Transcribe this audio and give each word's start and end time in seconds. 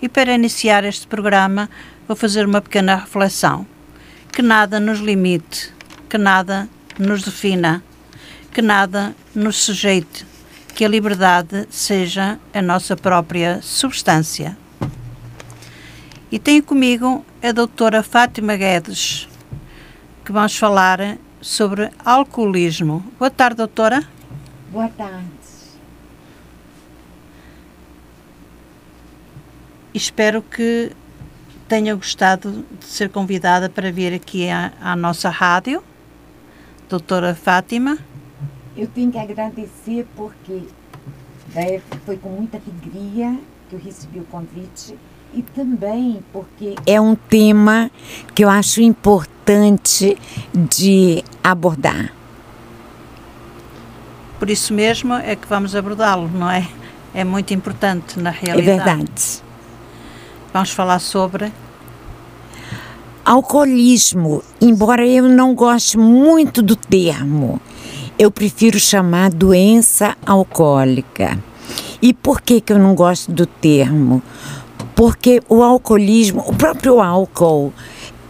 E 0.00 0.08
para 0.08 0.34
iniciar 0.34 0.84
este 0.84 1.06
programa, 1.06 1.68
vou 2.06 2.16
fazer 2.16 2.46
uma 2.46 2.60
pequena 2.60 2.96
reflexão. 2.96 3.66
Que 4.32 4.42
nada 4.42 4.78
nos 4.78 5.00
limite, 5.00 5.72
que 6.08 6.16
nada 6.16 6.68
nos 6.98 7.22
defina, 7.22 7.82
que 8.52 8.62
nada 8.62 9.14
nos 9.34 9.56
sujeite, 9.56 10.24
que 10.74 10.84
a 10.84 10.88
liberdade 10.88 11.66
seja 11.70 12.38
a 12.54 12.62
nossa 12.62 12.96
própria 12.96 13.60
substância. 13.60 14.56
E 16.30 16.38
tenho 16.38 16.62
comigo 16.62 17.24
a 17.42 17.50
doutora 17.50 18.02
Fátima 18.02 18.54
Guedes, 18.54 19.28
que 20.24 20.30
vamos 20.30 20.56
falar 20.56 21.18
sobre 21.40 21.90
alcoolismo. 22.04 23.04
Boa 23.18 23.30
tarde, 23.30 23.56
doutora. 23.56 24.04
Boa 24.70 24.88
tarde. 24.88 25.37
Espero 29.98 30.42
que 30.42 30.92
tenha 31.66 31.92
gostado 31.92 32.64
de 32.78 32.86
ser 32.86 33.08
convidada 33.08 33.68
para 33.68 33.90
vir 33.90 34.14
aqui 34.14 34.48
à, 34.48 34.72
à 34.80 34.94
nossa 34.94 35.28
rádio, 35.28 35.82
doutora 36.88 37.34
Fátima. 37.34 37.98
Eu 38.76 38.86
tenho 38.86 39.10
que 39.10 39.18
agradecer 39.18 40.06
porque 40.14 40.62
né, 41.52 41.82
foi 42.06 42.16
com 42.16 42.28
muita 42.28 42.58
alegria 42.58 43.36
que 43.68 43.74
eu 43.74 43.80
recebi 43.80 44.20
o 44.20 44.24
convite 44.26 44.96
e 45.34 45.42
também 45.42 46.22
porque 46.32 46.76
é 46.86 47.00
um 47.00 47.16
tema 47.16 47.90
que 48.36 48.44
eu 48.44 48.48
acho 48.48 48.80
importante 48.80 50.16
de 50.54 51.24
abordar. 51.42 52.12
Por 54.38 54.48
isso 54.48 54.72
mesmo 54.72 55.14
é 55.14 55.34
que 55.34 55.48
vamos 55.48 55.74
abordá-lo, 55.74 56.28
não 56.28 56.48
é? 56.48 56.68
É 57.12 57.24
muito 57.24 57.52
importante 57.52 58.20
na 58.20 58.30
realidade. 58.30 58.70
É 58.70 58.94
verdade. 58.94 59.47
Vamos 60.52 60.70
falar 60.70 60.98
sobre 60.98 61.52
alcoolismo, 63.28 64.42
embora 64.58 65.06
eu 65.06 65.28
não 65.28 65.54
goste 65.54 65.98
muito 65.98 66.62
do 66.62 66.74
termo, 66.74 67.60
eu 68.18 68.30
prefiro 68.30 68.80
chamar 68.80 69.30
doença 69.30 70.16
alcoólica. 70.24 71.38
E 72.00 72.14
por 72.14 72.40
que, 72.40 72.58
que 72.58 72.72
eu 72.72 72.78
não 72.78 72.94
gosto 72.94 73.30
do 73.30 73.44
termo? 73.44 74.22
Porque 74.94 75.42
o 75.46 75.62
alcoolismo, 75.62 76.42
o 76.46 76.54
próprio 76.54 77.02
álcool, 77.02 77.70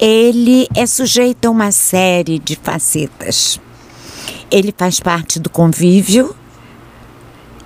ele 0.01 0.67
é 0.75 0.85
sujeito 0.85 1.45
a 1.47 1.51
uma 1.51 1.71
série 1.71 2.41
de 2.41 2.57
facetas. 2.57 3.61
Ele 4.51 4.75
faz 4.77 4.99
parte 4.99 5.39
do 5.39 5.49
convívio, 5.49 6.35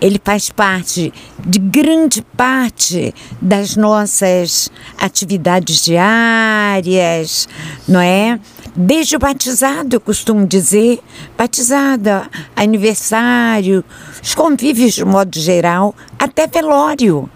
ele 0.03 0.21
faz 0.23 0.51
parte 0.51 1.13
de 1.39 1.61
grande 1.61 2.23
parte 2.37 3.15
das 3.41 3.77
nossas 3.77 4.69
atividades 4.99 5.85
diárias, 5.85 7.49
não 7.87 8.01
é? 8.01 8.41
Desde 8.75 9.15
o 9.15 9.21
batizado, 9.21 9.95
eu 9.95 10.01
costumo 10.01 10.45
dizer, 10.45 10.99
batizada, 11.39 12.29
aniversário, 12.57 13.85
os 14.21 14.35
convívios 14.35 14.95
de 14.95 15.05
modo 15.05 15.39
geral, 15.39 15.95
até 16.19 16.49
velório, 16.49 17.31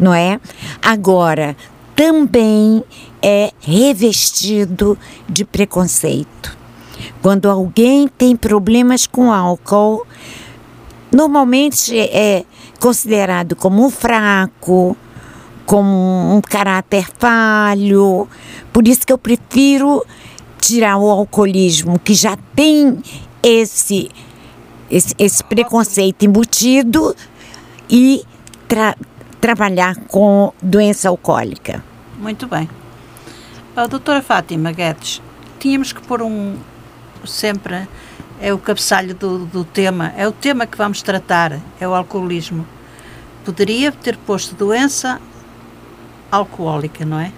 não 0.00 0.14
é? 0.14 0.40
Agora, 0.80 1.54
também 1.94 2.82
é 3.20 3.52
revestido 3.60 4.98
de 5.28 5.44
preconceito. 5.44 6.56
Quando 7.20 7.50
alguém 7.50 8.08
tem 8.08 8.34
problemas 8.34 9.06
com 9.06 9.30
álcool, 9.30 10.06
normalmente 11.16 11.98
é 11.98 12.44
considerado 12.78 13.56
como 13.56 13.84
um 13.84 13.90
fraco, 13.90 14.94
como 15.64 16.36
um 16.36 16.40
caráter 16.42 17.08
falho. 17.18 18.28
Por 18.70 18.86
isso 18.86 19.06
que 19.06 19.12
eu 19.12 19.18
prefiro 19.18 20.04
tirar 20.60 20.98
o 20.98 21.08
alcoolismo, 21.08 21.98
que 21.98 22.12
já 22.12 22.36
tem 22.54 22.98
esse, 23.42 24.10
esse, 24.90 25.14
esse 25.18 25.42
preconceito 25.42 26.24
embutido, 26.24 27.16
e 27.88 28.22
tra 28.68 28.94
trabalhar 29.40 29.96
com 30.08 30.52
doença 30.60 31.08
alcoólica. 31.08 31.82
Muito 32.18 32.46
bem. 32.46 32.68
A 33.76 33.86
doutora 33.86 34.20
Fátima 34.20 34.72
Guedes, 34.72 35.22
tínhamos 35.58 35.92
que 35.92 36.02
pôr 36.02 36.20
um 36.20 36.56
sempre 37.24 37.86
é 38.40 38.52
o 38.52 38.58
cabeçalho 38.58 39.14
do, 39.14 39.46
do 39.46 39.64
tema, 39.64 40.12
é 40.16 40.26
o 40.26 40.32
tema 40.32 40.66
que 40.66 40.76
vamos 40.76 41.02
tratar, 41.02 41.60
é 41.80 41.88
o 41.88 41.94
alcoolismo. 41.94 42.66
Poderia 43.44 43.92
ter 43.92 44.16
posto 44.16 44.54
doença 44.54 45.20
alcoólica, 46.30 47.04
não 47.04 47.18
é? 47.18 47.32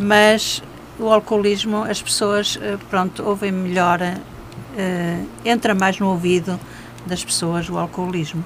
Mas 0.00 0.62
o 0.98 1.08
alcoolismo, 1.08 1.82
as 1.84 2.00
pessoas, 2.00 2.58
eh, 2.60 2.76
pronto, 2.90 3.22
ouvem 3.22 3.50
melhor, 3.50 4.00
uh, 4.00 5.28
entra 5.44 5.74
mais 5.74 5.98
no 5.98 6.08
ouvido 6.08 6.58
das 7.06 7.24
pessoas 7.24 7.68
o 7.68 7.78
alcoolismo. 7.78 8.44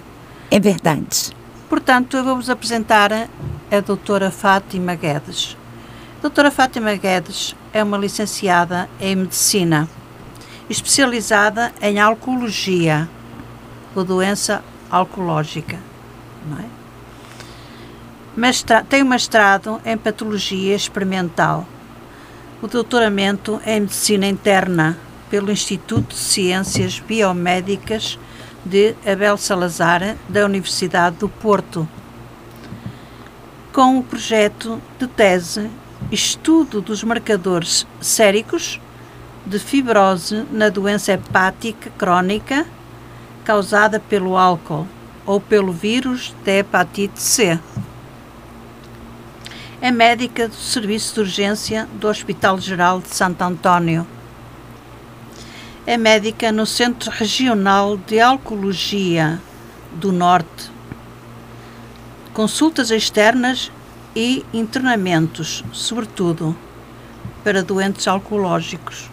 É 0.51 0.61
verdade. 0.61 1.33
Portanto, 1.69 2.17
eu 2.17 2.25
vou-vos 2.25 2.49
apresentar 2.51 3.11
a 3.13 3.81
doutora 3.81 4.31
Fátima 4.31 4.95
Guedes. 4.95 5.57
A 6.19 6.23
doutora 6.23 6.51
Fátima 6.51 6.95
Guedes 6.95 7.57
é 7.73 7.83
uma 7.83 7.97
licenciada 7.97 8.89
em 9.01 9.17
Medicina 9.17 9.89
especializada 10.69 11.73
em 11.81 11.99
alcoologia, 11.99 13.09
ou 13.95 14.05
doença 14.05 14.63
alcoológica. 14.91 15.79
Não 16.47 16.59
é? 16.59 16.65
Tem 18.89 19.03
um 19.03 19.09
mestrado 19.09 19.81
em 19.85 19.97
patologia 19.97 20.75
experimental, 20.75 21.67
o 22.63 22.67
doutoramento 22.67 23.61
em 23.67 23.81
medicina 23.81 24.27
interna 24.27 24.97
pelo 25.29 25.51
Instituto 25.51 26.15
de 26.15 26.21
Ciências 26.21 26.99
Biomédicas 27.01 28.19
de 28.65 28.95
Abel 29.05 29.37
Salazar, 29.37 30.17
da 30.29 30.45
Universidade 30.45 31.17
do 31.17 31.29
Porto, 31.29 31.89
com 33.73 33.99
o 33.99 34.03
projeto 34.03 34.81
de 34.99 35.07
tese 35.07 35.71
Estudo 36.11 36.83
dos 36.83 37.03
marcadores 37.05 37.87
séricos 38.01 38.81
de 39.45 39.59
fibrose 39.59 40.47
na 40.51 40.69
doença 40.69 41.13
hepática 41.13 41.91
crónica 41.99 42.67
causada 43.45 43.99
pelo 43.99 44.37
álcool 44.37 44.87
ou 45.27 45.41
pelo 45.41 45.73
vírus 45.73 46.35
da 46.45 46.53
hepatite 46.53 47.21
C. 47.21 47.59
É 49.81 49.91
médica 49.91 50.47
do 50.47 50.55
Serviço 50.55 51.15
de 51.15 51.21
Urgência 51.21 51.89
do 51.95 52.07
Hospital 52.07 52.59
Geral 52.61 53.01
de 53.01 53.15
Santo 53.15 53.43
António. 53.43 54.07
É 55.85 55.97
médica 55.97 56.53
no 56.53 56.65
Centro 56.65 57.11
Regional 57.11 57.97
de 57.97 58.21
Alcoologia 58.21 59.41
do 59.93 60.13
Norte. 60.13 60.71
Consultas 62.33 62.93
externas 62.93 63.73
e 64.15 64.45
internamentos, 64.53 65.65
sobretudo 65.73 66.57
para 67.43 67.63
doentes 67.63 68.07
alcoológicos. 68.07 69.12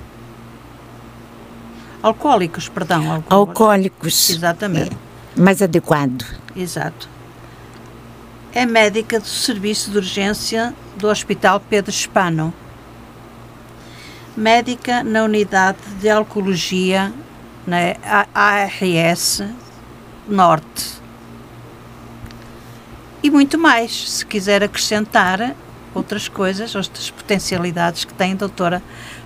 Alcoólicos, 2.02 2.70
perdão. 2.70 3.00
Alcoólicos. 3.00 3.32
alcoólicos. 3.32 4.30
Exatamente. 4.30 4.98
É 5.38 5.40
mais 5.40 5.62
adequado. 5.62 6.26
Exato. 6.56 7.10
É 8.54 8.66
médica 8.66 9.20
do 9.20 9.28
Serviço 9.28 9.92
de 9.92 9.98
Urgência 9.98 10.74
do 10.98 11.08
Hospital 11.08 11.60
Pedro 11.60 11.92
Espano. 11.92 12.54
Médica 14.36 15.04
na 15.04 15.24
Unidade 15.24 15.78
de 16.00 16.10
Alcoologia 16.10 17.14
na 17.68 17.78
ARS 18.34 19.44
Norte. 20.28 21.00
E 23.22 23.30
muito 23.30 23.58
mais, 23.58 24.10
se 24.12 24.26
quiser 24.26 24.64
acrescentar 24.64 25.56
outras 25.94 26.28
coisas, 26.28 26.74
outras 26.74 27.12
potencialidades 27.12 28.06
que 28.06 28.14
tem, 28.14 28.36
doutora, 28.36 28.82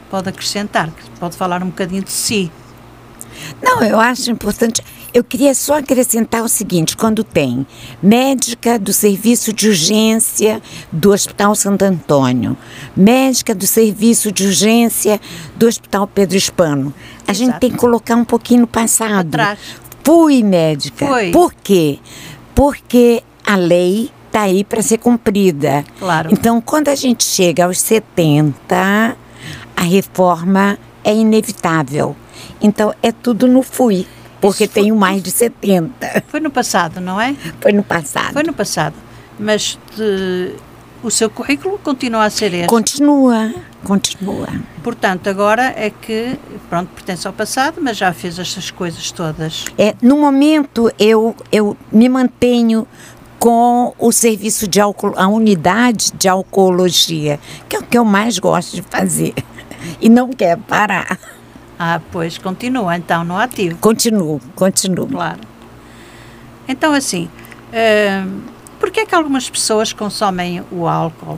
pode 0.10 0.30
acrescentar, 0.30 0.90
pode 1.20 1.38
falar 1.38 1.62
um 1.62 1.68
bocadinho 1.68 2.04
de 2.04 2.12
si. 2.12 2.52
Não, 3.62 3.82
eu 3.84 4.00
acho 4.00 4.30
importante. 4.32 4.82
Eu 5.14 5.24
queria 5.24 5.54
só 5.54 5.78
acrescentar 5.78 6.44
o 6.44 6.48
seguinte: 6.48 6.98
quando 6.98 7.24
tem 7.24 7.66
médica 8.02 8.80
do 8.80 8.92
serviço 8.92 9.54
de 9.54 9.70
urgência 9.70 10.62
do 10.92 11.12
Hospital 11.12 11.56
Santo 11.56 11.84
Antônio, 11.84 12.58
médica 12.96 13.54
do 13.54 13.68
serviço 13.68 14.32
de 14.32 14.46
urgência 14.46 15.20
do 15.56 15.68
Hospital 15.68 16.08
Pedro 16.08 16.38
Hispano, 16.38 16.94
a 17.28 17.32
Exato. 17.32 17.38
gente 17.38 17.60
tem 17.60 17.72
que 17.72 17.78
colocar 17.78 18.16
um 18.16 18.26
pouquinho 18.26 18.62
no 18.62 18.68
passado. 18.68 19.28
Atrás. 19.28 19.60
Fui 20.04 20.44
médica. 20.44 21.08
Foi. 21.08 21.32
Por 21.32 21.54
quê? 21.54 22.00
Porque 22.54 23.24
a 23.46 23.56
lei 23.56 24.12
está 24.28 24.42
aí 24.42 24.64
para 24.64 24.82
ser 24.82 24.98
cumprida. 24.98 25.86
Claro. 26.00 26.30
Então, 26.32 26.60
quando 26.60 26.90
a 26.90 26.96
gente 26.96 27.24
chega 27.24 27.66
aos 27.66 27.80
70, 27.80 29.16
a 29.76 29.82
reforma 29.82 30.78
é 31.04 31.14
inevitável. 31.14 32.16
Então 32.64 32.96
é 33.04 33.12
tudo 33.12 33.46
no 33.46 33.62
fui, 33.62 34.08
porque 34.40 34.66
foi, 34.66 34.84
tenho 34.84 34.96
mais 34.96 35.22
de 35.22 35.30
70. 35.30 36.24
Foi 36.28 36.40
no 36.40 36.50
passado, 36.50 37.02
não 37.02 37.20
é? 37.20 37.36
Foi 37.60 37.74
no 37.74 37.84
passado. 37.84 38.32
Foi 38.32 38.44
no 38.44 38.54
passado. 38.54 38.96
mas 39.38 39.78
o 41.04 41.12
seu 41.12 41.30
currículo 41.30 41.78
continua 41.80 42.24
a 42.24 42.30
ser 42.30 42.54
este. 42.54 42.68
Continua, 42.68 43.54
continua. 43.84 44.48
Portanto, 44.82 45.30
agora 45.30 45.74
é 45.76 45.90
que, 45.90 46.40
pronto, 46.70 46.90
pertence 46.96 47.28
ao 47.28 47.34
passado, 47.34 47.82
mas 47.82 47.98
já 47.98 48.14
fez 48.14 48.40
estas 48.40 48.72
coisas 48.72 49.12
todas. 49.12 49.66
É, 49.78 49.96
no 50.02 50.18
momento, 50.18 50.90
eu, 50.98 51.36
eu 51.52 51.76
me 51.92 52.08
mantenho 52.08 52.88
com 53.38 53.94
o 54.00 54.14
serviço 54.14 54.66
de 54.70 54.80
álcool, 54.80 55.14
a 55.18 55.28
unidade 55.28 56.14
de 56.18 56.30
alcoologia, 56.30 57.38
que 57.68 57.76
é 57.76 57.80
o 57.80 57.84
que 57.84 57.98
eu 57.98 58.06
mais 58.06 58.40
gosto 58.40 58.76
de 58.76 58.82
fazer. 58.82 59.34
E 60.00 60.08
não 60.08 60.30
quer 60.30 60.58
parar. 60.58 61.20
Ah, 61.86 62.00
pois, 62.14 62.38
continua 62.38 62.96
então 62.96 63.26
no 63.26 63.38
ativo. 63.38 63.78
Continuo, 63.80 64.40
continuo. 64.56 65.06
Claro. 65.06 65.42
Então, 66.66 66.94
assim, 66.94 67.26
uh, 67.26 68.42
por 68.80 68.90
que 68.90 69.02
é 69.02 69.06
que 69.06 69.14
algumas 69.14 69.50
pessoas 69.50 69.92
consomem 69.92 70.64
o 70.72 70.88
álcool 70.88 71.38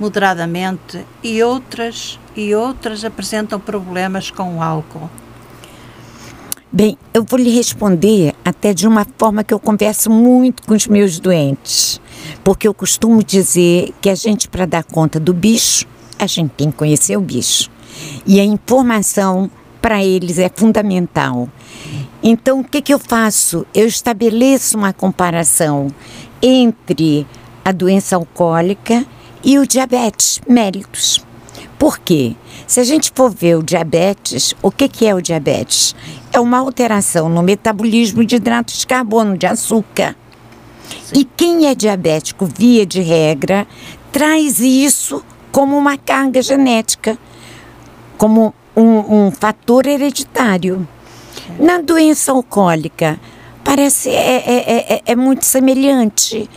moderadamente 0.00 1.06
e 1.22 1.40
outras, 1.44 2.18
e 2.34 2.56
outras 2.56 3.04
apresentam 3.04 3.60
problemas 3.60 4.32
com 4.32 4.56
o 4.56 4.60
álcool? 4.60 5.08
Bem, 6.72 6.98
eu 7.14 7.22
vou 7.22 7.38
lhe 7.38 7.54
responder 7.54 8.34
até 8.44 8.74
de 8.74 8.88
uma 8.88 9.06
forma 9.16 9.44
que 9.44 9.54
eu 9.54 9.60
converso 9.60 10.10
muito 10.10 10.64
com 10.64 10.74
os 10.74 10.88
meus 10.88 11.20
doentes, 11.20 12.00
porque 12.42 12.66
eu 12.66 12.74
costumo 12.74 13.22
dizer 13.22 13.94
que 14.00 14.10
a 14.10 14.16
gente, 14.16 14.48
para 14.48 14.66
dar 14.66 14.82
conta 14.82 15.20
do 15.20 15.32
bicho, 15.32 15.86
a 16.18 16.26
gente 16.26 16.50
tem 16.50 16.68
que 16.68 16.76
conhecer 16.76 17.16
o 17.16 17.20
bicho. 17.20 17.71
E 18.26 18.40
a 18.40 18.44
informação 18.44 19.50
para 19.80 20.04
eles 20.04 20.38
é 20.38 20.50
fundamental. 20.54 21.48
Então, 22.22 22.60
o 22.60 22.64
que, 22.64 22.80
que 22.80 22.94
eu 22.94 22.98
faço? 22.98 23.66
Eu 23.74 23.86
estabeleço 23.86 24.78
uma 24.78 24.92
comparação 24.92 25.88
entre 26.40 27.26
a 27.64 27.72
doença 27.72 28.16
alcoólica 28.16 29.04
e 29.42 29.58
o 29.58 29.66
diabetes 29.66 30.40
mellitus. 30.48 31.24
Por 31.78 31.98
quê? 31.98 32.36
Se 32.66 32.78
a 32.78 32.84
gente 32.84 33.10
for 33.12 33.28
ver 33.28 33.56
o 33.56 33.62
diabetes, 33.62 34.54
o 34.62 34.70
que, 34.70 34.88
que 34.88 35.04
é 35.04 35.14
o 35.14 35.20
diabetes? 35.20 35.96
É 36.32 36.38
uma 36.38 36.58
alteração 36.58 37.28
no 37.28 37.42
metabolismo 37.42 38.24
de 38.24 38.36
hidratos 38.36 38.78
de 38.78 38.86
carbono, 38.86 39.36
de 39.36 39.46
açúcar. 39.46 40.16
Sim. 41.04 41.20
E 41.20 41.24
quem 41.24 41.66
é 41.66 41.74
diabético, 41.74 42.46
via 42.46 42.86
de 42.86 43.00
regra, 43.00 43.66
traz 44.12 44.60
isso 44.60 45.24
como 45.50 45.76
uma 45.76 45.98
carga 45.98 46.40
genética, 46.40 47.18
como 48.22 48.54
um, 48.76 49.26
um 49.26 49.30
fator 49.32 49.84
hereditário. 49.84 50.86
Na 51.58 51.80
doença 51.80 52.30
alcoólica, 52.30 53.18
parece 53.64 54.10
é, 54.10 54.36
é, 54.36 54.94
é, 54.94 55.02
é 55.06 55.16
muito 55.16 55.44
semelhante. 55.44 56.48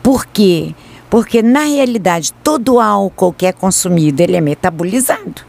Por 0.00 0.24
quê? 0.26 0.76
Porque, 1.10 1.42
na 1.42 1.64
realidade, 1.64 2.32
todo 2.34 2.78
álcool 2.78 3.32
que 3.32 3.46
é 3.46 3.52
consumido, 3.52 4.20
ele 4.20 4.36
é 4.36 4.40
metabolizado. 4.40 5.42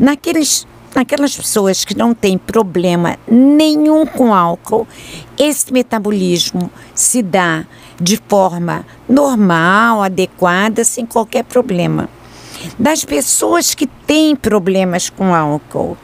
Naqueles, 0.00 0.66
naquelas 0.94 1.36
pessoas 1.36 1.84
que 1.84 1.94
não 1.94 2.14
têm 2.14 2.38
problema 2.38 3.18
nenhum 3.28 4.06
com 4.06 4.32
álcool, 4.32 4.88
esse 5.36 5.70
metabolismo 5.74 6.70
se 6.94 7.22
dá 7.22 7.66
de 8.00 8.18
forma 8.26 8.86
normal, 9.06 10.02
adequada, 10.02 10.84
sem 10.84 11.04
qualquer 11.04 11.44
problema. 11.44 12.08
Das 12.78 13.04
pessoas 13.04 13.74
que 13.74 13.86
têm 13.86 14.34
problemas 14.36 15.10
com 15.10 15.34
álcool, 15.34 15.96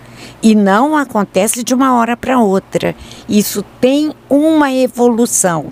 e 0.43 0.55
não 0.55 0.97
acontece 0.97 1.62
de 1.62 1.73
uma 1.73 1.94
hora 1.94 2.17
para 2.17 2.41
outra. 2.41 2.94
Isso 3.29 3.64
tem 3.81 4.12
uma 4.29 4.73
evolução. 4.73 5.67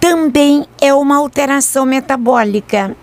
Também 0.00 0.66
é 0.80 0.92
uma 0.92 1.16
alteração 1.16 1.86
metabólica, 1.86 2.96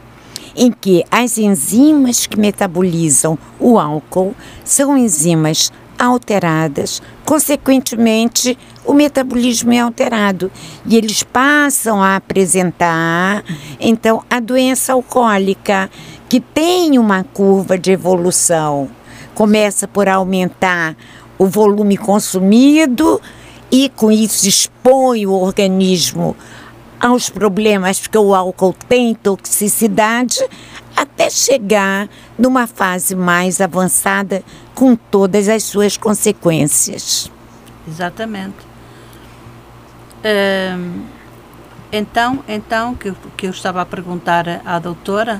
em 0.55 0.71
que 0.71 1.03
as 1.09 1.37
enzimas 1.37 2.27
que 2.27 2.39
metabolizam 2.39 3.37
o 3.59 3.79
álcool 3.79 4.35
são 4.63 4.97
enzimas 4.97 5.71
alteradas, 5.97 7.01
consequentemente, 7.23 8.57
o 8.85 8.93
metabolismo 8.93 9.71
é 9.71 9.79
alterado 9.79 10.51
e 10.85 10.97
eles 10.97 11.23
passam 11.23 12.03
a 12.03 12.17
apresentar, 12.17 13.43
então, 13.79 14.23
a 14.29 14.39
doença 14.39 14.93
alcoólica, 14.93 15.89
que 16.33 16.39
tem 16.39 16.97
uma 16.97 17.23
curva 17.23 17.77
de 17.77 17.91
evolução. 17.91 18.89
Começa 19.35 19.87
por 19.87 20.09
aumentar 20.09 20.95
o 21.37 21.45
volume 21.45 21.95
consumido 21.95 23.21
e, 23.71 23.87
com 23.89 24.11
isso, 24.11 24.49
expõe 24.49 25.27
o 25.27 25.31
organismo 25.31 26.35
aos 26.99 27.29
problemas, 27.29 27.99
porque 27.99 28.17
o 28.17 28.33
álcool 28.33 28.73
tem 28.89 29.13
toxicidade, 29.13 30.39
até 30.97 31.29
chegar 31.29 32.09
numa 32.35 32.65
fase 32.65 33.15
mais 33.15 33.61
avançada 33.61 34.41
com 34.73 34.95
todas 34.95 35.47
as 35.47 35.61
suas 35.61 35.97
consequências. 35.97 37.31
Exatamente. 37.87 38.57
Então, 41.91 42.43
então 42.47 42.95
que, 42.95 43.13
que 43.37 43.45
eu 43.45 43.51
estava 43.51 43.83
a 43.83 43.85
perguntar 43.85 44.63
à 44.65 44.79
doutora 44.79 45.39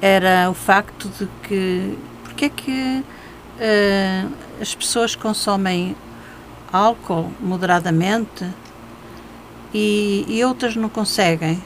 era 0.00 0.48
o 0.50 0.54
facto 0.54 1.08
de 1.08 1.28
que 1.42 1.98
porque 2.24 2.44
é 2.44 2.48
que 2.48 3.02
uh, 3.02 4.32
as 4.60 4.74
pessoas 4.74 5.16
consomem 5.16 5.96
álcool 6.72 7.32
moderadamente 7.40 8.46
e, 9.74 10.24
e 10.28 10.44
outras 10.44 10.76
não 10.76 10.88
conseguem. 10.88 11.60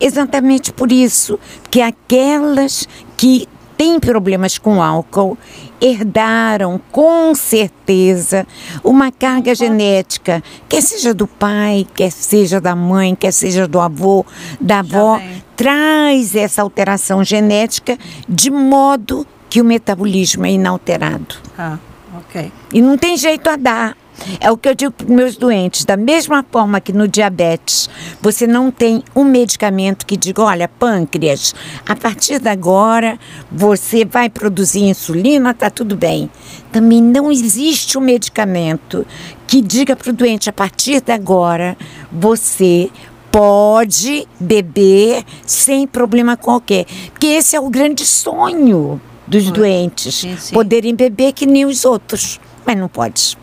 Exatamente 0.00 0.72
por 0.72 0.92
isso 0.92 1.38
que 1.70 1.80
aquelas 1.80 2.86
que 3.16 3.48
têm 3.76 3.98
problemas 3.98 4.58
com 4.58 4.82
álcool 4.82 5.36
herdaram 5.84 6.80
com 6.90 7.34
certeza 7.34 8.46
uma 8.82 9.12
carga 9.12 9.54
genética, 9.54 10.42
quer 10.66 10.80
seja 10.80 11.12
do 11.12 11.26
pai, 11.26 11.86
quer 11.94 12.10
seja 12.10 12.58
da 12.58 12.74
mãe, 12.74 13.14
quer 13.14 13.32
seja 13.32 13.68
do 13.68 13.78
avô, 13.78 14.24
da 14.58 14.78
avó, 14.78 15.20
traz 15.54 16.34
essa 16.34 16.62
alteração 16.62 17.22
genética 17.22 17.98
de 18.26 18.50
modo 18.50 19.26
que 19.50 19.60
o 19.60 19.64
metabolismo 19.64 20.46
é 20.46 20.52
inalterado. 20.52 21.36
Ah, 21.58 21.78
ok. 22.16 22.50
E 22.72 22.80
não 22.80 22.96
tem 22.96 23.18
jeito 23.18 23.50
a 23.50 23.56
dar. 23.56 23.96
É 24.40 24.50
o 24.50 24.56
que 24.56 24.68
eu 24.68 24.74
digo 24.74 24.92
para 24.92 25.04
os 25.04 25.10
meus 25.10 25.36
doentes. 25.36 25.84
Da 25.84 25.96
mesma 25.96 26.44
forma 26.50 26.80
que 26.80 26.92
no 26.92 27.06
diabetes, 27.06 27.88
você 28.20 28.46
não 28.46 28.70
tem 28.70 29.02
um 29.14 29.24
medicamento 29.24 30.06
que 30.06 30.16
diga: 30.16 30.42
olha, 30.42 30.68
pâncreas, 30.68 31.54
a 31.86 31.94
partir 31.94 32.40
de 32.40 32.48
agora 32.48 33.18
você 33.50 34.04
vai 34.04 34.28
produzir 34.30 34.84
insulina, 34.84 35.52
tá 35.52 35.68
tudo 35.68 35.96
bem. 35.96 36.30
Também 36.72 37.02
não 37.02 37.30
existe 37.30 37.98
um 37.98 38.00
medicamento 38.00 39.06
que 39.46 39.60
diga 39.60 39.96
para 39.96 40.10
o 40.10 40.12
doente: 40.12 40.48
a 40.48 40.52
partir 40.52 41.00
de 41.00 41.12
agora 41.12 41.76
você 42.10 42.90
pode 43.30 44.28
beber 44.38 45.24
sem 45.44 45.88
problema 45.88 46.36
qualquer. 46.36 46.86
Porque 47.10 47.26
esse 47.26 47.56
é 47.56 47.60
o 47.60 47.68
grande 47.68 48.06
sonho 48.06 49.00
dos 49.26 49.50
doentes: 49.50 50.14
sim, 50.14 50.36
sim. 50.38 50.54
poderem 50.54 50.94
beber 50.94 51.32
que 51.32 51.46
nem 51.46 51.64
os 51.64 51.84
outros. 51.84 52.40
Mas 52.64 52.76
não 52.76 52.88
pode. 52.88 53.36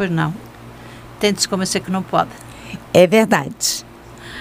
Pois 0.00 0.10
não. 0.10 0.32
Tente-se 1.18 1.46
convencer 1.46 1.82
que 1.82 1.90
não 1.90 2.02
pode. 2.02 2.30
É 2.90 3.06
verdade. 3.06 3.84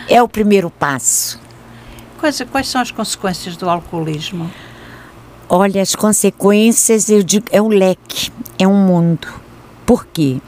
É 0.08 0.24
o 0.24 0.28
primeiro 0.30 0.70
passo. 0.70 1.38
Quais, 2.18 2.42
quais 2.50 2.70
são 2.70 2.80
as 2.80 2.92
consequências 2.92 3.58
do 3.58 3.70
alcoolismo? 3.70 4.50
Olha, 5.50 5.82
as 5.82 5.96
consequências, 5.96 7.10
eu 7.10 7.22
digo, 7.22 7.48
é 7.52 7.62
o 7.62 7.68
leque, 7.68 8.32
é 8.58 8.66
um 8.66 8.74
mundo. 8.74 9.28
Por 9.86 10.06
quê? 10.06 10.40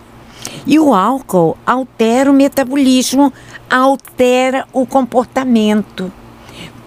E 0.67 0.79
o 0.79 0.95
álcool 0.95 1.57
altera 1.67 2.31
o 2.31 2.35
metabolismo, 2.35 3.33
altera 3.69 4.67
o 4.73 4.87
comportamento. 4.87 6.13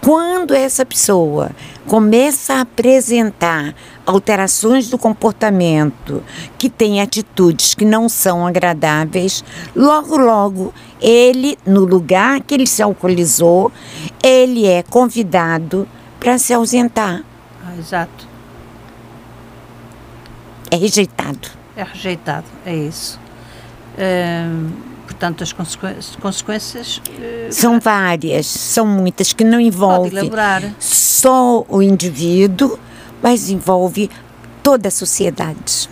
Quando 0.00 0.54
essa 0.54 0.86
pessoa 0.86 1.50
começa 1.86 2.54
a 2.54 2.60
apresentar 2.62 3.74
alterações 4.06 4.88
do 4.88 4.96
comportamento, 4.96 6.22
que 6.56 6.70
tem 6.70 7.00
atitudes 7.00 7.74
que 7.74 7.84
não 7.84 8.08
são 8.08 8.46
agradáveis, 8.46 9.44
logo, 9.74 10.16
logo, 10.16 10.72
ele, 11.00 11.58
no 11.66 11.84
lugar 11.84 12.40
que 12.40 12.54
ele 12.54 12.66
se 12.66 12.82
alcoolizou, 12.82 13.72
ele 14.22 14.64
é 14.64 14.82
convidado 14.84 15.88
para 16.20 16.38
se 16.38 16.54
ausentar. 16.54 17.22
Ah, 17.64 17.76
exato. 17.76 18.26
É 20.70 20.76
rejeitado. 20.76 21.48
É 21.76 21.82
rejeitado, 21.82 22.46
é 22.64 22.74
isso. 22.74 23.20
Hum, 23.98 24.70
portanto, 25.06 25.42
as 25.42 25.52
consequências. 25.52 26.98
Uh, 26.98 27.52
são 27.52 27.78
várias, 27.80 28.46
são 28.46 28.86
muitas, 28.86 29.32
que 29.32 29.44
não 29.44 29.60
envolvem 29.60 30.30
só 30.78 31.64
o 31.68 31.82
indivíduo, 31.82 32.78
mas 33.26 33.50
envolve 33.50 34.08
toda 34.62 34.86
a 34.86 34.90
sociedade. 34.90 35.90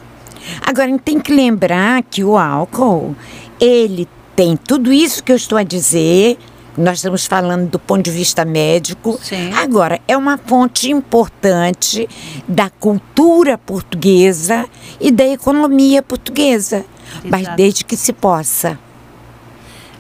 Agora, 0.65 0.97
tem 1.01 1.19
que 1.19 1.35
lembrar 1.35 2.05
que 2.05 2.23
o 2.23 2.39
álcool, 2.39 3.17
ele 3.61 4.09
tem 4.37 4.57
tudo 4.57 4.93
isso 4.93 5.21
que 5.21 5.33
eu 5.33 5.37
estou 5.37 5.59
a 5.59 5.65
dizer, 5.65 6.39
nós 6.79 6.99
estamos 6.99 7.27
falando 7.27 7.69
do 7.69 7.79
ponto 7.81 8.05
de 8.05 8.13
vista 8.13 8.45
médico. 8.45 9.19
Sim. 9.21 9.53
Agora, 9.53 10.01
é 10.07 10.17
uma 10.17 10.39
fonte 10.39 10.93
importante 10.93 12.09
da 12.47 12.71
cultura 12.71 13.59
portuguesa 13.59 14.67
e 15.01 15.11
da 15.11 15.27
economia 15.27 16.05
portuguesa, 16.05 16.85
Exato. 16.87 17.29
mas 17.29 17.49
desde 17.57 17.85
que 17.85 17.97
se 17.97 18.13
possa. 18.13 18.79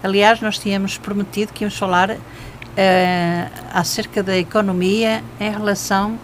Aliás, 0.05 0.41
nós 0.41 0.57
tínhamos 0.57 0.99
prometido 0.99 1.53
que 1.53 1.65
íamos 1.65 1.77
falar 1.77 2.11
uh, 2.11 2.17
acerca 3.73 4.23
da 4.23 4.39
economia 4.39 5.25
em 5.41 5.51
relação 5.51 6.17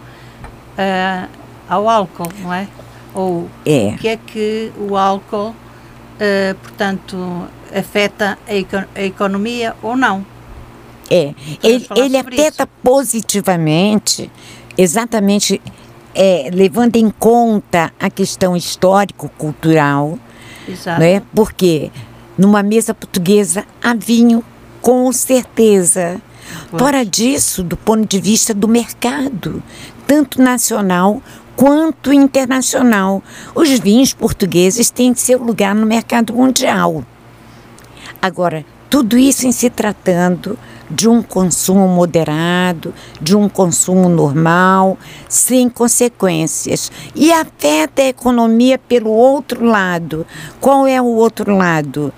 uh, 0.81 1.29
ao 1.69 1.87
álcool, 1.87 2.29
não 2.41 2.53
é? 2.53 2.67
Ou 3.13 3.49
é. 3.65 3.89
o 3.89 3.97
que 3.97 4.07
é 4.07 4.17
que 4.17 4.71
o 4.77 4.97
álcool, 4.97 5.49
uh, 5.49 6.55
portanto, 6.61 7.47
afeta 7.73 8.37
a, 8.47 8.99
a, 8.99 9.03
economia 9.03 9.75
ou 9.81 9.95
não. 9.95 10.25
É, 11.09 11.33
ele, 11.61 11.85
ele 11.95 12.17
afeta 12.17 12.63
isso. 12.63 12.69
positivamente, 12.81 14.31
exatamente 14.77 15.61
é, 16.15 16.49
levando 16.53 16.95
em 16.95 17.09
conta 17.09 17.91
a 17.99 18.09
questão 18.09 18.55
histórico-cultural, 18.55 20.17
né? 20.99 21.21
porque 21.33 21.91
numa 22.37 22.63
mesa 22.63 22.93
portuguesa 22.93 23.65
há 23.83 23.93
vinho, 23.93 24.43
com 24.81 25.11
certeza. 25.11 26.21
Pois. 26.69 26.81
Fora 26.81 27.05
disso, 27.05 27.63
do 27.63 27.77
ponto 27.77 28.05
de 28.05 28.19
vista 28.19 28.53
do 28.53 28.67
mercado, 28.67 29.61
tanto 30.11 30.41
nacional 30.41 31.23
quanto 31.55 32.11
internacional. 32.11 33.23
Os 33.55 33.69
vinhos 33.79 34.13
portugueses 34.13 34.89
têm 34.89 35.15
seu 35.15 35.41
lugar 35.41 35.73
no 35.73 35.85
mercado 35.85 36.33
mundial. 36.33 37.05
Agora, 38.21 38.65
tudo 38.89 39.17
isso 39.17 39.47
em 39.47 39.53
se 39.53 39.69
tratando 39.69 40.59
de 40.89 41.07
um 41.07 41.23
consumo 41.23 41.87
moderado, 41.87 42.93
de 43.21 43.37
um 43.37 43.47
consumo 43.47 44.09
normal, 44.09 44.97
sem 45.29 45.69
consequências. 45.69 46.91
E 47.15 47.31
afeta 47.31 48.01
a 48.01 48.09
economia 48.09 48.77
pelo 48.77 49.11
outro 49.11 49.63
lado. 49.63 50.27
Qual 50.59 50.85
é 50.85 51.01
o 51.01 51.05
outro 51.05 51.55
lado? 51.55 52.13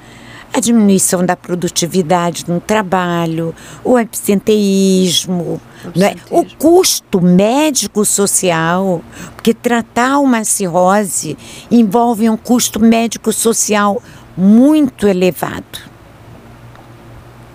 A 0.54 0.60
diminuição 0.60 1.26
da 1.26 1.36
produtividade 1.36 2.46
no 2.48 2.62
trabalho, 2.62 3.56
o 3.84 3.98
absenteísmo, 3.98 5.60
né? 5.96 6.16
o 6.30 6.46
custo 6.46 7.20
médico-social, 7.20 9.02
porque 9.34 9.52
tratar 9.52 10.20
uma 10.20 10.44
cirrose 10.44 11.36
envolve 11.72 12.30
um 12.30 12.38
custo 12.38 12.80
médico-social 12.80 14.02
muito 14.38 15.08
elevado. 15.08 15.92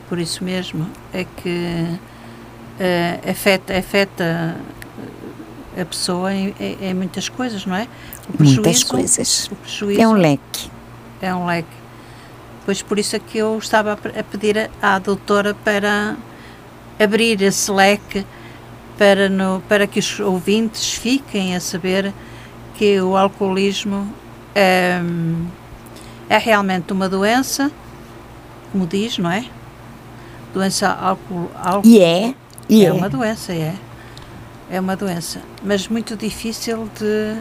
Por 0.09 0.19
isso 0.19 0.43
mesmo 0.43 0.85
é 1.13 1.25
que 1.25 1.85
uh, 2.81 3.31
afeta, 3.31 3.79
afeta 3.79 4.57
a 5.81 5.85
pessoa 5.85 6.35
em, 6.35 6.53
em, 6.81 6.95
muitas 6.95 7.29
coisas, 7.29 7.65
não 7.65 7.77
é? 7.77 7.87
muitas 8.37 8.83
coisas. 8.83 9.49
é 9.97 10.09
um 10.09 10.15
leque. 10.15 10.71
É 11.21 11.33
um 11.33 11.47
leque. 11.47 11.78
Pois 12.69 12.83
por 12.83 12.99
isso 12.99 13.17
é 13.17 13.19
que 13.19 13.39
eu 13.39 13.57
estava 13.57 13.95
a 13.95 14.23
pedir 14.23 14.71
à 14.83 14.99
doutora 14.99 15.55
para 15.55 16.19
abrir 17.03 17.41
esse 17.41 17.73
leque 17.73 18.27
para, 18.99 19.27
no, 19.31 19.63
para 19.67 19.87
que 19.87 19.99
os 19.99 20.21
ouvintes 20.21 20.93
fiquem 20.93 21.57
a 21.57 21.61
saber 21.61 22.13
que 22.75 23.01
o 23.01 23.17
alcoolismo 23.17 24.13
é, 24.55 25.01
é 26.29 26.37
realmente 26.37 26.93
uma 26.93 27.09
doença, 27.09 27.73
como 28.71 28.87
diz, 28.87 29.17
não 29.17 29.31
é? 29.31 29.47
Doença 30.53 30.91
álcool. 30.91 31.51
álcool 31.55 31.89
e 31.89 32.03
é, 32.03 32.35
e 32.69 32.85
é. 32.85 32.89
É 32.89 32.93
uma 32.93 33.09
doença, 33.09 33.55
é. 33.55 33.75
É 34.71 34.79
uma 34.79 34.95
doença, 34.95 35.41
mas 35.65 35.89
muito 35.89 36.15
difícil 36.19 36.87
de 36.99 37.33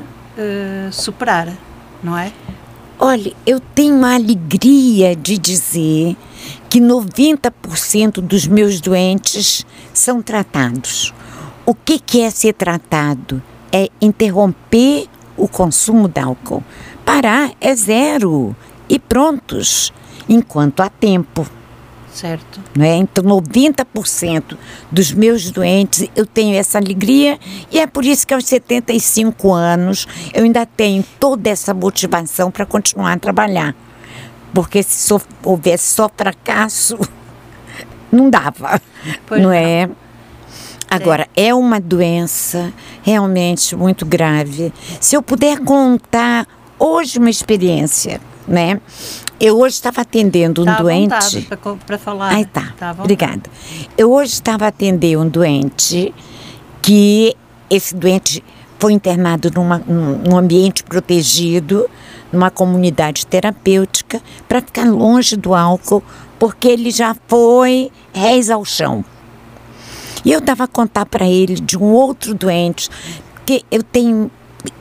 uh, 0.41 0.93
superar, 0.93 1.51
não 2.01 2.17
é? 2.17 2.31
Olha, 2.99 3.31
eu 3.45 3.59
tenho 3.59 4.03
a 4.03 4.15
alegria 4.15 5.15
de 5.15 5.37
dizer 5.37 6.17
que 6.67 6.79
90% 6.79 8.21
dos 8.21 8.47
meus 8.47 8.81
doentes 8.81 9.63
são 9.93 10.19
tratados. 10.19 11.13
O 11.63 11.75
que, 11.75 11.99
que 11.99 12.21
é 12.21 12.31
ser 12.31 12.53
tratado? 12.53 13.39
É 13.71 13.87
interromper 14.01 15.05
o 15.37 15.47
consumo 15.47 16.07
de 16.07 16.19
álcool. 16.19 16.63
Parar 17.05 17.51
é 17.61 17.75
zero 17.75 18.55
e 18.89 18.97
prontos, 18.97 19.93
enquanto 20.27 20.79
há 20.79 20.89
tempo. 20.89 21.47
Certo. 22.17 22.59
Né? 22.75 22.95
Então, 22.95 23.24
90% 23.24 24.57
dos 24.91 25.12
meus 25.12 25.51
doentes 25.51 26.09
eu 26.15 26.25
tenho 26.25 26.55
essa 26.55 26.79
alegria 26.79 27.38
e 27.71 27.79
é 27.79 27.86
por 27.86 28.03
isso 28.03 28.25
que 28.25 28.33
aos 28.33 28.43
75 28.45 29.53
anos 29.53 30.07
eu 30.33 30.43
ainda 30.43 30.65
tenho 30.65 31.05
toda 31.19 31.47
essa 31.47 31.75
motivação 31.75 32.50
para 32.50 32.65
continuar 32.65 33.13
a 33.13 33.19
trabalhar. 33.19 33.75
Porque 34.51 34.81
se 34.81 35.13
houvesse 35.43 35.93
só 35.93 36.09
fracasso, 36.09 36.97
não 38.12 38.31
dava. 38.31 38.81
Pois 39.27 39.39
não, 39.39 39.50
não 39.50 39.55
é? 39.55 39.88
Agora, 40.89 41.27
é 41.36 41.53
uma 41.53 41.79
doença 41.79 42.74
realmente 43.03 43.75
muito 43.75 44.07
grave. 44.07 44.74
Se 45.00 45.15
eu 45.15 45.21
puder 45.21 45.59
contar 45.59 46.47
hoje 46.79 47.19
uma 47.19 47.29
experiência, 47.29 48.19
né? 48.47 48.79
Eu 49.39 49.59
hoje 49.59 49.75
estava 49.75 50.01
atendendo 50.01 50.61
um 50.61 50.65
tá 50.65 50.77
doente. 50.77 51.47
para 51.85 51.97
falar. 51.97 52.33
Ai, 52.33 52.45
tá. 52.45 52.73
tá 52.77 52.95
Obrigada. 52.97 53.43
Eu 53.97 54.11
hoje 54.11 54.33
estava 54.33 54.67
atendendo 54.67 55.21
um 55.21 55.27
doente 55.27 56.13
que 56.81 57.35
esse 57.69 57.93
doente 57.95 58.43
foi 58.79 58.93
internado 58.93 59.51
numa, 59.53 59.79
num 59.79 60.37
ambiente 60.37 60.83
protegido, 60.83 61.89
numa 62.31 62.49
comunidade 62.49 63.25
terapêutica 63.25 64.21
para 64.47 64.61
ficar 64.61 64.85
longe 64.85 65.35
do 65.35 65.53
álcool, 65.53 66.03
porque 66.39 66.67
ele 66.67 66.91
já 66.91 67.15
foi 67.27 67.91
réis 68.13 68.49
ao 68.49 68.63
chão. 68.63 69.03
E 70.23 70.31
eu 70.31 70.41
dava 70.41 70.65
a 70.65 70.67
contar 70.67 71.05
para 71.05 71.27
ele 71.27 71.55
de 71.55 71.77
um 71.77 71.91
outro 71.93 72.33
doente, 72.33 72.89
que 73.45 73.63
eu 73.71 73.81
tenho 73.81 74.29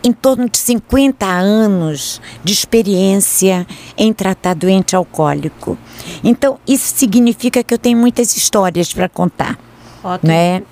em 0.03 0.13
torno 0.13 0.49
de 0.49 0.59
50 0.59 1.27
anos 1.27 2.21
de 2.43 2.53
experiência 2.53 3.67
em 3.97 4.13
tratar 4.13 4.55
doente 4.55 4.97
alcoólico. 4.97 5.79
Então, 6.23 6.59
isso 6.67 6.97
significa 6.97 7.63
que 7.63 7.75
eu 7.75 7.79
tenho 7.79 7.99
muitas 7.99 8.37
histórias 8.37 8.93
para 8.93 9.09
contar. 9.09 9.59
Ótimo. 10.03 10.29
Né? 10.31 10.63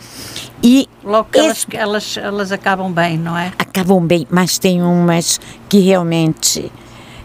E 0.62 0.88
Logo 1.02 1.28
que 1.30 1.38
esse, 1.38 1.66
elas, 1.73 2.16
elas, 2.16 2.16
elas 2.16 2.52
acabam 2.52 2.90
bem, 2.92 3.18
não 3.18 3.37
é? 3.37 3.52
Acabam 3.58 4.06
bem, 4.06 4.26
mas 4.30 4.58
tem 4.58 4.82
umas 4.82 5.40
que 5.68 5.80
realmente 5.80 6.70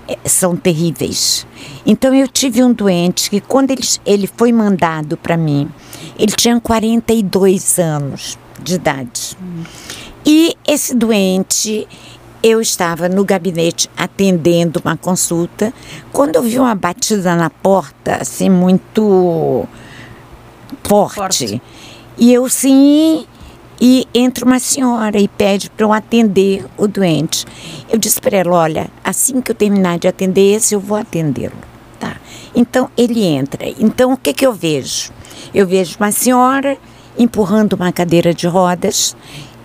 eh, 0.07 0.17
são 0.25 0.55
terríveis. 0.55 1.45
Então 1.85 2.13
eu 2.13 2.27
tive 2.27 2.63
um 2.63 2.73
doente 2.73 3.29
que 3.29 3.39
quando 3.39 3.71
ele, 3.71 3.83
ele 4.05 4.27
foi 4.27 4.51
mandado 4.51 5.15
para 5.15 5.37
mim, 5.37 5.69
ele 6.17 6.31
tinha 6.31 6.59
42 6.59 7.79
anos 7.79 8.37
de 8.61 8.75
idade. 8.75 9.37
Hum. 9.41 9.63
E 10.31 10.55
esse 10.67 10.93
doente, 10.93 11.87
eu 12.43 12.61
estava 12.61 13.09
no 13.09 13.25
gabinete 13.25 13.89
atendendo 13.97 14.79
uma 14.85 14.95
consulta, 14.95 15.73
quando 16.13 16.35
eu 16.35 16.43
vi 16.43 16.59
uma 16.59 16.75
batida 16.75 17.35
na 17.35 17.49
porta, 17.49 18.17
assim, 18.21 18.47
muito 18.47 19.67
forte. 20.83 21.15
forte. 21.15 21.61
E 22.15 22.31
eu 22.31 22.47
sim, 22.47 23.25
e 23.81 24.07
entra 24.13 24.45
uma 24.45 24.59
senhora 24.59 25.19
e 25.19 25.27
pede 25.27 25.67
para 25.71 25.83
eu 25.83 25.91
atender 25.91 26.63
o 26.77 26.87
doente. 26.87 27.43
Eu 27.89 27.97
disse 27.97 28.21
para 28.21 28.37
ela: 28.37 28.55
olha, 28.55 28.87
assim 29.03 29.41
que 29.41 29.49
eu 29.49 29.55
terminar 29.55 29.97
de 29.97 30.07
atender 30.07 30.57
esse, 30.57 30.75
eu 30.75 30.79
vou 30.79 30.95
atendê-lo. 30.95 31.57
Tá? 31.99 32.17
Então 32.53 32.87
ele 32.95 33.23
entra. 33.23 33.67
Então 33.79 34.13
o 34.13 34.17
que, 34.17 34.31
que 34.31 34.45
eu 34.45 34.53
vejo? 34.53 35.11
Eu 35.55 35.65
vejo 35.65 35.97
uma 35.99 36.11
senhora 36.11 36.77
empurrando 37.17 37.73
uma 37.73 37.91
cadeira 37.91 38.31
de 38.31 38.45
rodas 38.45 39.15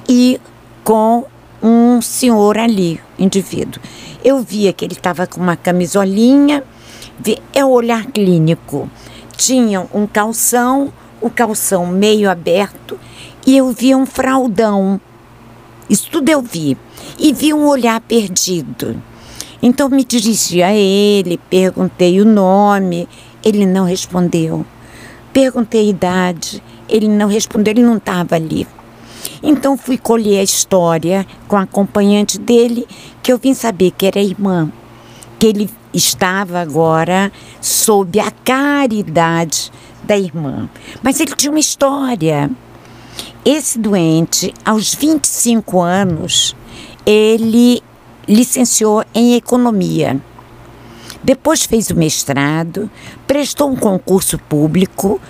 e 0.09 0.41
com 0.85 1.25
um 1.63 2.03
senhor 2.03 2.59
ali, 2.59 3.01
indivíduo. 3.19 3.83
Eu 4.23 4.43
via 4.43 4.73
que 4.73 4.85
ele 4.85 4.93
estava 4.93 5.27
com 5.27 5.41
uma 5.41 5.57
camisolinha, 5.57 6.63
é 7.55 7.65
o 7.65 7.71
olhar 7.71 8.07
clínico. 8.07 8.89
Tinha 9.35 9.87
um 9.93 10.07
calção, 10.07 10.93
o 11.21 11.31
calção 11.31 11.87
meio 11.87 12.31
aberto, 12.31 12.99
e 13.47 13.57
eu 13.57 13.73
via 13.73 13.97
um 13.97 14.05
fraldão. 14.05 15.01
Isso 15.89 16.09
tudo 16.11 16.29
eu 16.29 16.43
vi. 16.43 16.77
E 17.19 17.33
vi 17.33 17.53
um 17.53 17.67
olhar 17.67 18.01
perdido. 18.01 19.03
Então 19.63 19.89
me 19.89 20.05
dirigi 20.05 20.63
a 20.63 20.75
ele, 20.75 21.41
perguntei 21.49 22.21
o 22.21 22.25
nome, 22.25 23.09
ele 23.43 23.65
não 23.65 23.85
respondeu. 23.87 24.65
Perguntei 25.33 25.81
a 25.81 25.91
idade, 25.91 26.63
ele 26.89 27.09
não 27.09 27.27
respondeu, 27.27 27.73
ele 27.73 27.83
não 27.83 27.97
estava 27.97 28.35
ali. 28.35 28.67
Então 29.47 29.77
fui 29.77 29.99
colher 29.99 30.41
a 30.41 30.43
história 30.43 31.27
com 31.47 31.55
a 31.55 31.63
acompanhante 31.63 32.39
dele, 32.39 32.87
que 33.23 33.31
eu 33.31 33.37
vim 33.37 33.53
saber 33.53 33.91
que 33.91 34.07
era 34.07 34.19
irmã, 34.19 34.73
que 35.39 35.47
ele 35.47 35.69
estava 35.93 36.59
agora 36.59 37.31
sob 37.61 38.19
a 38.19 38.31
caridade 38.31 39.71
da 40.03 40.17
irmã. 40.17 40.67
Mas 41.03 41.21
ele 41.21 41.35
tinha 41.37 41.51
uma 41.51 41.61
história. 41.61 42.51
Esse 43.45 43.79
doente, 43.79 44.55
aos 44.65 44.95
25 44.95 45.79
anos, 45.79 46.57
ele 47.05 47.83
licenciou 48.27 49.05
em 49.15 49.35
economia. 49.35 50.19
Depois 51.23 51.65
fez 51.65 51.91
o 51.91 51.95
mestrado, 51.95 52.91
prestou 53.27 53.71
um 53.71 53.77
concurso 53.77 54.39
público 54.39 55.21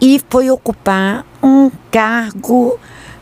e 0.00 0.20
foi 0.28 0.48
ocupar 0.48 1.26
um 1.42 1.70
cargo 1.90 2.78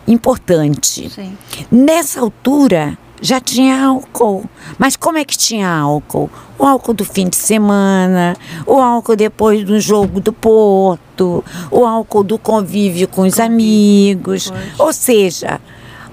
importante. 0.06 1.08
Sim. 1.10 1.36
Nessa 1.70 2.20
altura 2.20 2.98
já 3.22 3.40
tinha 3.40 3.84
álcool. 3.84 4.44
Mas 4.76 4.96
como 4.96 5.16
é 5.16 5.24
que 5.24 5.38
tinha 5.38 5.68
álcool? 5.68 6.28
O 6.58 6.66
álcool 6.66 6.92
do 6.92 7.04
fim 7.04 7.28
de 7.28 7.36
semana, 7.36 8.36
o 8.66 8.80
álcool 8.80 9.16
depois 9.16 9.64
do 9.64 9.80
jogo 9.80 10.20
do 10.20 10.32
Porto, 10.32 11.44
o 11.70 11.86
álcool 11.86 12.24
do 12.24 12.36
convívio 12.36 13.06
com 13.06 13.22
os 13.22 13.38
amigos. 13.38 14.50
Pois. 14.50 14.80
Ou 14.80 14.92
seja, 14.92 15.60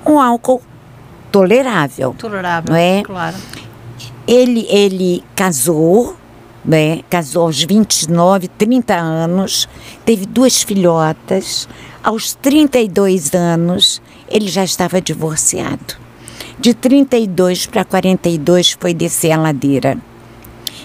um 0.06 0.20
álcool 0.20 0.62
tolerável. 1.32 2.16
Tolerável, 2.18 2.70
não 2.70 2.80
é? 2.80 3.02
claro. 3.04 3.36
Ele, 4.28 4.68
ele 4.70 5.24
casou, 5.36 6.16
né? 6.64 7.02
casou 7.10 7.44
aos 7.48 7.64
29, 7.64 8.48
30 8.48 8.94
anos, 8.94 9.68
teve 10.06 10.28
duas 10.28 10.62
filhotas 10.62 11.68
aos 12.04 12.34
32 12.34 13.34
anos, 13.34 14.02
ele 14.30 14.48
já 14.48 14.64
estava 14.64 15.02
divorciado. 15.02 15.98
De 16.60 16.74
32 16.74 17.66
para 17.66 17.86
42 17.86 18.76
foi 18.80 18.94
descer 18.94 19.32
a 19.32 19.38
ladeira. 19.38 19.98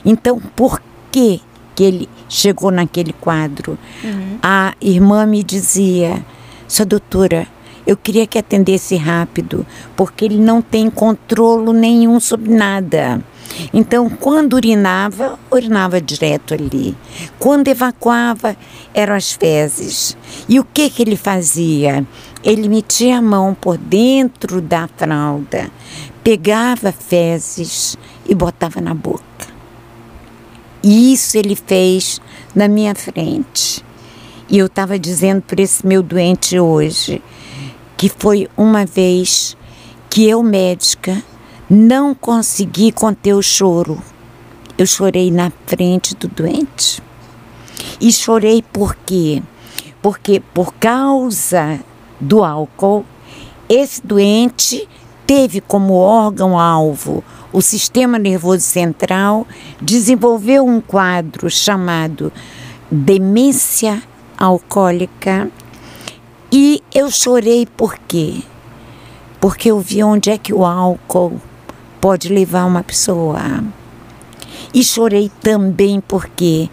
Então, 0.05 0.41
por 0.55 0.81
que, 1.11 1.41
que 1.75 1.83
ele 1.83 2.09
chegou 2.29 2.71
naquele 2.71 3.13
quadro? 3.13 3.79
Uhum. 4.03 4.39
A 4.43 4.75
irmã 4.81 5.27
me 5.27 5.43
dizia: 5.43 6.25
Sua 6.69 6.85
doutora, 6.85 7.47
eu 7.87 7.97
queria 7.97 8.27
que 8.27 8.39
atendesse 8.39 8.97
rápido, 8.97 9.67
porque 9.95 10.25
ele 10.25 10.39
não 10.39 10.63
tem 10.63 10.89
controle 10.89 11.73
nenhum 11.73 12.19
sobre 12.19 12.53
nada. 12.53 13.23
Então, 13.73 14.09
quando 14.09 14.55
urinava, 14.55 15.39
urinava 15.51 16.01
direto 16.01 16.55
ali. 16.55 16.97
Quando 17.39 17.69
evacuava, 17.69 18.57
eram 18.93 19.15
as 19.15 19.33
fezes. 19.33 20.17
E 20.49 20.59
o 20.59 20.65
que, 20.65 20.89
que 20.89 21.03
ele 21.03 21.17
fazia? 21.17 22.07
Ele 22.43 22.69
metia 22.69 23.19
a 23.19 23.23
mão 23.23 23.55
por 23.55 23.77
dentro 23.77 24.61
da 24.61 24.89
fralda, 24.89 25.71
pegava 26.23 26.91
fezes 26.93 27.97
e 28.27 28.35
botava 28.35 28.81
na 28.81 28.95
boca. 28.95 29.23
E 30.83 31.13
isso 31.13 31.37
ele 31.39 31.57
fez 31.57 32.21
na 32.55 32.69
minha 32.69 32.95
frente. 32.95 33.85
E 34.49 34.59
eu 34.59 34.67
estava 34.67 34.99
dizendo 34.99 35.41
para 35.43 35.63
esse 35.63 35.87
meu 35.87 36.03
doente 36.03 36.59
hoje 36.59 37.23
que 38.05 38.11
foi 38.11 38.47
uma 38.55 38.85
vez 38.85 39.57
que 40.11 40.29
eu, 40.29 40.43
médica, 40.43 41.23
não 41.71 42.15
consegui 42.15 42.93
conter 42.93 43.33
o 43.33 43.41
choro. 43.41 43.99
Eu 44.77 44.87
chorei 44.87 45.31
na 45.31 45.51
frente 45.65 46.15
do 46.15 46.29
doente. 46.29 47.03
E 47.99 48.13
chorei 48.13 48.63
por 48.63 48.95
quê? 48.95 49.43
Porque 50.03 50.43
por 50.53 50.75
causa 50.75 51.81
do 52.21 52.45
álcool, 52.45 53.07
esse 53.71 54.07
doente 54.07 54.87
teve 55.27 55.63
como 55.63 55.95
órgão-alvo 55.95 57.25
o 57.55 57.63
sistema 57.63 58.19
nervoso 58.19 58.65
central, 58.65 59.47
desenvolveu 59.81 60.67
um 60.67 60.79
quadro 60.79 61.49
chamado 61.49 62.31
demência 62.91 64.03
alcoólica. 64.37 65.51
E 66.57 66.81
eu 66.95 67.11
chorei 67.11 67.67
por 67.67 67.99
quê? 67.99 68.41
Porque 69.41 69.73
eu 69.73 69.81
vi 69.81 70.05
onde 70.05 70.31
é 70.31 70.39
que 70.39 70.55
o 70.55 70.65
álcool 70.65 71.41
pode 72.01 72.29
levar 72.29 72.65
uma 72.65 72.81
pessoa. 72.81 73.41
E 74.73 74.85
chorei 74.85 75.33
também 75.41 76.01
porque 76.01 76.71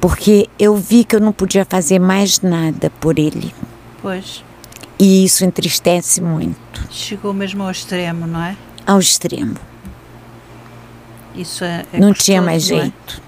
porque 0.00 0.48
eu 0.58 0.74
vi 0.76 1.04
que 1.04 1.14
eu 1.14 1.20
não 1.20 1.30
podia 1.30 1.66
fazer 1.66 1.98
mais 1.98 2.40
nada 2.40 2.88
por 2.88 3.18
ele. 3.18 3.54
Pois. 4.00 4.42
E 4.98 5.26
isso 5.26 5.44
entristece 5.44 6.22
muito. 6.22 6.88
Chegou 6.90 7.34
mesmo 7.34 7.64
ao 7.64 7.70
extremo, 7.70 8.26
não 8.26 8.42
é? 8.42 8.56
Ao 8.86 8.98
extremo. 8.98 9.56
Isso 11.34 11.64
é, 11.64 11.84
é 11.92 12.00
não 12.00 12.14
tinha 12.14 12.40
mais 12.40 12.64
é? 12.70 12.76
jeito. 12.76 13.22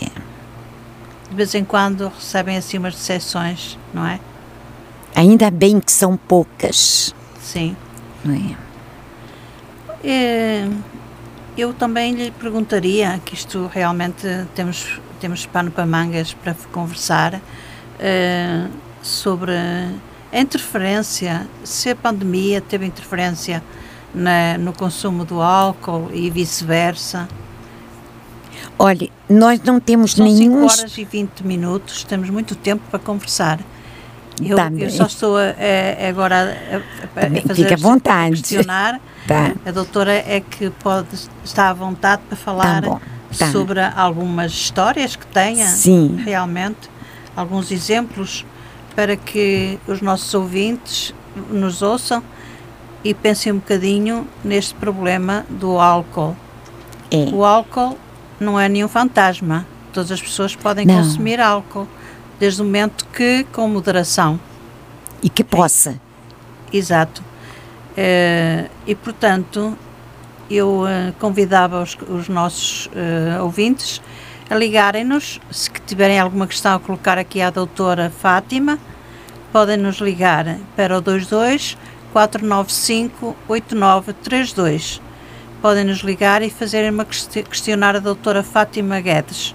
É? 0.00 0.06
É. 0.06 0.10
De 1.30 1.36
vez 1.36 1.54
em 1.54 1.64
quando 1.64 2.08
recebem 2.08 2.56
assim 2.56 2.78
umas 2.78 2.94
decepções, 2.94 3.78
não 3.94 4.04
é? 4.04 4.18
Ainda 5.14 5.50
bem 5.50 5.80
que 5.80 5.92
são 5.92 6.16
poucas. 6.16 7.14
Sim. 7.40 7.76
É? 8.26 8.62
É, 10.04 10.68
eu 11.56 11.72
também 11.74 12.14
lhe 12.14 12.30
perguntaria, 12.30 13.20
que 13.24 13.34
isto 13.34 13.70
realmente 13.72 14.26
temos, 14.54 15.00
temos 15.20 15.46
pano 15.46 15.70
para 15.70 15.86
mangas 15.86 16.34
para 16.34 16.54
conversar, 16.72 17.40
é, 18.00 18.66
sobre 19.02 19.52
a 19.52 20.40
interferência, 20.40 21.46
se 21.62 21.90
a 21.90 21.96
pandemia 21.96 22.60
teve 22.60 22.86
interferência 22.86 23.62
na, 24.14 24.56
no 24.58 24.72
consumo 24.72 25.24
do 25.24 25.40
álcool 25.40 26.10
e 26.12 26.30
vice-versa. 26.30 27.28
Olha, 28.78 29.08
nós 29.28 29.60
não 29.62 29.78
temos 29.78 30.12
São 30.12 30.24
nenhum. 30.24 30.68
5 30.68 30.80
horas 30.80 30.98
e 30.98 31.04
20 31.04 31.40
minutos, 31.40 32.04
temos 32.04 32.30
muito 32.30 32.54
tempo 32.54 32.82
para 32.90 32.98
conversar. 32.98 33.60
Eu, 34.40 34.56
Tá 34.56 34.70
eu 34.78 34.90
só 34.90 35.06
estou 35.06 35.36
a, 35.36 35.42
a- 35.42 36.08
agora 36.08 36.56
a, 36.72 36.76
a- 36.76 37.40
fazer 37.46 37.54
fique 37.62 37.74
à 37.74 37.76
vontade. 37.76 38.36
questionar. 38.42 39.00
Tá. 39.26 39.52
A 39.66 39.70
doutora 39.70 40.12
é 40.12 40.40
que 40.40 40.70
pode 40.82 41.08
estar 41.44 41.68
à 41.70 41.72
vontade 41.72 42.22
para 42.28 42.36
falar 42.36 42.80
bom, 42.82 43.00
tá. 43.38 43.50
sobre 43.52 43.80
algumas 43.80 44.50
histórias 44.52 45.14
que 45.16 45.26
tenha 45.26 45.66
Sim. 45.66 46.16
realmente, 46.24 46.90
alguns 47.36 47.70
exemplos 47.70 48.44
para 48.96 49.16
que 49.16 49.78
os 49.86 50.00
nossos 50.00 50.32
ouvintes 50.34 51.14
nos 51.50 51.82
ouçam 51.82 52.22
e 53.04 53.14
pensem 53.14 53.52
um 53.52 53.56
bocadinho 53.56 54.26
neste 54.44 54.74
problema 54.74 55.44
do 55.48 55.78
álcool. 55.78 56.36
É. 57.10 57.24
O 57.32 57.44
álcool 57.44 57.96
não 58.40 58.58
é 58.58 58.68
nenhum 58.68 58.88
fantasma. 58.88 59.66
Todas 59.92 60.10
as 60.10 60.20
pessoas 60.22 60.56
podem 60.56 60.86
Não. 60.86 60.96
consumir 60.96 61.40
álcool, 61.40 61.86
desde 62.38 62.62
o 62.62 62.64
momento 62.64 63.06
que, 63.12 63.44
com 63.52 63.68
moderação. 63.68 64.38
E 65.22 65.28
que 65.28 65.44
possa. 65.44 66.00
Exato. 66.72 67.22
Eh, 67.96 68.68
e, 68.86 68.94
portanto, 68.94 69.76
eu 70.50 70.86
eh, 70.86 71.12
convidava 71.18 71.82
os, 71.82 71.96
os 72.08 72.28
nossos 72.28 72.88
eh, 72.94 73.40
ouvintes 73.40 74.00
a 74.50 74.54
ligarem-nos, 74.54 75.40
se 75.50 75.70
tiverem 75.86 76.20
alguma 76.20 76.46
questão 76.46 76.74
a 76.74 76.80
colocar 76.80 77.16
aqui 77.16 77.40
à 77.40 77.48
doutora 77.48 78.10
Fátima, 78.10 78.78
podem 79.50 79.78
nos 79.78 79.96
ligar 79.96 80.58
para 80.76 80.98
o 80.98 81.00
22 81.00 81.76
495 82.12 83.34
8932. 83.48 85.00
Podem 85.62 85.84
nos 85.84 85.98
ligar 85.98 86.42
e 86.42 86.50
fazer 86.50 86.90
uma 86.92 87.04
questi- 87.04 87.44
questionar 87.44 87.96
a 87.96 88.00
doutora 88.00 88.42
Fátima 88.42 89.00
Guedes. 89.00 89.54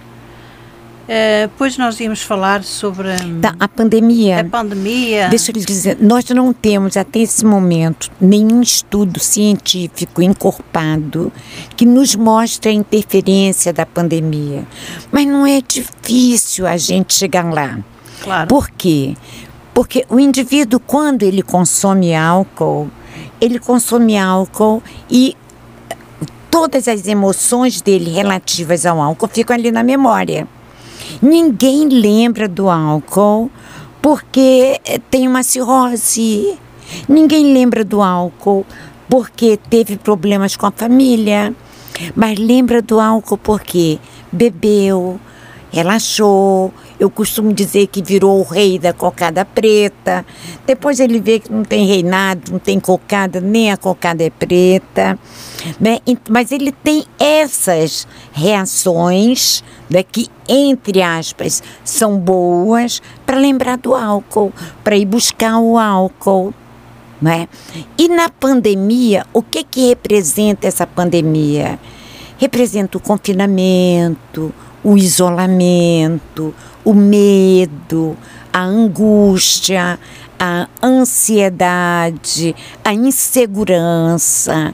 Eh, 1.07 1.47
Depois 1.47 1.77
nós 1.77 1.99
íamos 1.99 2.21
falar 2.21 2.63
sobre 2.63 3.09
hum, 3.09 3.39
Tá, 3.41 3.55
a 3.59 3.67
pandemia. 3.67 4.41
a 4.41 4.43
pandemia. 4.43 5.29
Deixa 5.29 5.51
eu 5.51 5.53
lhe 5.55 5.63
dizer, 5.65 5.97
nós 6.01 6.25
não 6.29 6.51
temos 6.51 6.97
até 6.97 7.19
esse 7.19 7.45
momento 7.45 8.11
nenhum 8.19 8.61
estudo 8.61 9.19
científico 9.19 10.21
encorpado 10.21 11.31
que 11.77 11.85
nos 11.85 12.13
mostre 12.15 12.71
a 12.71 12.73
interferência 12.73 13.71
da 13.71 13.85
pandemia. 13.85 14.65
Mas 15.11 15.25
não 15.25 15.45
é 15.45 15.61
difícil 15.61 16.67
a 16.67 16.75
gente 16.75 17.13
chegar 17.13 17.45
lá. 17.53 17.79
Claro. 18.21 18.47
Por 18.47 18.69
quê? 18.69 19.15
Porque 19.73 20.05
o 20.09 20.19
indivíduo, 20.19 20.79
quando 20.79 21.23
ele 21.23 21.41
consome 21.41 22.13
álcool, 22.15 22.89
ele 23.39 23.59
consome 23.59 24.17
álcool 24.17 24.81
e 25.09 25.37
todas 26.51 26.87
as 26.87 27.07
emoções 27.07 27.81
dele 27.81 28.09
relativas 28.09 28.85
ao 28.85 28.99
álcool 29.01 29.27
ficam 29.31 29.55
ali 29.55 29.71
na 29.71 29.83
memória. 29.83 30.47
Ninguém 31.21 31.87
lembra 31.87 32.47
do 32.47 32.69
álcool 32.69 33.49
porque 34.01 34.79
eh, 34.85 34.99
tem 35.09 35.27
uma 35.27 35.43
cirrose. 35.43 36.57
Ninguém 37.07 37.53
lembra 37.53 37.83
do 37.83 38.01
álcool 38.01 38.65
porque 39.09 39.59
teve 39.69 39.97
problemas 39.97 40.55
com 40.55 40.65
a 40.65 40.71
família. 40.71 41.53
Mas 42.15 42.37
lembra 42.37 42.81
do 42.81 42.99
álcool 42.99 43.37
porque 43.37 43.99
bebeu, 44.31 45.19
relaxou. 45.71 46.73
Eu 46.99 47.11
costumo 47.11 47.53
dizer 47.53 47.87
que 47.87 48.01
virou 48.01 48.39
o 48.39 48.43
rei 48.43 48.79
da 48.79 48.91
cocada 48.91 49.45
preta. 49.45 50.25
Depois 50.65 50.99
ele 50.99 51.19
vê 51.19 51.39
que 51.39 51.51
não 51.51 51.63
tem 51.63 51.85
reinado, 51.85 52.51
não 52.51 52.59
tem 52.59 52.79
cocada, 52.79 53.39
nem 53.39 53.71
a 53.71 53.77
cocada 53.77 54.23
é 54.23 54.31
preta. 54.31 55.17
Né? 55.79 55.99
Mas 56.27 56.51
ele 56.51 56.71
tem 56.71 57.05
essas 57.19 58.07
reações 58.31 59.63
né, 59.87 60.01
que, 60.01 60.27
entre 60.49 61.03
aspas, 61.03 61.61
são 61.83 62.17
boas 62.17 63.01
para 63.25 63.37
lembrar 63.37 63.77
do 63.77 63.93
álcool, 63.93 64.51
para 64.83 64.97
ir 64.97 65.05
buscar 65.05 65.59
o 65.59 65.77
álcool. 65.77 66.51
Né? 67.21 67.47
E 67.97 68.07
na 68.07 68.29
pandemia, 68.29 69.25
o 69.33 69.43
que, 69.43 69.63
que 69.63 69.89
representa 69.89 70.67
essa 70.67 70.87
pandemia? 70.87 71.79
Representa 72.39 72.97
o 72.97 73.01
confinamento, 73.01 74.53
o 74.87 74.97
isolamento, 74.97 76.55
o 76.85 76.93
medo, 76.93 78.15
a 78.53 78.63
angústia, 78.63 79.99
a 80.39 80.69
ansiedade, 80.81 82.55
a 82.85 82.93
insegurança. 82.93 84.73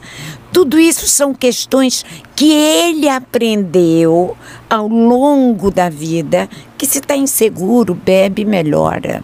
Tudo 0.52 0.80
isso 0.80 1.08
são 1.08 1.34
questões 1.34 2.06
que 2.36 2.52
ele 2.52 3.10
aprendeu 3.10 4.38
ao 4.69 4.88
longo 4.88 5.71
da 5.71 5.89
vida 5.89 6.47
que 6.78 6.86
se 6.86 6.99
está 6.99 7.15
inseguro, 7.15 7.95
bebe, 7.95 8.45
melhora 8.45 9.23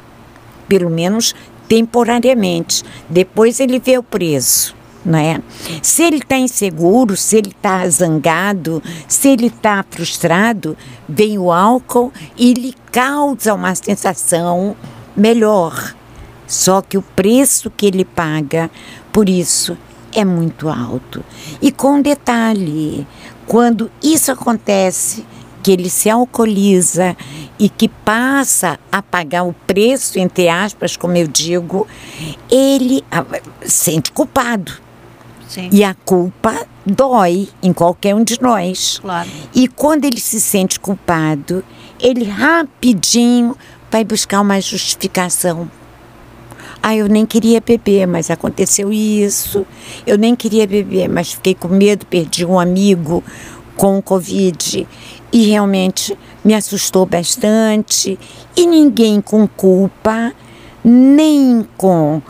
pelo 0.67 0.89
menos 0.89 1.35
temporariamente. 1.67 2.83
Depois 3.09 3.59
ele 3.59 3.79
vê 3.79 3.97
o 3.97 4.03
preço. 4.03 4.78
Né? 5.09 5.41
Se 5.81 6.03
ele 6.03 6.17
está 6.17 6.37
inseguro, 6.37 7.17
se 7.17 7.37
ele 7.37 7.49
está 7.49 7.89
zangado, 7.89 8.79
se 9.07 9.29
ele 9.29 9.47
está 9.47 9.83
frustrado, 9.89 10.77
vem 11.07 11.35
o 11.39 11.51
álcool 11.51 12.13
e 12.37 12.53
lhe 12.53 12.75
causa 12.91 13.55
uma 13.55 13.73
sensação 13.73 14.75
melhor. 15.17 15.95
Só 16.45 16.83
que 16.83 16.95
o 16.95 17.01
preço 17.01 17.71
que 17.71 17.87
ele 17.87 18.05
paga 18.05 18.69
por 19.11 19.27
isso 19.27 19.75
é 20.13 20.23
muito 20.23 20.69
alto. 20.69 21.25
E 21.59 21.71
com 21.71 22.03
detalhe, 22.03 23.07
quando 23.47 23.89
isso 24.03 24.31
acontece, 24.31 25.25
que 25.63 25.71
ele 25.71 25.89
se 25.89 26.07
alcooliza 26.07 27.17
e 27.57 27.67
que 27.67 27.89
passa 27.89 28.79
a 28.91 29.01
pagar 29.01 29.43
o 29.43 29.53
preço, 29.65 30.19
entre 30.19 30.47
aspas, 30.47 30.95
como 30.95 31.17
eu 31.17 31.27
digo, 31.27 31.87
ele 32.49 33.03
ah, 33.11 33.25
sente 33.65 34.11
culpado. 34.11 34.88
Sim, 35.49 35.67
E 35.71 35.83
a 35.83 35.93
culpa 35.93 36.65
dói 36.85 37.49
em 37.61 37.73
qualquer 37.73 38.13
um 38.15 38.23
de 38.23 38.39
nós. 38.39 38.99
claro. 39.01 39.27
E 39.53 39.67
quando 39.67 40.05
ele 40.05 40.19
se 40.19 40.39
sente 40.39 40.79
culpado, 40.79 41.63
ele 41.99 42.23
rapidinho 42.23 43.57
vai 43.91 44.03
buscar 44.05 44.41
uma 44.41 44.61
justificação. 44.61 45.69
Ah, 46.81 46.95
eu 46.95 47.09
nem 47.09 47.25
queria 47.25 47.59
beber, 47.59 48.05
mas 48.07 48.29
aconteceu 48.29 48.93
isso. 48.93 49.65
Eu 50.07 50.17
nem 50.17 50.35
queria 50.35 50.65
beber, 50.67 51.09
mas 51.09 51.33
fiquei 51.33 51.53
com 51.55 51.67
medo, 51.67 52.05
perdi 52.05 52.45
um 52.45 52.59
amigo 52.59 53.23
com 53.75 53.97
o 53.97 54.01
Covid 54.01 54.87
e 55.33 55.47
realmente 55.47 56.17
me 56.45 56.53
assustou 56.53 57.05
bastante. 57.05 58.17
E 58.55 58.65
ninguém 58.67 59.19
com 59.19 59.47
culpa, 59.47 60.31
nem 60.83 61.67
com 61.75 62.21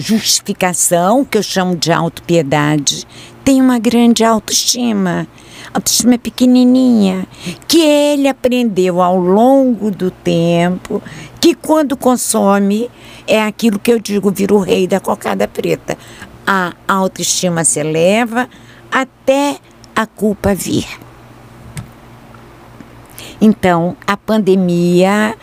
justificação, 0.00 1.24
que 1.24 1.36
eu 1.36 1.42
chamo 1.42 1.76
de 1.76 1.92
autopiedade, 1.92 3.06
tem 3.44 3.60
uma 3.60 3.78
grande 3.78 4.24
autoestima. 4.24 5.28
Autoestima 5.74 6.14
é 6.14 6.18
pequenininha, 6.18 7.26
que 7.68 7.80
ele 7.80 8.26
aprendeu 8.26 9.02
ao 9.02 9.16
longo 9.16 9.90
do 9.90 10.10
tempo 10.10 11.02
que 11.38 11.54
quando 11.54 11.96
consome 11.96 12.90
é 13.26 13.42
aquilo 13.42 13.78
que 13.78 13.92
eu 13.92 14.00
digo, 14.00 14.30
vira 14.32 14.54
o 14.54 14.58
rei 14.58 14.86
da 14.86 14.98
cocada 14.98 15.46
preta. 15.46 15.96
A 16.46 16.72
autoestima 16.88 17.62
se 17.62 17.78
eleva 17.78 18.48
até 18.90 19.58
a 19.94 20.06
culpa 20.06 20.54
vir. 20.54 20.88
Então, 23.40 23.96
a 24.06 24.16
pandemia 24.16 25.36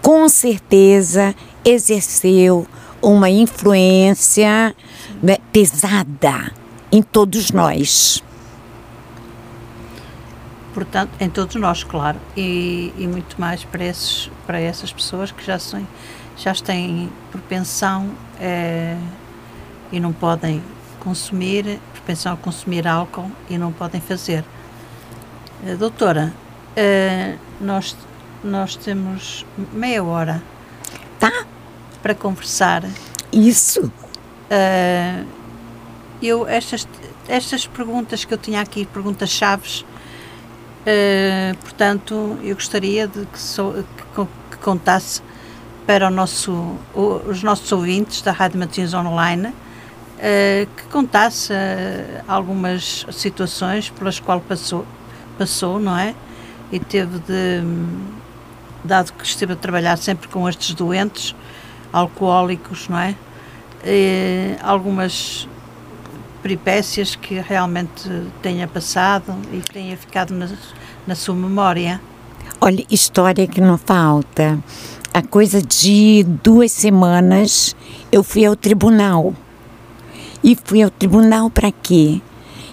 com 0.00 0.28
certeza 0.28 1.34
exerceu 1.64 2.66
uma 3.06 3.30
influência 3.30 4.74
né, 5.22 5.36
pesada 5.52 6.52
em 6.90 7.00
todos 7.00 7.52
nós. 7.52 8.20
Portanto, 10.74 11.12
em 11.20 11.30
todos 11.30 11.54
nós, 11.54 11.84
claro, 11.84 12.18
e, 12.36 12.92
e 12.98 13.06
muito 13.06 13.40
mais 13.40 13.62
para, 13.62 13.84
esses, 13.84 14.28
para 14.44 14.60
essas 14.60 14.92
pessoas 14.92 15.30
que 15.30 15.44
já, 15.44 15.56
são, 15.56 15.86
já 16.36 16.52
têm 16.52 17.08
propensão 17.30 18.10
eh, 18.40 18.98
e 19.92 20.00
não 20.00 20.12
podem 20.12 20.60
consumir, 20.98 21.78
propensão 21.92 22.32
a 22.32 22.36
consumir 22.36 22.88
álcool 22.88 23.30
e 23.48 23.56
não 23.56 23.72
podem 23.72 24.00
fazer. 24.00 24.44
Eh, 25.64 25.76
doutora, 25.76 26.34
eh, 26.74 27.36
nós, 27.60 27.96
nós 28.42 28.74
temos 28.74 29.46
meia 29.72 30.02
hora? 30.02 30.42
Para 32.06 32.14
conversar. 32.14 32.84
Isso. 33.32 33.90
Eh, 34.48 35.24
eu, 36.22 36.46
estas, 36.46 36.86
estas 37.26 37.66
perguntas 37.66 38.24
que 38.24 38.32
eu 38.32 38.38
tinha 38.38 38.60
aqui, 38.60 38.86
perguntas 38.86 39.28
chaves, 39.28 39.84
eh, 40.86 41.52
portanto, 41.60 42.38
eu 42.44 42.54
gostaria 42.54 43.08
de 43.08 43.26
que, 43.26 43.38
sou- 43.40 43.72
que 43.74 44.26
que 44.52 44.56
contasse 44.58 45.20
para 45.84 46.06
o 46.06 46.10
nosso, 46.10 46.52
o- 46.94 47.20
os 47.26 47.42
nossos 47.42 47.70
ouvintes 47.72 48.22
da 48.22 48.30
Rádio 48.30 48.60
Matosinhos 48.60 48.94
Online, 48.94 49.52
eh, 50.20 50.68
que 50.76 50.84
contasse 50.84 51.52
algumas 52.28 53.04
situações 53.10 53.90
pelas 53.90 54.20
quais 54.20 54.42
passou, 54.48 54.86
passou, 55.36 55.80
não 55.80 55.98
é? 55.98 56.14
E 56.70 56.78
teve 56.78 57.18
de, 57.18 57.62
dado 58.84 59.12
que 59.12 59.24
esteve 59.24 59.54
a 59.54 59.56
trabalhar 59.56 59.96
sempre 59.98 60.28
com 60.28 60.48
estes 60.48 60.72
doentes 60.72 61.34
alcoólicos, 61.92 62.88
não 62.88 62.98
é? 62.98 63.14
E 63.84 64.56
algumas 64.62 65.48
peripécias 66.42 67.16
que 67.16 67.40
realmente 67.40 68.08
tenha 68.40 68.68
passado 68.68 69.34
e 69.52 69.58
que 69.58 69.72
tenha 69.72 69.96
ficado 69.96 70.32
na, 70.32 70.48
na 71.06 71.14
sua 71.14 71.34
memória? 71.34 72.00
Olha, 72.60 72.84
história 72.90 73.46
que 73.46 73.60
não 73.60 73.76
falta. 73.76 74.58
A 75.12 75.22
coisa 75.22 75.60
de 75.60 76.24
duas 76.42 76.72
semanas 76.72 77.74
eu 78.12 78.22
fui 78.22 78.44
ao 78.44 78.54
tribunal. 78.54 79.34
E 80.42 80.56
fui 80.62 80.82
ao 80.82 80.90
tribunal 80.90 81.50
para 81.50 81.72
quê? 81.72 82.20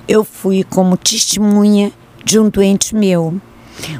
Eu 0.07 0.23
fui 0.23 0.63
como 0.63 0.95
testemunha 0.95 1.91
de 2.23 2.39
um 2.39 2.49
doente 2.49 2.95
meu. 2.95 3.41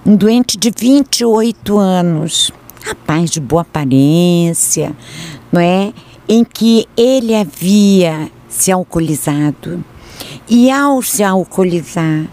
Um 0.06 0.16
doente 0.16 0.58
de 0.58 0.70
28 0.70 1.78
anos, 1.78 2.52
rapaz 2.84 3.30
de 3.30 3.40
boa 3.40 3.62
aparência, 3.62 4.96
não 5.52 5.62
é? 5.62 5.94
Em 6.28 6.44
que 6.44 6.88
ele 6.96 7.36
havia 7.36 8.30
se 8.48 8.72
alcoolizado. 8.72 9.84
E 10.50 10.70
ao 10.70 11.02
se 11.02 11.24
alcoolizar, 11.24 12.28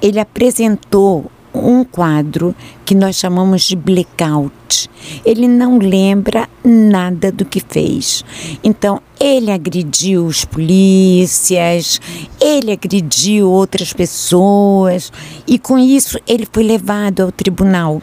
ele 0.00 0.18
apresentou 0.18 1.30
um 1.52 1.84
quadro 1.84 2.54
que 2.84 2.94
nós 2.94 3.16
chamamos 3.16 3.62
de 3.62 3.76
blackout. 3.76 4.90
Ele 5.24 5.48
não 5.48 5.78
lembra 5.78 6.48
nada 6.64 7.32
do 7.32 7.44
que 7.44 7.60
fez. 7.60 8.24
Então, 8.62 9.00
ele 9.18 9.50
agrediu 9.50 10.26
os 10.26 10.44
polícias, 10.44 12.00
ele 12.40 12.72
agrediu 12.72 13.50
outras 13.50 13.92
pessoas 13.92 15.12
e 15.46 15.58
com 15.58 15.78
isso 15.78 16.18
ele 16.26 16.46
foi 16.50 16.62
levado 16.62 17.22
ao 17.22 17.32
tribunal. 17.32 18.02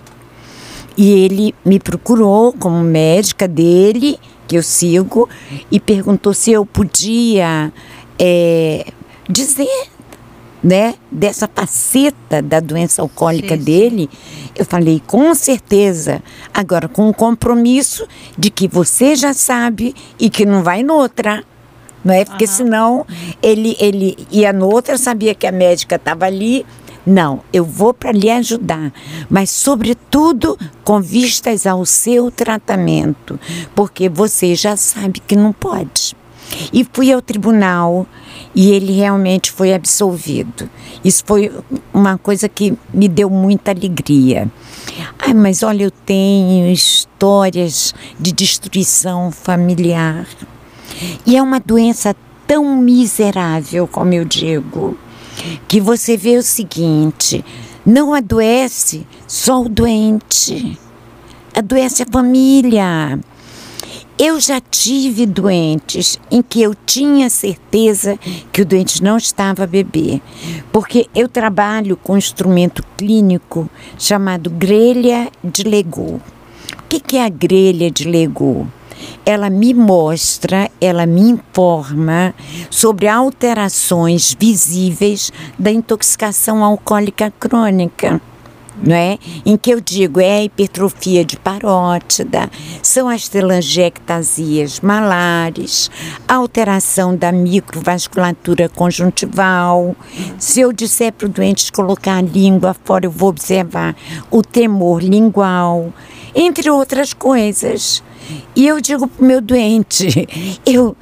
E 0.98 1.12
ele 1.12 1.56
me 1.66 1.80
procurou 1.80 2.54
como 2.54 2.82
médica 2.82 3.48
dele, 3.48 4.20
que 4.48 4.56
eu 4.56 4.64
sigo, 4.64 5.28
e 5.72 5.80
perguntou 5.80 6.34
se 6.34 6.52
eu 6.52 6.66
podia 6.66 7.72
é, 8.20 8.86
dizer 9.28 9.88
né, 10.64 10.96
dessa 11.12 11.50
faceta 11.54 12.42
da 12.42 12.60
doença 12.60 13.02
alcoólica 13.02 13.58
sim, 13.58 13.64
dele, 13.64 14.10
eu 14.56 14.64
falei 14.64 15.02
com 15.06 15.36
certeza, 15.36 16.24
agora 16.54 16.88
com 16.88 17.10
o 17.10 17.14
compromisso 17.14 18.08
de 18.38 18.50
que 18.50 18.68
você 18.68 19.16
já 19.16 19.34
sabe 19.34 19.94
e 20.18 20.30
que 20.30 20.46
não 20.46 20.64
vai 20.64 20.82
noutra. 20.82 21.44
Não 22.04 22.14
é? 22.14 22.26
Porque 22.26 22.44
uhum. 22.44 22.52
senão 22.52 23.08
ele, 23.42 23.78
ele 23.80 24.18
ia 24.30 24.52
noutra, 24.52 24.98
sabia 24.98 25.34
que 25.34 25.48
a 25.48 25.54
médica 25.54 25.96
estava 25.96 26.26
ali. 26.26 26.66
Não, 27.06 27.42
eu 27.52 27.66
vou 27.66 27.94
para 27.94 28.12
lhe 28.12 28.30
ajudar, 28.30 28.94
mas 29.30 29.50
sobretudo 29.50 30.58
com 30.84 31.02
vistas 31.02 31.68
ao 31.68 31.86
seu 31.86 32.32
tratamento, 32.32 33.38
porque 33.76 34.08
você 34.08 34.56
já 34.56 34.78
sabe 34.78 35.20
que 35.20 35.36
não 35.36 35.52
pode. 35.52 36.16
E 36.72 36.88
fui 36.94 37.12
ao 37.12 37.22
tribunal, 37.22 38.08
e 38.56 38.72
ele 38.72 38.94
realmente 38.94 39.52
foi 39.52 39.74
absolvido. 39.74 40.70
Isso 41.04 41.24
foi 41.26 41.52
uma 41.94 42.18
coisa 42.18 42.48
que 42.48 42.78
me 42.94 43.08
deu 43.08 43.30
muita 43.30 43.72
alegria. 43.72 44.50
Ai, 45.20 45.34
mas 45.34 45.64
olha, 45.64 45.84
eu 45.84 45.92
tenho 45.92 46.72
histórias 46.72 47.94
de 48.20 48.32
destruição 48.32 49.32
familiar. 49.32 50.28
E 51.26 51.36
é 51.36 51.42
uma 51.42 51.60
doença 51.60 52.16
tão 52.46 52.78
miserável, 52.78 53.88
como 53.88 54.14
eu 54.14 54.24
digo, 54.24 54.98
que 55.68 55.80
você 55.80 56.18
vê 56.18 56.38
o 56.38 56.44
seguinte: 56.44 57.44
não 57.86 58.14
adoece 58.14 59.06
só 59.28 59.62
o 59.62 59.70
doente, 59.70 60.78
adoece 61.56 62.04
a 62.04 62.08
família 62.12 63.20
eu 64.18 64.40
já 64.40 64.62
tive 64.62 65.26
doentes 65.26 66.20
em 66.30 66.42
que 66.42 66.62
eu 66.62 66.76
tinha 66.76 67.30
certeza 67.30 68.18
que 68.52 68.62
o 68.62 68.66
doente 68.66 69.02
não 69.02 69.18
estava 69.18 69.64
a 69.64 69.68
beber, 69.68 70.22
porque 70.72 71.08
eu 71.16 71.28
trabalho 71.28 71.98
com 71.98 72.14
um 72.14 72.18
instrumento 72.18 72.84
clínico 72.96 73.70
chamado 73.98 74.50
grelha 74.52 75.30
de 75.44 75.64
Lego. 75.64 76.22
O 76.78 76.88
que 76.88 77.18
é 77.18 77.26
a 77.26 77.30
grelha 77.30 77.90
de 77.90 78.08
Lego? 78.08 78.68
Ela 79.26 79.50
me 79.50 79.74
mostra, 79.74 80.70
ela 80.80 81.06
me 81.06 81.22
informa 81.22 82.34
sobre 82.70 83.08
alterações 83.08 84.36
visíveis 84.40 85.32
da 85.58 85.72
intoxicação 85.72 86.64
alcoólica 86.64 87.32
crônica 87.40 88.22
não 88.82 88.96
é? 88.96 89.18
Em 89.46 89.58
que 89.58 89.72
eu 89.72 89.80
digo 89.80 90.20
é 90.20 90.38
a 90.38 90.44
hipertrofia 90.44 91.24
de 91.24 91.38
parótida, 91.38 92.50
são 92.82 93.08
as 93.08 93.28
telangiectasias 93.28 94.80
malares, 94.80 95.92
alteração 96.28 97.16
da 97.16 97.32
microvasculatura 97.32 98.70
conjuntival. 98.70 99.96
Se 100.38 100.62
eu 100.62 100.74
disser 100.74 101.14
para 101.14 101.28
o 101.28 101.30
doente 101.30 101.72
colocar 101.72 102.18
a 102.18 102.22
língua 102.22 102.76
fora, 102.84 103.06
eu 103.06 103.12
vou 103.12 103.30
observar 103.30 103.96
o 104.32 104.42
temor 104.42 105.02
lingual, 105.02 105.94
entre 106.34 106.70
outras 106.70 107.14
coisas. 107.14 108.04
E 108.56 108.68
eu 108.68 108.80
digo 108.80 109.08
para 109.08 109.24
o 109.24 109.28
meu 109.28 109.42
doente, 109.42 110.28
eu 110.66 110.96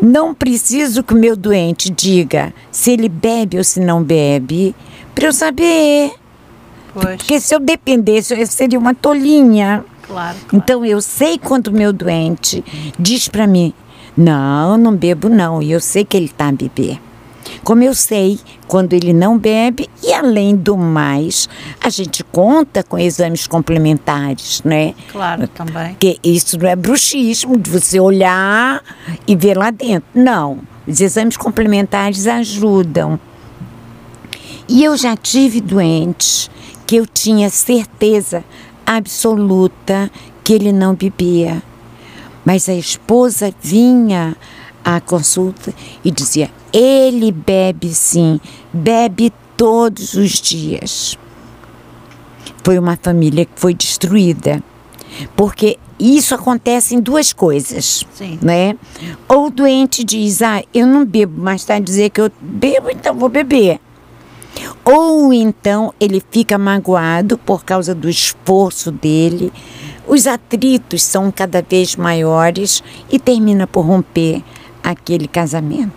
não 0.00 0.34
preciso 0.34 1.02
que 1.02 1.14
o 1.14 1.16
meu 1.16 1.36
doente 1.36 1.90
diga 1.90 2.52
se 2.70 2.92
ele 2.92 3.08
bebe 3.08 3.58
ou 3.58 3.64
se 3.64 3.80
não 3.80 4.02
bebe, 4.02 4.74
para 5.14 5.26
eu 5.26 5.32
saber. 5.32 6.12
Pois. 6.92 7.16
Porque 7.16 7.40
se 7.40 7.54
eu 7.54 7.60
dependesse, 7.60 8.38
eu 8.38 8.46
seria 8.46 8.78
uma 8.78 8.94
tolinha. 8.94 9.84
Claro, 10.02 10.36
claro. 10.48 10.62
Então 10.64 10.84
eu 10.84 11.00
sei 11.00 11.38
quando 11.38 11.68
o 11.68 11.72
meu 11.72 11.92
doente 11.92 12.64
diz 12.98 13.28
para 13.28 13.46
mim: 13.46 13.72
não, 14.16 14.76
não 14.76 14.94
bebo 14.94 15.28
não, 15.28 15.62
e 15.62 15.70
eu 15.72 15.80
sei 15.80 16.04
que 16.04 16.16
ele 16.16 16.26
está 16.26 16.48
a 16.48 16.52
beber. 16.52 16.98
Como 17.64 17.82
eu 17.82 17.94
sei 17.94 18.38
quando 18.66 18.92
ele 18.92 19.12
não 19.12 19.38
bebe, 19.38 19.88
e 20.02 20.12
além 20.12 20.56
do 20.56 20.76
mais, 20.76 21.48
a 21.80 21.88
gente 21.88 22.22
conta 22.24 22.82
com 22.82 22.98
exames 22.98 23.46
complementares, 23.46 24.62
né? 24.64 24.94
Claro, 25.10 25.48
também. 25.48 25.90
Porque 25.90 26.18
isso 26.22 26.58
não 26.58 26.68
é 26.68 26.76
bruxismo, 26.76 27.58
de 27.58 27.70
você 27.70 27.98
olhar 27.98 28.82
e 29.26 29.34
ver 29.34 29.56
lá 29.56 29.70
dentro. 29.70 30.08
Não, 30.14 30.58
os 30.86 31.00
exames 31.00 31.36
complementares 31.36 32.26
ajudam. 32.26 33.18
E 34.68 34.84
eu 34.84 34.96
já 34.96 35.16
tive 35.16 35.60
doentes 35.60 36.50
que 36.86 36.96
eu 36.96 37.06
tinha 37.06 37.50
certeza 37.50 38.44
absoluta 38.86 40.10
que 40.44 40.52
ele 40.52 40.72
não 40.72 40.94
bebia. 40.94 41.62
Mas 42.44 42.68
a 42.68 42.74
esposa 42.74 43.52
vinha 43.60 44.36
à 44.84 45.00
consulta 45.00 45.74
e 46.04 46.10
dizia: 46.10 46.50
ele 46.72 47.32
bebe 47.32 47.88
sim, 47.92 48.40
bebe 48.72 49.32
todos 49.56 50.14
os 50.14 50.32
dias. 50.32 51.18
Foi 52.64 52.78
uma 52.78 52.98
família 53.00 53.44
que 53.44 53.52
foi 53.56 53.74
destruída. 53.74 54.62
Porque 55.36 55.78
isso 55.98 56.34
acontece 56.34 56.94
em 56.94 57.00
duas 57.00 57.32
coisas, 57.32 58.06
Sim. 58.14 58.38
né? 58.40 58.76
Ou 59.28 59.46
o 59.46 59.50
doente 59.50 60.02
diz, 60.02 60.40
ah, 60.40 60.62
eu 60.72 60.86
não 60.86 61.04
bebo, 61.04 61.34
mas 61.36 61.62
está 61.62 61.74
a 61.74 61.80
dizer 61.80 62.10
que 62.10 62.20
eu 62.20 62.30
bebo, 62.40 62.90
então 62.90 63.14
vou 63.14 63.28
beber. 63.28 63.80
Ou 64.84 65.32
então 65.32 65.92
ele 66.00 66.22
fica 66.30 66.56
magoado 66.56 67.36
por 67.36 67.64
causa 67.64 67.94
do 67.94 68.08
esforço 68.08 68.90
dele, 68.90 69.52
os 70.06 70.26
atritos 70.26 71.02
são 71.02 71.30
cada 71.30 71.62
vez 71.62 71.94
maiores 71.96 72.82
e 73.10 73.18
termina 73.18 73.66
por 73.66 73.84
romper 73.84 74.42
aquele 74.82 75.28
casamento, 75.28 75.92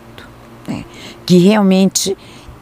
né? 0.68 0.86
que 1.26 1.38
realmente 1.38 2.16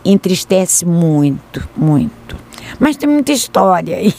entristece 0.03 0.85
muito, 0.85 1.67
muito. 1.75 2.35
Mas 2.79 2.97
tem 2.97 3.09
muita 3.09 3.31
história 3.31 3.97
aí. 3.97 4.13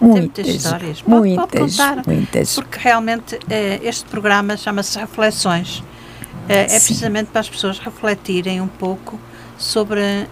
Muitas, 0.00 0.34
tem 0.34 0.44
muitas 0.44 0.46
histórias. 0.48 1.02
Pode, 1.02 1.16
muitas, 1.16 1.46
pode 1.46 1.76
contar, 1.76 2.02
muitas. 2.06 2.54
Porque 2.56 2.78
realmente 2.80 3.38
eh, 3.48 3.80
este 3.84 4.04
programa 4.06 4.56
chama-se 4.56 4.98
Reflexões. 4.98 5.82
Eh, 6.48 6.64
é 6.64 6.66
precisamente 6.66 7.30
para 7.30 7.40
as 7.40 7.48
pessoas 7.48 7.78
refletirem 7.78 8.60
um 8.60 8.66
pouco 8.66 9.18
sobre 9.56 10.00
uh, 10.00 10.26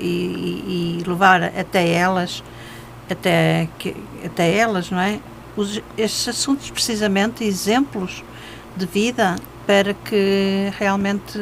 e, 0.00 1.00
e, 1.00 1.04
levar 1.04 1.42
até 1.42 1.88
elas, 1.90 2.44
até, 3.10 3.68
que, 3.78 3.96
até 4.24 4.56
elas, 4.56 4.90
não 4.90 5.00
é? 5.00 5.18
Os, 5.56 5.82
estes 5.98 6.28
assuntos, 6.28 6.70
precisamente, 6.70 7.44
exemplos 7.44 8.22
de 8.76 8.86
vida 8.86 9.36
para 9.66 9.94
que 9.94 10.72
realmente 10.78 11.38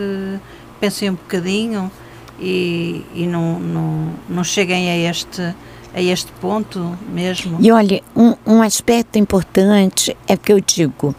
pensem 0.81 1.11
um 1.11 1.15
bocadinho 1.15 1.91
e, 2.39 3.05
e 3.15 3.27
não, 3.27 3.61
não, 3.61 4.15
não 4.29 4.45
cheguem 4.45 4.91
a 4.91 5.11
este, 5.11 5.55
a 5.95 6.01
este 6.01 6.33
ponto 6.41 6.97
mesmo. 7.13 7.59
E 7.61 7.71
olha, 7.71 8.03
um, 8.17 8.35
um 8.47 8.63
aspecto 8.63 9.19
importante 9.19 10.17
é 10.27 10.37
que 10.37 10.53
eu 10.53 10.61
digo 10.61 11.15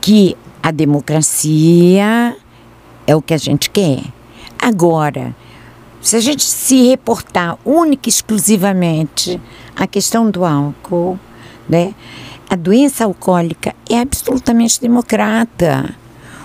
que 0.00 0.36
a 0.62 0.70
democracia 0.70 2.36
é 3.06 3.16
o 3.16 3.22
que 3.22 3.34
a 3.34 3.38
gente 3.38 3.70
quer. 3.70 4.02
Agora, 4.58 5.34
se 6.00 6.16
a 6.16 6.20
gente 6.20 6.42
se 6.42 6.88
reportar 6.88 7.56
única 7.64 8.08
e 8.08 8.10
exclusivamente 8.10 9.40
à 9.76 9.86
questão 9.86 10.30
do 10.30 10.44
álcool, 10.44 11.18
né? 11.68 11.94
A 12.50 12.56
doença 12.56 13.04
alcoólica 13.04 13.74
é 13.88 14.00
absolutamente 14.00 14.80
democrata. 14.80 15.94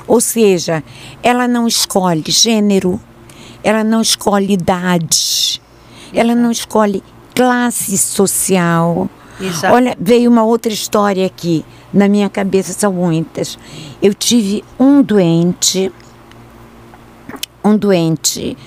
Ou 0.07 0.21
seja, 0.21 0.83
ela 1.21 1.47
não 1.47 1.67
escolhe 1.67 2.23
gênero, 2.27 2.99
ela 3.63 3.83
não 3.83 4.01
escolhe 4.01 4.53
idade, 4.53 5.61
ela 6.13 6.33
não 6.33 6.49
escolhe 6.49 7.03
classe 7.35 7.97
social. 7.97 9.09
Exato. 9.39 9.73
Olha, 9.73 9.95
veio 9.99 10.31
uma 10.31 10.43
outra 10.43 10.71
história 10.71 11.25
aqui 11.25 11.63
na 11.93 12.07
minha 12.07 12.29
cabeça, 12.29 12.73
são 12.73 12.93
muitas. 12.93 13.59
Eu 14.01 14.13
tive 14.13 14.63
um 14.79 15.01
doente, 15.01 15.91
um 17.63 17.77
doente 17.77 18.57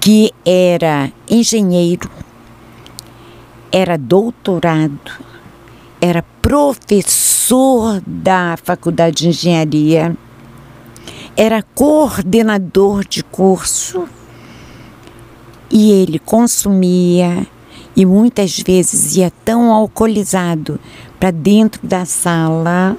que 0.00 0.32
era 0.44 1.12
engenheiro, 1.28 2.10
era 3.70 3.96
doutorado, 3.96 5.12
era 6.00 6.22
professor 6.42 8.02
da 8.06 8.58
faculdade 8.62 9.18
de 9.18 9.28
engenharia, 9.28 10.16
era 11.36 11.62
coordenador 11.74 13.04
de 13.04 13.22
curso 13.22 14.08
e 15.70 15.92
ele 15.92 16.18
consumia 16.18 17.46
e 17.96 18.04
muitas 18.04 18.58
vezes 18.58 19.16
ia 19.16 19.32
tão 19.44 19.72
alcoolizado 19.72 20.80
para 21.18 21.30
dentro 21.30 21.86
da 21.86 22.04
sala 22.04 22.96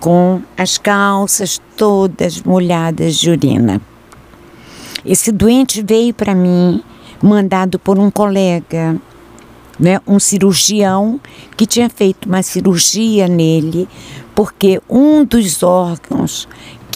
com 0.00 0.40
as 0.56 0.78
calças 0.78 1.60
todas 1.76 2.42
molhadas 2.42 3.16
de 3.16 3.30
urina. 3.30 3.80
Esse 5.04 5.32
doente 5.32 5.82
veio 5.82 6.14
para 6.14 6.34
mim 6.34 6.82
mandado 7.22 7.78
por 7.78 7.98
um 7.98 8.10
colega, 8.10 8.96
né, 9.78 10.00
um 10.06 10.18
cirurgião 10.18 11.20
que 11.56 11.66
tinha 11.66 11.88
feito 11.88 12.28
uma 12.28 12.42
cirurgia 12.42 13.28
nele, 13.28 13.88
porque 14.34 14.80
um 14.88 15.24
dos 15.24 15.62
órgãos 15.62 16.48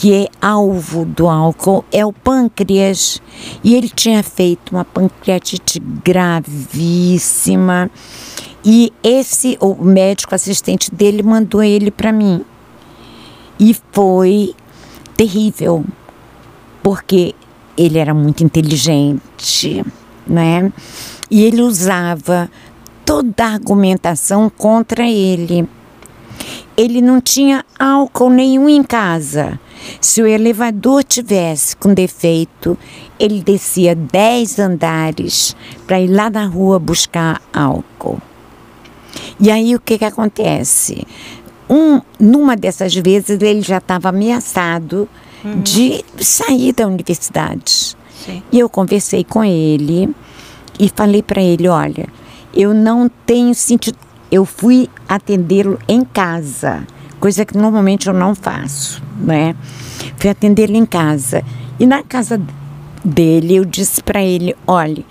que 0.03 0.13
é 0.13 0.27
alvo 0.41 1.05
do 1.05 1.29
álcool 1.29 1.85
é 1.89 2.05
o 2.05 2.11
pâncreas. 2.11 3.21
E 3.63 3.73
ele 3.73 3.87
tinha 3.87 4.21
feito 4.21 4.73
uma 4.73 4.83
pancreatite 4.83 5.79
gravíssima. 5.79 7.89
E 8.65 8.91
esse, 9.01 9.57
o 9.61 9.81
médico 9.81 10.35
assistente 10.35 10.93
dele 10.93 11.23
mandou 11.23 11.63
ele 11.63 11.89
para 11.89 12.11
mim. 12.11 12.43
E 13.57 13.73
foi 13.93 14.53
terrível, 15.15 15.85
porque 16.83 17.33
ele 17.77 17.97
era 17.97 18.13
muito 18.13 18.43
inteligente, 18.43 19.85
né? 20.27 20.69
E 21.31 21.45
ele 21.45 21.61
usava 21.61 22.51
toda 23.05 23.45
a 23.45 23.53
argumentação 23.53 24.49
contra 24.49 25.07
ele. 25.07 25.65
Ele 26.75 27.01
não 27.01 27.21
tinha 27.21 27.63
álcool 27.79 28.31
nenhum 28.31 28.67
em 28.67 28.83
casa. 28.83 29.57
Se 29.99 30.21
o 30.21 30.27
elevador 30.27 31.03
tivesse 31.03 31.75
com 31.75 31.93
defeito, 31.93 32.77
ele 33.19 33.41
descia 33.41 33.95
10 33.95 34.59
andares 34.59 35.55
para 35.85 35.99
ir 35.99 36.07
lá 36.07 36.29
na 36.29 36.45
rua 36.45 36.79
buscar 36.79 37.41
álcool. 37.53 38.19
E 39.39 39.51
aí 39.51 39.75
o 39.75 39.79
que, 39.79 39.97
que 39.97 40.05
acontece? 40.05 41.05
Um, 41.69 42.01
numa 42.19 42.55
dessas 42.55 42.93
vezes 42.93 43.41
ele 43.41 43.61
já 43.61 43.77
estava 43.77 44.09
ameaçado 44.09 45.07
uhum. 45.43 45.61
de 45.61 46.03
sair 46.19 46.73
da 46.73 46.87
universidade. 46.87 47.95
Sim. 48.25 48.43
E 48.51 48.59
eu 48.59 48.69
conversei 48.69 49.23
com 49.23 49.43
ele 49.43 50.13
e 50.79 50.89
falei 50.89 51.21
para 51.21 51.41
ele, 51.41 51.67
olha, 51.67 52.07
eu 52.53 52.73
não 52.73 53.09
tenho 53.25 53.53
sentido. 53.53 53.97
Eu 54.31 54.45
fui 54.45 54.89
atendê-lo 55.07 55.77
em 55.87 56.03
casa, 56.03 56.85
coisa 57.23 57.45
que 57.45 57.57
normalmente 57.57 58.07
eu 58.07 58.13
não 58.13 58.35
faço, 58.35 59.01
né? 59.17 59.55
Fui 60.17 60.29
atendê-lo 60.29 60.75
em 60.75 60.85
casa. 60.85 61.41
E 61.79 61.85
na 61.85 62.03
casa 62.03 62.41
dele 63.01 63.55
eu 63.55 63.63
disse 63.63 64.03
para 64.03 64.21
ele, 64.21 64.53
olha, 64.67 65.05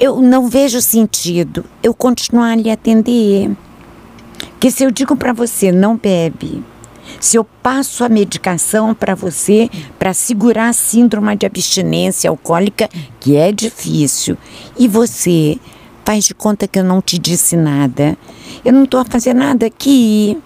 eu 0.00 0.20
não 0.20 0.48
vejo 0.48 0.82
sentido 0.82 1.64
eu 1.84 1.94
continuar 1.94 2.50
a 2.50 2.56
lhe 2.56 2.68
atender. 2.68 3.48
Porque 4.38 4.72
se 4.72 4.82
eu 4.82 4.90
digo 4.90 5.14
para 5.14 5.32
você, 5.32 5.70
não 5.70 5.96
bebe, 5.96 6.64
se 7.20 7.36
eu 7.36 7.44
passo 7.44 8.02
a 8.02 8.08
medicação 8.08 8.92
para 8.92 9.14
você 9.14 9.70
para 9.96 10.12
segurar 10.12 10.70
a 10.70 10.72
síndrome 10.72 11.36
de 11.36 11.46
abstinência 11.46 12.28
alcoólica, 12.28 12.90
que 13.20 13.36
é 13.36 13.52
difícil, 13.52 14.36
e 14.76 14.88
você 14.88 15.60
faz 16.04 16.24
de 16.24 16.34
conta 16.34 16.66
que 16.66 16.80
eu 16.80 16.84
não 16.84 17.00
te 17.00 17.20
disse 17.20 17.54
nada, 17.54 18.18
eu 18.64 18.72
não 18.72 18.82
estou 18.82 18.98
a 18.98 19.04
fazer 19.04 19.32
nada 19.32 19.64
aqui. 19.64 20.36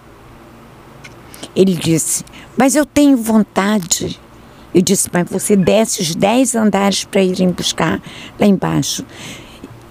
Ele 1.55 1.75
disse, 1.75 2.25
mas 2.57 2.75
eu 2.75 2.85
tenho 2.85 3.17
vontade. 3.17 4.21
Eu 4.75 4.83
disse, 4.83 5.09
mas 5.13 5.29
você 5.29 5.57
desce 5.57 6.03
os 6.03 6.15
dez 6.15 6.55
andares 6.55 7.05
para 7.05 7.23
irem 7.23 7.51
buscar 7.51 8.01
lá 8.39 8.47
embaixo. 8.47 9.05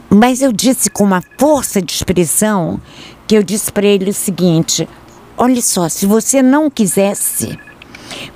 Mas 0.09 0.41
eu 0.41 0.51
disse 0.51 0.89
com 0.89 1.03
uma 1.03 1.21
força 1.37 1.81
de 1.81 1.91
expressão 1.91 2.79
que 3.27 3.35
eu 3.35 3.43
disse 3.43 3.71
para 3.71 3.85
ele 3.85 4.09
o 4.09 4.13
seguinte: 4.13 4.87
olha 5.37 5.61
só, 5.61 5.89
se 5.89 6.05
você 6.05 6.41
não 6.41 6.69
quisesse, 6.69 7.59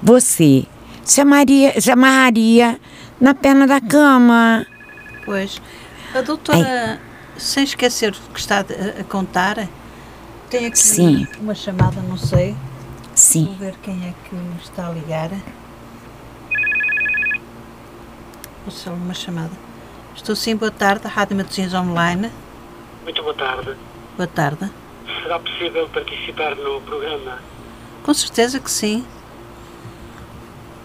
você 0.02 0.65
se, 1.04 1.21
amarraria 1.21 2.80
na 3.19 3.34
perna 3.34 3.65
da 3.65 3.80
cama. 3.80 4.65
Pois. 5.24 5.62
A 6.13 6.21
doutora, 6.21 7.00
sem 7.38 7.63
esquecer 7.63 8.12
o 8.12 8.34
que 8.34 8.39
está 8.39 8.60
a 9.00 9.04
contar, 9.06 9.67
tem 10.50 10.65
aqui 10.65 10.78
Sim. 10.78 11.26
uma 11.39 11.56
chamada, 11.56 12.02
não 12.02 12.17
sei. 12.17 12.54
Sim. 13.15 13.45
Vou 13.45 13.56
ver 13.56 13.76
quem 13.82 14.08
é 14.08 14.13
que 14.28 14.36
está 14.63 14.88
a 14.88 14.91
ligar. 14.91 15.30
Vou 18.63 18.71
só 18.71 18.91
uma 18.91 19.13
chamada. 19.13 19.52
Estou 20.15 20.36
sim, 20.36 20.56
boa 20.56 20.71
tarde, 20.71 21.08
Rádio 21.08 21.36
Matosinhos 21.36 21.74
Online. 21.74 22.32
Muito 23.04 23.21
boa 23.24 23.34
tarde. 23.34 23.76
Boa 24.15 24.28
tarde. 24.28 24.69
Será 25.24 25.39
possível 25.39 25.88
participar 25.89 26.56
no 26.56 26.82
programa? 26.82 27.39
Com 28.04 28.13
certeza 28.13 28.60
que 28.60 28.69
sim. 28.69 29.06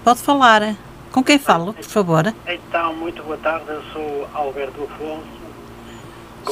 Pode 0.05 0.21
falar. 0.21 0.77
Com 1.13 1.25
quem 1.25 1.39
falo, 1.39 1.73
por 1.73 1.85
favor? 1.85 2.35
Então, 2.47 2.95
muito 2.95 3.23
boa 3.23 3.39
tarde. 3.39 3.69
Eu 3.69 3.83
sou 3.93 4.29
Alberto 4.35 4.85
Afonso. 4.85 5.27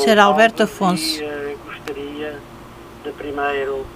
Sr. 0.03 0.19
Alberto 0.19 0.63
Afonso. 0.63 1.23
E, 1.23 1.25
uh, 1.25 1.59
gostaria 1.67 2.41
de 3.05 3.13
primeiro 3.13 3.87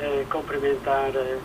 uh, 0.00 0.26
cumprimentar 0.30 1.10
uh, 1.10 1.40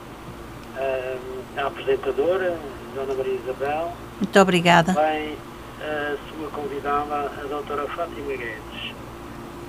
a 1.57 1.67
apresentadora, 1.67 2.57
Dona 2.95 3.13
Maria 3.13 3.33
Isabel. 3.33 3.93
Muito 4.19 4.39
obrigada. 4.39 4.93
Também 4.93 5.37
a 5.81 6.15
sua 6.29 6.49
convidada, 6.49 7.31
a 7.41 7.47
doutora 7.47 7.87
Fátima 7.87 8.37
Guedes. 8.37 8.93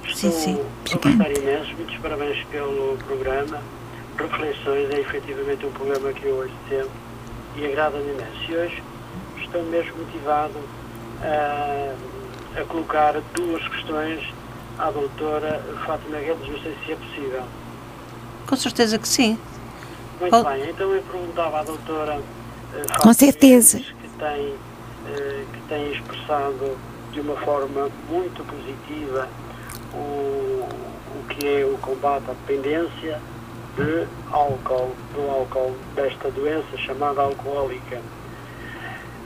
Estou 0.04 0.30
sim, 0.30 0.56
sim. 0.56 0.60
a 0.92 0.96
gostar 0.96 1.30
imenso, 1.36 1.74
muitos 1.76 1.96
parabéns 1.98 2.44
pelo 2.44 2.96
programa. 2.98 3.60
Reflexões 4.16 4.90
é 4.90 5.00
efetivamente 5.00 5.66
um 5.66 5.72
programa 5.72 6.12
que 6.12 6.26
eu 6.26 6.36
ouço 6.36 6.54
sempre 6.68 6.90
e 7.56 7.66
agrada-me 7.66 8.12
imenso. 8.12 8.50
E 8.50 8.56
hoje 8.56 8.82
estou 9.38 9.62
mesmo 9.64 9.96
motivado 9.96 10.54
a, 11.22 12.60
a 12.60 12.64
colocar 12.66 13.14
duas 13.34 13.66
questões 13.68 14.22
à 14.78 14.90
doutora 14.90 15.60
Fátima 15.84 16.18
Guedes, 16.18 16.48
não 16.48 16.60
sei 16.60 16.76
se 16.84 16.92
é 16.92 16.96
possível. 16.96 17.42
Com 18.46 18.57
certeza 18.57 18.98
que 18.98 19.09
sim. 19.09 19.38
Muito 20.20 20.44
bem, 20.44 20.70
então 20.70 20.92
eu 20.92 21.02
perguntava 21.02 21.61
à 21.61 21.62
doutora 21.64 22.18
uh, 22.18 22.22
Fátima 22.72 22.98
Com 23.00 23.12
certeza. 23.12 23.78
Guedes, 23.78 23.94
que 24.00 24.09
tem, 24.18 24.48
uh, 24.48 25.46
que 25.52 25.61
tem 25.68 25.92
expressado 25.92 26.78
de 27.12 27.20
uma 27.20 27.37
forma 27.37 27.88
muito 28.09 28.44
positiva 28.44 29.28
o, 29.94 29.96
o 29.96 31.24
que 31.28 31.46
é 31.46 31.64
o 31.64 31.78
combate 31.78 32.24
à 32.30 32.35
dependência 32.35 33.20
de 33.76 34.07
álcool, 34.30 34.94
do 35.14 35.30
álcool, 35.30 35.74
desta 35.94 36.30
doença 36.30 36.76
chamada 36.78 37.22
alcoólica. 37.22 38.00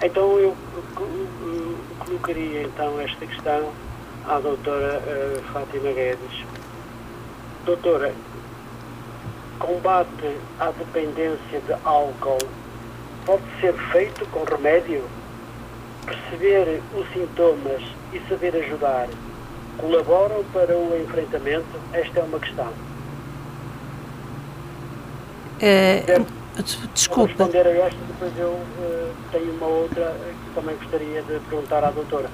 Então 0.03 0.39
eu 0.39 0.57
colocaria 1.99 2.63
então 2.63 3.01
esta 3.01 3.27
questão 3.27 3.73
à 4.27 4.39
doutora 4.39 5.01
uh, 5.01 5.43
Fátima 5.53 5.93
Guedes. 5.93 6.45
Doutora, 7.65 8.15
combate 9.59 10.37
à 10.59 10.71
dependência 10.71 11.61
de 11.67 11.73
álcool 11.85 12.39
pode 13.27 13.43
ser 13.61 13.75
feito 13.93 14.27
com 14.27 14.45
remédio? 14.45 15.05
Perceber 16.07 16.81
os 16.95 17.07
sintomas 17.13 17.83
e 18.13 18.21
saber 18.29 18.57
ajudar 18.57 19.09
colaboram 19.77 20.43
para 20.53 20.77
o 20.77 20.99
enfrentamento? 21.01 21.67
Esta 21.93 22.21
é 22.21 22.23
uma 22.23 22.39
questão. 22.41 22.73
É, 25.61 26.21
desculpa. 26.95 27.35
Vou 27.35 27.47
responder 27.47 27.67
a 27.67 27.87
esta, 27.87 27.99
depois 28.07 28.39
eu 28.39 28.51
uh, 28.51 29.15
tenho 29.33 29.53
uma 29.55 29.67
outra 29.67 30.15
que 30.45 30.55
também 30.55 30.77
gostaria 30.77 31.23
de 31.23 31.41
perguntar 31.41 31.85
à 31.85 31.91
doutora. 31.91 32.31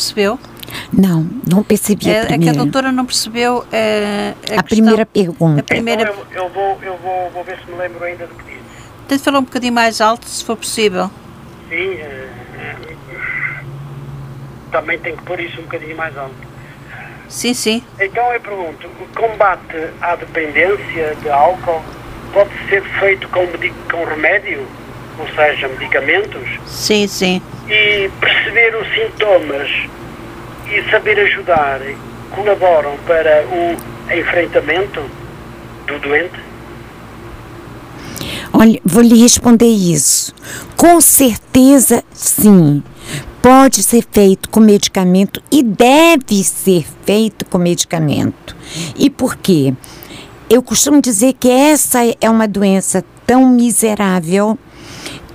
Percebeu? 0.00 0.38
Não, 0.92 1.26
não 1.50 1.62
percebi 1.62 2.10
É, 2.10 2.20
a 2.20 2.22
é 2.24 2.26
que 2.26 2.26
a 2.26 2.36
primeira. 2.36 2.58
doutora 2.58 2.92
não 2.92 3.06
percebeu 3.06 3.64
é, 3.72 4.34
a 4.42 4.42
questão- 4.44 4.62
primeira 4.64 5.06
pergunta. 5.06 5.60
A 5.60 5.62
primeira, 5.62 6.02
Então 6.02 6.14
eu, 6.34 6.42
eu 6.42 6.48
vou, 6.50 6.78
eu 6.82 6.96
vou, 6.98 7.30
vou 7.30 7.44
ver 7.44 7.58
se 7.64 7.70
me 7.70 7.78
lembro 7.78 8.04
ainda 8.04 8.26
do 8.26 8.34
que 8.34 8.42
disse. 8.44 8.60
tem 9.08 9.16
de 9.16 9.24
falar 9.24 9.38
um 9.38 9.44
bocadinho 9.44 9.72
mais 9.72 10.02
alto, 10.02 10.26
se 10.28 10.44
for 10.44 10.54
possível. 10.54 11.10
Sim, 11.70 11.94
eh, 11.94 12.28
também 14.70 14.98
tem 14.98 15.16
que 15.16 15.22
pôr 15.22 15.40
isso 15.40 15.58
um 15.60 15.64
bocadinho 15.64 15.96
mais 15.96 16.14
alto. 16.18 16.34
Sim, 17.28 17.54
sim. 17.54 17.82
Então 17.98 18.30
eu 18.34 18.40
pergunto, 18.40 18.86
o 18.86 19.06
combate 19.18 19.76
à 20.02 20.14
dependência 20.16 21.16
de 21.22 21.30
álcool 21.30 21.82
pode 22.34 22.50
ser 22.68 22.82
feito 23.00 23.26
com, 23.30 23.46
com 23.90 24.04
remédio, 24.04 24.66
ou 25.18 25.26
seja, 25.34 25.68
medicamentos, 25.68 26.42
Sim, 26.66 27.06
sim. 27.06 27.42
e 27.68 28.10
perceber 28.20 28.74
os 28.76 28.86
sintomas 28.94 29.70
e 30.68 30.90
saber 30.90 31.18
ajudar 31.20 31.80
colaboram 32.34 32.96
para 33.06 33.44
o 33.46 33.76
enfrentamento 34.12 35.00
do 35.86 35.98
doente? 36.00 36.46
Olha, 38.52 38.80
vou 38.84 39.02
lhe 39.02 39.20
responder 39.20 39.66
isso. 39.66 40.34
Com 40.76 41.00
certeza, 41.00 42.02
sim. 42.12 42.82
Pode 43.42 43.82
ser 43.82 44.04
feito 44.10 44.48
com 44.48 44.60
medicamento 44.60 45.40
e 45.52 45.62
deve 45.62 46.42
ser 46.42 46.84
feito 47.04 47.44
com 47.44 47.58
medicamento. 47.58 48.56
E 48.96 49.08
por 49.08 49.36
quê? 49.36 49.72
Eu 50.50 50.62
costumo 50.62 51.00
dizer 51.00 51.34
que 51.34 51.48
essa 51.50 52.00
é 52.20 52.28
uma 52.30 52.48
doença 52.48 53.04
tão 53.26 53.48
miserável 53.48 54.58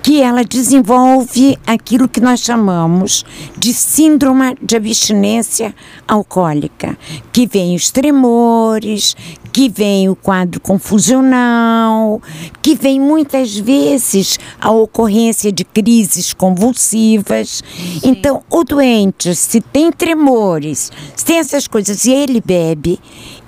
que 0.02 0.20
ela 0.20 0.44
desenvolve 0.44 1.56
aquilo 1.66 2.08
que 2.08 2.20
nós 2.20 2.40
chamamos 2.40 3.24
de 3.56 3.72
síndrome 3.72 4.56
de 4.60 4.76
abstinência 4.76 5.74
alcoólica, 6.08 6.98
que 7.32 7.46
vem 7.46 7.76
os 7.76 7.90
tremores, 7.90 9.16
que 9.52 9.68
vem 9.68 10.08
o 10.08 10.16
quadro 10.16 10.60
confusional, 10.60 12.20
que 12.60 12.74
vem 12.74 12.98
muitas 12.98 13.56
vezes 13.56 14.38
a 14.60 14.70
ocorrência 14.70 15.52
de 15.52 15.64
crises 15.64 16.32
convulsivas. 16.32 17.62
Então, 18.02 18.42
o 18.50 18.64
doente, 18.64 19.34
se 19.36 19.60
tem 19.60 19.92
tremores, 19.92 20.90
se 21.14 21.24
tem 21.24 21.38
essas 21.38 21.68
coisas 21.68 22.04
e 22.06 22.12
ele 22.12 22.42
bebe, 22.44 22.98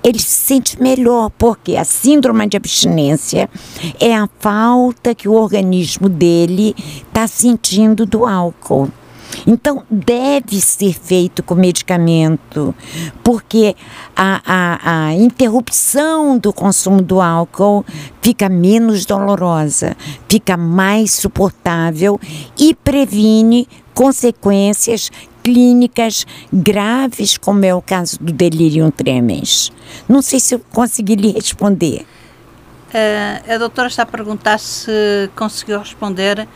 ele 0.05 0.19
se 0.19 0.29
sente 0.29 0.79
melhor, 0.79 1.31
porque 1.31 1.75
a 1.75 1.83
síndrome 1.83 2.47
de 2.47 2.55
abstinência 2.55 3.49
é 3.99 4.15
a 4.15 4.29
falta 4.39 5.15
que 5.15 5.27
o 5.27 5.33
organismo 5.33 6.07
dele 6.07 6.75
está 6.77 7.27
sentindo 7.27 8.05
do 8.05 8.23
álcool. 8.23 8.87
Então, 9.47 9.83
deve 9.89 10.61
ser 10.61 10.93
feito 10.93 11.41
com 11.41 11.55
medicamento, 11.55 12.73
porque 13.23 13.75
a, 14.15 14.41
a, 14.45 15.07
a 15.07 15.13
interrupção 15.15 16.37
do 16.37 16.53
consumo 16.53 17.01
do 17.01 17.19
álcool 17.19 17.83
fica 18.21 18.47
menos 18.47 19.05
dolorosa, 19.05 19.97
fica 20.29 20.55
mais 20.55 21.13
suportável 21.13 22.19
e 22.57 22.75
previne 22.75 23.67
consequências 23.93 25.11
clínicas 25.55 26.25
graves, 26.51 27.37
como 27.37 27.63
é 27.63 27.73
o 27.73 27.81
caso 27.81 28.17
do 28.19 28.33
delirium 28.33 28.89
tremens. 28.89 29.71
Não 30.09 30.19
sei 30.23 30.39
se 30.39 30.55
eu 30.55 30.59
consegui 30.73 31.13
lhe 31.15 31.31
responder. 31.31 32.03
Eh, 32.91 33.41
a 33.53 33.57
doutora 33.59 33.87
está 33.87 34.01
a 34.03 34.05
perguntar 34.07 34.57
se 34.57 35.29
conseguiu 35.35 35.77
responder. 35.79 36.47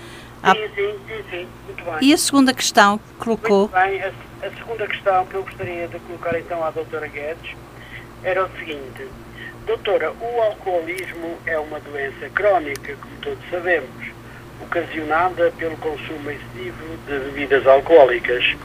à- 0.41 0.55
Sim, 0.55 0.61
sim, 0.75 0.93
sim, 1.07 1.23
sim, 1.29 1.47
muito 1.67 1.83
bem. 1.83 1.93
E 2.09 2.13
a 2.13 2.17
segunda 2.17 2.51
questão 2.53 2.97
que 2.97 3.13
colocou, 3.19 3.69
Muito 3.69 3.73
bem, 3.73 4.01
a, 4.01 4.07
a 4.47 4.49
segunda 4.57 4.87
questão 4.87 5.25
que 5.27 5.35
eu 5.35 5.43
gostaria 5.43 5.87
de 5.87 5.99
colocar 5.99 6.39
então 6.39 6.63
à 6.63 6.71
doutora 6.71 7.07
Guedes 7.07 7.51
era 8.23 8.43
o 8.45 8.49
seguinte. 8.57 9.05
Doutora, 9.67 10.11
o 10.19 10.41
alcoolismo 10.41 11.37
é 11.45 11.59
uma 11.59 11.79
doença 11.81 12.27
crónica, 12.33 12.95
como 12.95 13.13
todos 13.21 13.43
sabemos, 13.51 13.89
ocasionada 14.61 15.51
pelo 15.57 15.75
consumo 15.77 16.31
excessivo 16.31 16.97
de 17.07 17.19
bebidas 17.19 17.65
alcoólicas. 17.67 18.55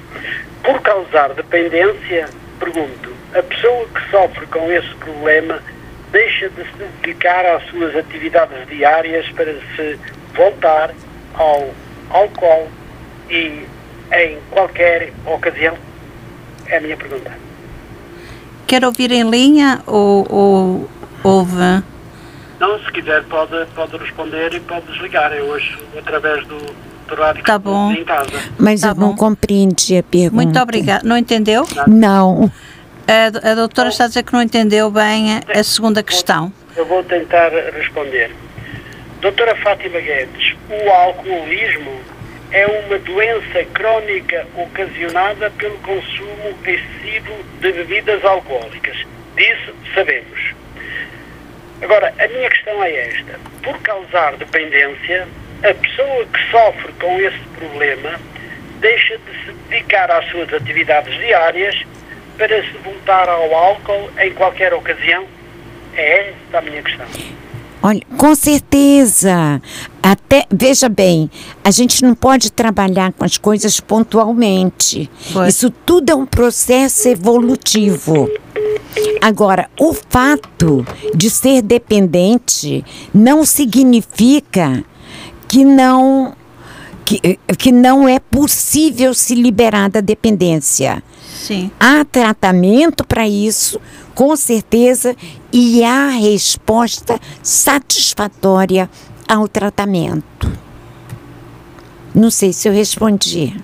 Por 0.62 0.80
causar 0.82 1.34
dependência, 1.34 2.28
pergunto, 2.58 3.12
a 3.34 3.42
pessoa 3.42 3.86
que 3.88 4.10
sofre 4.10 4.46
com 4.46 4.70
esse 4.70 4.94
problema 4.96 5.62
deixa 6.12 6.48
de 6.48 6.62
se 6.62 6.76
dedicar 7.02 7.44
às 7.44 7.64
suas 7.70 7.96
atividades 7.96 8.66
diárias 8.68 9.28
para 9.30 9.52
se 9.76 9.98
voltar 10.34 10.94
ao 11.34 11.70
álcool 12.10 12.68
e 13.28 13.66
em 14.12 14.38
qualquer 14.50 15.12
ocasião? 15.26 15.76
É 16.66 16.76
a 16.76 16.80
minha 16.80 16.96
pergunta. 16.96 17.32
quer 18.66 18.84
ouvir 18.84 19.10
em 19.10 19.28
linha 19.28 19.82
ou, 19.86 20.26
ou 20.30 20.90
ouve? 21.22 21.82
Não, 22.60 22.78
se 22.78 22.92
quiser 22.92 23.22
pode, 23.24 23.66
pode 23.74 23.96
responder 23.96 24.52
e 24.54 24.60
pode 24.60 24.86
desligar. 24.86 25.32
Eu 25.32 25.46
hoje, 25.46 25.76
através 25.98 26.46
do, 26.46 26.56
do 26.58 27.14
rádio 27.14 27.42
Tá 27.44 27.54
que 27.58 27.64
bom. 27.64 27.92
em 27.92 28.04
casa. 28.04 28.30
Mas 28.58 28.80
Tá 28.82 28.88
eu 28.88 28.94
não 28.94 29.10
bom. 29.10 29.16
compreendi 29.16 29.98
a 29.98 30.02
pergunta. 30.02 30.34
Muito 30.42 30.58
obrigada. 30.60 31.02
Não 31.06 31.16
entendeu? 31.16 31.66
Não. 31.86 32.50
A, 33.06 33.50
a 33.50 33.54
doutora 33.54 33.88
está 33.88 34.04
a 34.04 34.06
dizer 34.08 34.22
que 34.22 34.32
não 34.32 34.40
entendeu 34.42 34.90
bem 34.90 35.34
a, 35.36 35.60
a 35.60 35.64
segunda 35.64 36.02
questão. 36.02 36.52
Eu 36.76 36.86
vou 36.86 37.02
tentar 37.02 37.50
responder. 37.76 38.30
Doutora 39.20 39.54
Fátima 39.56 40.00
Guedes, 40.00 40.54
o 40.70 40.90
alcoolismo 40.90 41.92
é 42.50 42.66
uma 42.66 42.98
doença 42.98 43.64
crónica 43.72 44.46
ocasionada 44.56 45.50
pelo 45.52 45.76
consumo 45.78 46.54
excessivo 46.64 47.32
de 47.60 47.72
bebidas 47.72 48.24
alcoólicas. 48.24 48.96
Disso 49.36 49.74
sabemos. 49.94 50.54
Agora, 51.84 52.14
a 52.18 52.28
minha 52.28 52.48
questão 52.48 52.82
é 52.82 53.08
esta. 53.08 53.38
Por 53.62 53.78
causar 53.82 54.36
dependência, 54.38 55.28
a 55.62 55.74
pessoa 55.74 56.24
que 56.24 56.50
sofre 56.50 56.92
com 56.94 57.20
esse 57.20 57.38
problema 57.58 58.18
deixa 58.80 59.18
de 59.18 59.44
se 59.44 59.52
dedicar 59.68 60.10
às 60.10 60.24
suas 60.30 60.50
atividades 60.54 61.14
diárias 61.18 61.84
para 62.38 62.62
se 62.62 62.72
voltar 62.78 63.28
ao 63.28 63.54
álcool 63.54 64.10
em 64.18 64.32
qualquer 64.32 64.72
ocasião? 64.72 65.26
É 65.94 66.30
esta 66.30 66.58
a 66.58 66.62
minha 66.62 66.82
questão. 66.82 67.06
Olha, 67.86 68.00
com 68.16 68.34
certeza. 68.34 69.60
Até, 70.02 70.46
veja 70.50 70.88
bem, 70.88 71.30
a 71.62 71.70
gente 71.70 72.02
não 72.02 72.14
pode 72.14 72.50
trabalhar 72.50 73.12
com 73.12 73.26
as 73.26 73.36
coisas 73.36 73.78
pontualmente. 73.78 75.10
Isso 75.46 75.68
tudo 75.84 76.08
é 76.08 76.14
um 76.14 76.24
processo 76.24 77.06
evolutivo. 77.08 78.30
Agora, 79.20 79.68
o 79.78 79.92
fato 79.92 80.82
de 81.14 81.28
ser 81.28 81.60
dependente 81.60 82.82
não 83.12 83.44
significa 83.44 84.82
que 85.46 85.62
não 85.62 86.34
que, 87.04 87.38
que 87.58 87.70
não 87.72 88.08
é 88.08 88.18
possível 88.18 89.12
se 89.14 89.34
liberar 89.34 89.88
da 89.90 90.00
dependência. 90.00 91.02
Sim. 91.34 91.70
Há 91.78 92.04
tratamento 92.04 93.04
para 93.04 93.28
isso, 93.28 93.80
com 94.14 94.34
certeza, 94.36 95.14
e 95.52 95.84
há 95.84 96.08
resposta 96.08 97.20
satisfatória 97.42 98.88
ao 99.28 99.46
tratamento. 99.48 100.50
Não 102.14 102.30
sei 102.30 102.52
se 102.52 102.68
eu 102.68 102.72
respondi. 102.72 103.56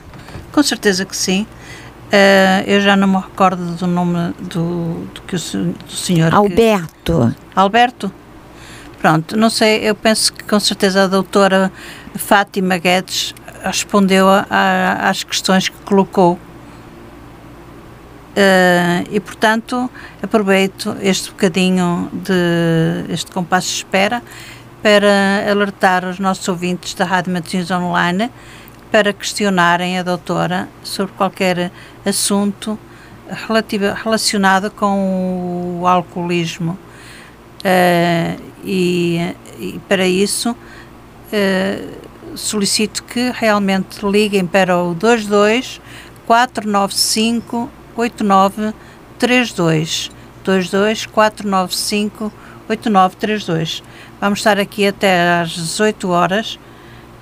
Com 0.53 0.63
certeza 0.63 1.05
que 1.05 1.17
sim. 1.17 1.47
Eh, 2.13 2.65
eu 2.67 2.81
já 2.81 2.97
não 2.97 3.07
me 3.07 3.17
recordo 3.17 3.65
do 3.77 3.87
nome 3.87 4.35
do, 4.41 5.05
do 5.15 5.21
que 5.27 5.37
o, 5.37 5.39
do 5.39 5.93
senhor. 5.93 6.31
que- 6.31 6.37
Alberto, 6.37 7.35
Alberto? 7.55 8.13
Pronto, 9.01 9.37
não 9.37 9.49
sei, 9.49 9.81
eu 9.89 9.95
penso 9.95 10.33
que 10.33 10.45
com 10.45 10.61
certeza 10.61 11.05
a 11.05 11.07
doutora 11.07 11.73
Fátima 12.15 12.77
Guedes 12.77 13.35
respondeu 13.65 14.29
a- 14.29 14.47
a- 14.51 15.09
às 15.09 15.25
questões 15.25 15.69
que 15.69 15.77
colocou. 15.85 16.39
Eh, 18.37 19.05
e 19.11 19.19
portanto 19.19 19.91
aproveito 20.23 20.97
este 21.03 21.31
bocadinho 21.31 22.09
de 22.13 23.13
este 23.13 23.31
compasso 23.33 23.67
de 23.69 23.75
espera 23.75 24.23
para 24.83 25.51
alertar 25.51 26.05
os 26.05 26.19
nossos 26.21 26.47
ouvintes 26.49 26.95
da 26.95 27.05
Rádio 27.05 27.33
Matosinhos 27.33 27.71
Online 27.71 28.31
para 28.93 29.13
questionarem 29.13 29.99
a 29.99 30.03
doutora 30.03 30.69
sobre 30.85 31.13
qualquer 31.15 31.73
assunto 32.07 32.79
relativa, 33.49 33.95
relacionado 33.95 34.71
com 34.71 35.79
o 35.81 35.87
alcoolismo. 35.87 36.79
Eh, 37.65 38.37
e, 38.65 39.35
e 39.59 39.81
para 39.89 40.07
isso 40.07 40.55
eh, 41.33 41.83
solicito 42.35 43.03
que 43.05 43.33
realmente 43.35 44.05
liguem 44.05 44.47
para 44.47 44.77
o 44.79 44.95
22 44.95 45.81
495 46.27 47.71
8932 47.97 50.11
22 50.45 51.07
495 51.07 52.33
8932 52.69 53.83
Vamos 54.21 54.41
estar 54.41 54.59
aqui 54.59 54.87
até 54.87 55.41
às 55.41 55.51
18 55.51 56.11
horas. 56.11 56.59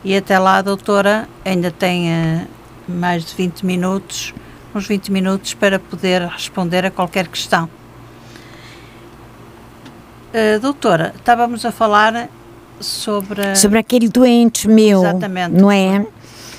E 0.05 0.17
até 0.17 0.39
lá 0.39 0.63
doutora 0.63 1.29
ainda 1.45 1.71
tem 1.71 2.13
eh, 2.13 2.47
mais 2.89 3.25
de 3.25 3.35
20 3.35 3.67
minutos 3.67 4.33
próximos 4.79 4.87
20 4.87 5.11
minutos 5.11 5.55
para 5.55 5.79
poder 5.79 6.23
responder 6.23 6.87
a 6.87 6.91
qualquer 6.91 7.27
questão. 7.27 7.69
Uh, 10.39 10.61
doutora, 10.61 11.13
estávamos 11.17 11.65
a 11.65 11.73
falar 11.73 12.29
sobre. 12.79 13.57
Sobre 13.57 13.79
aquele 13.81 14.09
doente 14.09 14.69
meu. 14.69 15.01
Exatamente. 15.01 15.53
Não 15.53 15.71
é? 15.71 16.07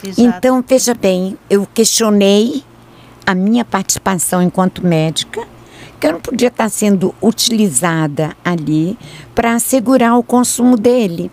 Exato. 0.04 0.22
Então, 0.22 0.64
veja 0.68 0.94
bem, 0.94 1.38
eu 1.50 1.66
questionei 1.74 2.62
a 3.26 3.34
minha 3.34 3.64
participação 3.64 4.42
enquanto 4.42 4.86
médica, 4.86 5.48
que 5.98 6.08
eu 6.08 6.14
não 6.14 6.20
podia 6.20 6.50
estar 6.50 6.68
sendo 6.68 7.16
utilizada 7.22 8.36
ali 8.44 8.98
para 9.34 9.54
assegurar 9.54 10.18
o 10.18 10.24
consumo 10.24 10.76
dele. 10.76 11.32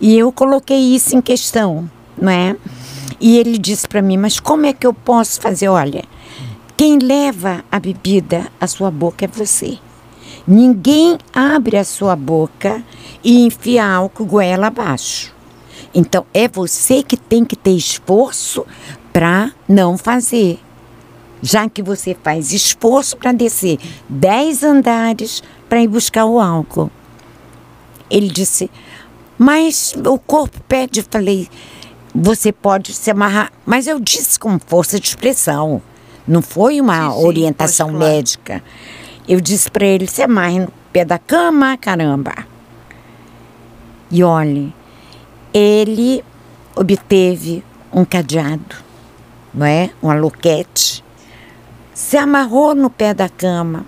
E 0.00 0.18
eu 0.18 0.32
coloquei 0.32 0.78
isso 0.94 1.16
em 1.16 1.20
questão, 1.20 1.88
não 2.20 2.32
é? 2.32 2.56
E 3.20 3.38
ele 3.38 3.56
disse 3.58 3.86
para 3.86 4.02
mim: 4.02 4.16
Mas 4.16 4.40
como 4.40 4.66
é 4.66 4.72
que 4.72 4.86
eu 4.86 4.92
posso 4.94 5.40
fazer? 5.40 5.68
Olha, 5.68 6.02
quem 6.76 6.98
leva 6.98 7.64
a 7.70 7.78
bebida 7.78 8.48
à 8.60 8.66
sua 8.66 8.90
boca 8.90 9.24
é 9.24 9.28
você. 9.28 9.78
Ninguém 10.46 11.18
abre 11.34 11.76
a 11.76 11.84
sua 11.84 12.16
boca 12.16 12.82
e 13.22 13.44
enfia 13.44 13.86
álcool 13.86 14.24
goela 14.24 14.68
abaixo. 14.68 15.34
Então 15.94 16.24
é 16.32 16.48
você 16.48 17.02
que 17.02 17.16
tem 17.16 17.44
que 17.44 17.56
ter 17.56 17.72
esforço 17.72 18.64
para 19.12 19.52
não 19.68 19.98
fazer. 19.98 20.58
Já 21.42 21.68
que 21.68 21.82
você 21.82 22.16
faz 22.22 22.52
esforço 22.52 23.16
para 23.16 23.32
descer 23.32 23.78
10 24.08 24.62
andares 24.62 25.42
para 25.68 25.82
ir 25.82 25.88
buscar 25.88 26.26
o 26.26 26.38
álcool. 26.38 26.90
Ele 28.10 28.28
disse: 28.28 28.70
Mas 29.38 29.94
o 30.04 30.18
corpo 30.18 30.60
pede. 30.68 31.00
Eu 31.00 31.06
falei: 31.08 31.48
Você 32.14 32.52
pode 32.52 32.92
se 32.92 33.10
amarrar. 33.10 33.52
Mas 33.64 33.86
eu 33.86 33.98
disse 33.98 34.38
com 34.38 34.58
força 34.58 35.00
de 35.00 35.06
expressão. 35.06 35.80
Não 36.26 36.42
foi 36.42 36.80
uma 36.80 37.10
sim, 37.10 37.18
sim, 37.18 37.26
orientação 37.26 37.88
claro. 37.90 38.62
Eu 39.28 39.40
disse 39.40 39.70
para 39.70 39.86
ele: 39.86 40.06
Se 40.06 40.22
amarre 40.22 40.60
no 40.60 40.72
pé 40.92 41.04
da 41.04 41.18
cama, 41.18 41.76
caramba. 41.76 42.34
E 44.10 44.24
olhe, 44.24 44.74
ele 45.54 46.24
obteve 46.74 47.62
um 47.92 48.04
cadeado, 48.04 48.76
não 49.52 49.66
é? 49.66 49.90
Um 50.02 50.10
aloquete. 50.10 51.04
Se 51.94 52.16
amarrou 52.16 52.74
no 52.74 52.90
pé 52.90 53.14
da 53.14 53.28
cama. 53.28 53.84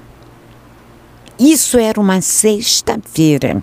Isso 1.38 1.78
era 1.78 1.98
uma 2.00 2.20
sexta-feira. 2.20 3.62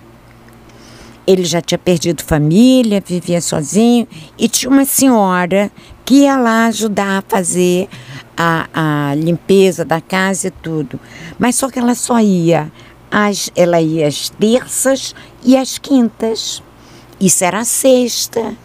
Ele 1.26 1.44
já 1.44 1.62
tinha 1.62 1.78
perdido 1.78 2.24
família, 2.24 3.02
vivia 3.06 3.40
sozinho 3.40 4.06
e 4.36 4.48
tinha 4.48 4.70
uma 4.70 4.84
senhora 4.84 5.70
que 6.10 6.22
ia 6.22 6.36
lá 6.36 6.66
ajudar 6.66 7.18
a 7.18 7.22
fazer 7.22 7.88
a, 8.36 9.10
a 9.10 9.14
limpeza 9.14 9.84
da 9.84 10.00
casa 10.00 10.48
e 10.48 10.50
tudo. 10.50 10.98
Mas 11.38 11.54
só 11.54 11.70
que 11.70 11.78
ela 11.78 11.94
só 11.94 12.18
ia, 12.18 12.68
às, 13.08 13.48
ela 13.54 13.80
ia 13.80 14.08
às 14.08 14.28
terças 14.28 15.14
e 15.44 15.56
às 15.56 15.78
quintas. 15.78 16.64
Isso 17.20 17.44
era 17.44 17.64
sexta. 17.64 18.56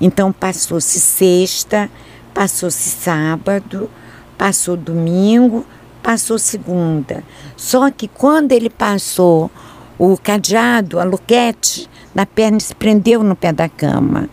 Então 0.00 0.32
passou-se 0.32 0.98
sexta, 0.98 1.90
passou-se 2.32 2.88
sábado, 2.88 3.90
passou 4.38 4.74
domingo, 4.74 5.66
passou 6.02 6.38
segunda. 6.38 7.22
Só 7.58 7.90
que 7.90 8.08
quando 8.08 8.52
ele 8.52 8.70
passou 8.70 9.50
o 9.98 10.16
cadeado, 10.16 10.98
a 10.98 11.04
luquete, 11.04 11.90
na 12.14 12.24
perna 12.24 12.58
se 12.58 12.74
prendeu 12.74 13.22
no 13.22 13.36
pé 13.36 13.52
da 13.52 13.68
cama. 13.68 14.30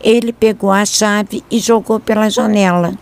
Ele 0.00 0.32
pegou 0.32 0.70
a 0.70 0.84
chave 0.84 1.42
e 1.50 1.58
jogou 1.58 1.98
pela 1.98 2.28
janela. 2.28 2.92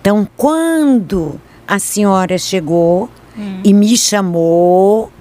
Então, 0.00 0.26
quando 0.36 1.40
a 1.66 1.78
senhora 1.78 2.38
chegou 2.38 3.08
hum. 3.38 3.60
e 3.64 3.72
me 3.72 3.96
chamou 3.96 5.12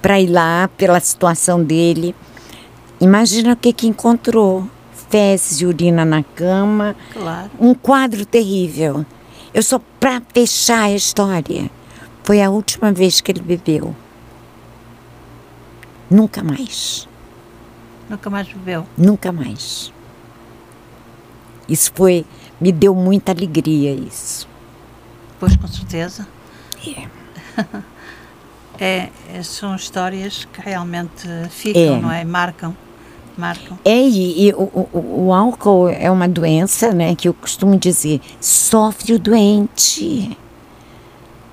para 0.00 0.20
ir 0.20 0.28
lá 0.28 0.68
pela 0.76 0.98
situação 1.00 1.62
dele, 1.62 2.14
Imagina 3.00 3.52
o 3.52 3.56
que, 3.56 3.72
que 3.72 3.86
encontrou. 3.86 4.68
Fezes 5.08 5.60
e 5.60 5.66
urina 5.66 6.04
na 6.04 6.22
cama. 6.22 6.96
Claro. 7.12 7.50
Um 7.58 7.72
quadro 7.74 8.26
terrível. 8.26 9.06
Eu 9.54 9.62
só 9.62 9.80
para 10.00 10.20
fechar 10.34 10.84
a 10.84 10.92
história. 10.92 11.70
Foi 12.24 12.42
a 12.42 12.50
última 12.50 12.92
vez 12.92 13.20
que 13.20 13.32
ele 13.32 13.40
bebeu. 13.40 13.94
Nunca 16.10 16.42
mais. 16.42 17.08
Nunca 18.08 18.30
mais 18.30 18.48
bebeu? 18.48 18.86
Nunca 18.96 19.32
mais. 19.32 19.92
Isso 21.68 21.92
foi. 21.94 22.24
Me 22.60 22.72
deu 22.72 22.94
muita 22.94 23.32
alegria 23.32 23.92
isso. 23.92 24.48
Pois, 25.38 25.54
com 25.56 25.68
certeza. 25.68 26.26
É. 26.86 27.08
é, 29.36 29.42
são 29.42 29.76
histórias 29.76 30.46
que 30.52 30.60
realmente 30.60 31.28
ficam, 31.50 31.82
é. 31.82 32.00
não 32.00 32.10
é? 32.10 32.24
Marcam. 32.24 32.74
Marco. 33.36 33.78
É, 33.84 33.96
e, 33.96 34.48
e 34.48 34.52
o, 34.52 34.62
o, 34.62 35.26
o, 35.26 35.32
álcool 35.32 35.88
é 35.88 36.10
uma 36.10 36.28
doença, 36.28 36.92
né, 36.92 37.14
que 37.14 37.28
eu 37.28 37.34
costumo 37.34 37.78
dizer, 37.78 38.20
sofre 38.40 39.12
o 39.14 39.18
doente. 39.18 40.36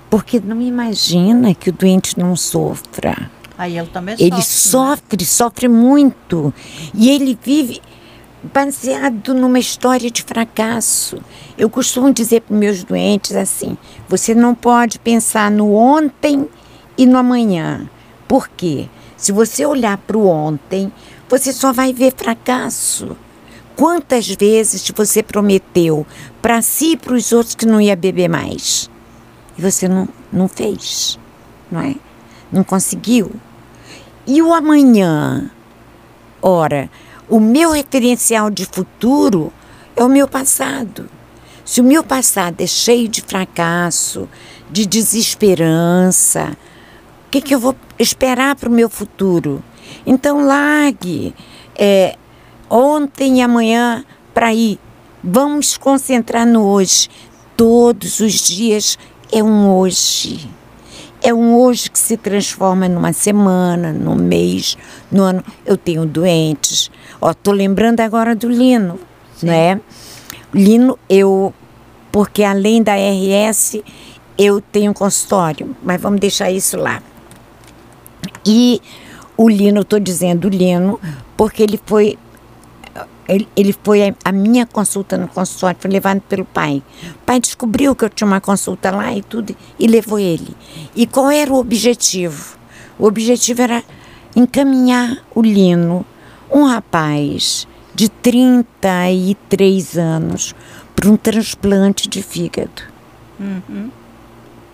Porque 0.09 0.39
não 0.39 0.59
imagina 0.59 1.53
que 1.53 1.69
o 1.69 1.73
doente 1.73 2.17
não 2.17 2.35
sofra. 2.35 3.29
Aí 3.57 3.77
ele 3.77 3.87
também 3.87 4.15
ele 4.19 4.29
sofre. 4.29 4.35
Ele 4.35 4.43
sofre, 4.43 5.25
sofre 5.25 5.67
muito. 5.67 6.53
E 6.93 7.09
ele 7.09 7.37
vive 7.41 7.81
baseado 8.53 9.33
numa 9.33 9.59
história 9.59 10.09
de 10.11 10.23
fracasso. 10.23 11.17
Eu 11.57 11.69
costumo 11.69 12.13
dizer 12.13 12.41
para 12.41 12.55
meus 12.55 12.83
doentes 12.83 13.35
assim: 13.35 13.77
você 14.07 14.35
não 14.35 14.53
pode 14.53 14.99
pensar 14.99 15.49
no 15.49 15.73
ontem 15.73 16.47
e 16.97 17.05
no 17.05 17.17
amanhã. 17.17 17.89
Por 18.27 18.47
quê? 18.49 18.89
Se 19.17 19.31
você 19.31 19.65
olhar 19.65 19.97
para 19.97 20.17
o 20.17 20.27
ontem, 20.27 20.91
você 21.29 21.53
só 21.53 21.71
vai 21.71 21.93
ver 21.93 22.13
fracasso. 22.15 23.15
Quantas 23.75 24.27
vezes 24.27 24.89
você 24.95 25.21
prometeu 25.21 26.05
para 26.41 26.61
si 26.61 26.91
e 26.91 26.97
para 26.97 27.13
os 27.13 27.31
outros 27.31 27.55
que 27.55 27.65
não 27.65 27.81
ia 27.81 27.95
beber 27.95 28.29
mais? 28.29 28.89
E 29.57 29.61
você 29.61 29.87
não, 29.87 30.07
não 30.31 30.47
fez, 30.47 31.19
não 31.71 31.81
é? 31.81 31.95
Não 32.51 32.63
conseguiu. 32.63 33.31
E 34.27 34.41
o 34.41 34.53
amanhã? 34.53 35.51
Ora, 36.41 36.89
o 37.29 37.39
meu 37.39 37.71
referencial 37.71 38.49
de 38.49 38.65
futuro 38.65 39.53
é 39.95 40.03
o 40.03 40.09
meu 40.09 40.27
passado. 40.27 41.07
Se 41.63 41.79
o 41.79 41.83
meu 41.83 42.03
passado 42.03 42.61
é 42.61 42.65
cheio 42.65 43.07
de 43.07 43.21
fracasso, 43.21 44.27
de 44.69 44.85
desesperança, 44.87 46.57
o 47.27 47.29
que, 47.29 47.39
que 47.39 47.53
eu 47.53 47.59
vou 47.59 47.75
esperar 47.99 48.55
para 48.55 48.69
o 48.69 48.71
meu 48.71 48.89
futuro? 48.89 49.63
Então 50.05 50.43
largue 50.43 51.33
é, 51.75 52.15
ontem 52.67 53.37
e 53.37 53.41
amanhã 53.41 54.03
para 54.33 54.53
ir. 54.53 54.79
Vamos 55.23 55.77
concentrar 55.77 56.47
no 56.47 56.65
hoje. 56.65 57.09
Todos 57.55 58.19
os 58.19 58.33
dias 58.33 58.97
é 59.31 59.43
um 59.43 59.71
hoje. 59.75 60.49
É 61.25 61.33
um 61.33 61.57
hoje 61.57 61.89
que 61.89 61.97
se 61.97 62.17
transforma 62.17 62.87
numa 62.87 63.11
semana, 63.11 63.91
num 63.91 64.13
mês, 64.13 64.77
no 65.11 65.23
ano. 65.23 65.43
Eu 65.65 65.75
tenho 65.75 66.05
doentes. 66.05 66.91
Ó, 67.19 67.33
tô 67.33 67.51
lembrando 67.51 68.01
agora 68.01 68.35
do 68.35 68.47
Lino, 68.47 68.99
Sim. 69.35 69.47
né? 69.47 69.81
Lino, 70.53 70.99
eu 71.09 71.51
porque 72.11 72.43
além 72.43 72.83
da 72.83 72.93
RS, 72.93 73.81
eu 74.37 74.61
tenho 74.61 74.93
consultório, 74.93 75.75
mas 75.81 75.99
vamos 75.99 76.19
deixar 76.19 76.51
isso 76.51 76.77
lá. 76.77 77.01
E 78.45 78.79
o 79.35 79.49
Lino, 79.49 79.81
estou 79.81 79.99
dizendo 79.99 80.45
o 80.45 80.49
Lino, 80.49 80.99
porque 81.35 81.63
ele 81.63 81.79
foi 81.87 82.19
ele, 83.27 83.47
ele 83.55 83.75
foi 83.83 84.09
a, 84.09 84.15
a, 84.23 84.31
minha 84.31 84.65
consulta 84.65 85.17
no 85.17 85.27
consultório, 85.27 85.77
foi 85.79 85.91
levado 85.91 86.21
pelo 86.21 86.45
pai. 86.45 86.83
O 87.15 87.25
pai 87.25 87.39
descobriu 87.39 87.95
que 87.95 88.05
eu 88.05 88.09
tinha 88.09 88.27
uma 88.27 88.41
consulta 88.41 88.91
lá 88.91 89.15
e 89.15 89.21
tudo, 89.21 89.55
e 89.79 89.87
levou 89.87 90.19
ele. 90.19 90.55
E 90.95 91.07
qual 91.07 91.29
era 91.31 91.51
o 91.51 91.57
objetivo? 91.57 92.57
O 92.97 93.05
objetivo 93.05 93.61
era 93.61 93.83
encaminhar 94.35 95.23
o 95.33 95.41
Lino, 95.41 96.05
um 96.51 96.65
rapaz 96.65 97.67
de 97.93 98.09
33 98.09 99.97
anos, 99.97 100.53
para 100.95 101.09
um 101.09 101.17
transplante 101.17 102.07
de 102.07 102.21
fígado. 102.21 102.83
Uhum. 103.39 103.89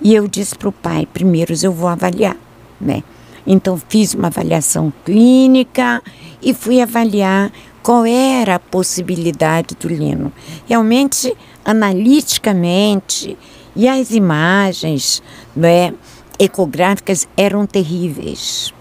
E 0.02 0.14
eu 0.14 0.28
disse 0.28 0.56
para 0.56 0.70
o 0.70 0.72
pai: 0.72 1.08
primeiro 1.12 1.54
eu 1.64 1.72
vou 1.72 1.88
avaliar, 1.88 2.36
né? 2.80 3.04
Então 3.45 3.80
fiz 3.89 4.14
uma 4.14 4.28
avaliação 4.28 4.93
clínica 5.04 6.02
e 6.41 6.54
fui 6.54 6.82
avaliar 6.82 7.52
qual 7.82 8.06
era 8.06 8.56
a 8.56 8.60
possibilidade 8.60 9.76
do 9.76 9.88
lino. 9.88 10.32
Realmente, 10.68 11.36
analiticamente, 11.64 13.38
e 13.76 13.88
as 13.88 14.12
imagens 14.12 15.24
né, 15.56 15.94
ecográficas 16.40 17.28
eram 17.38 17.66
terríveis. 17.66 18.74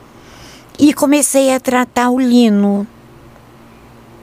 E 0.79 0.93
comecei 0.95 1.55
a 1.55 1.61
tratar 1.61 2.11
o 2.11 2.21
lino. 2.21 2.87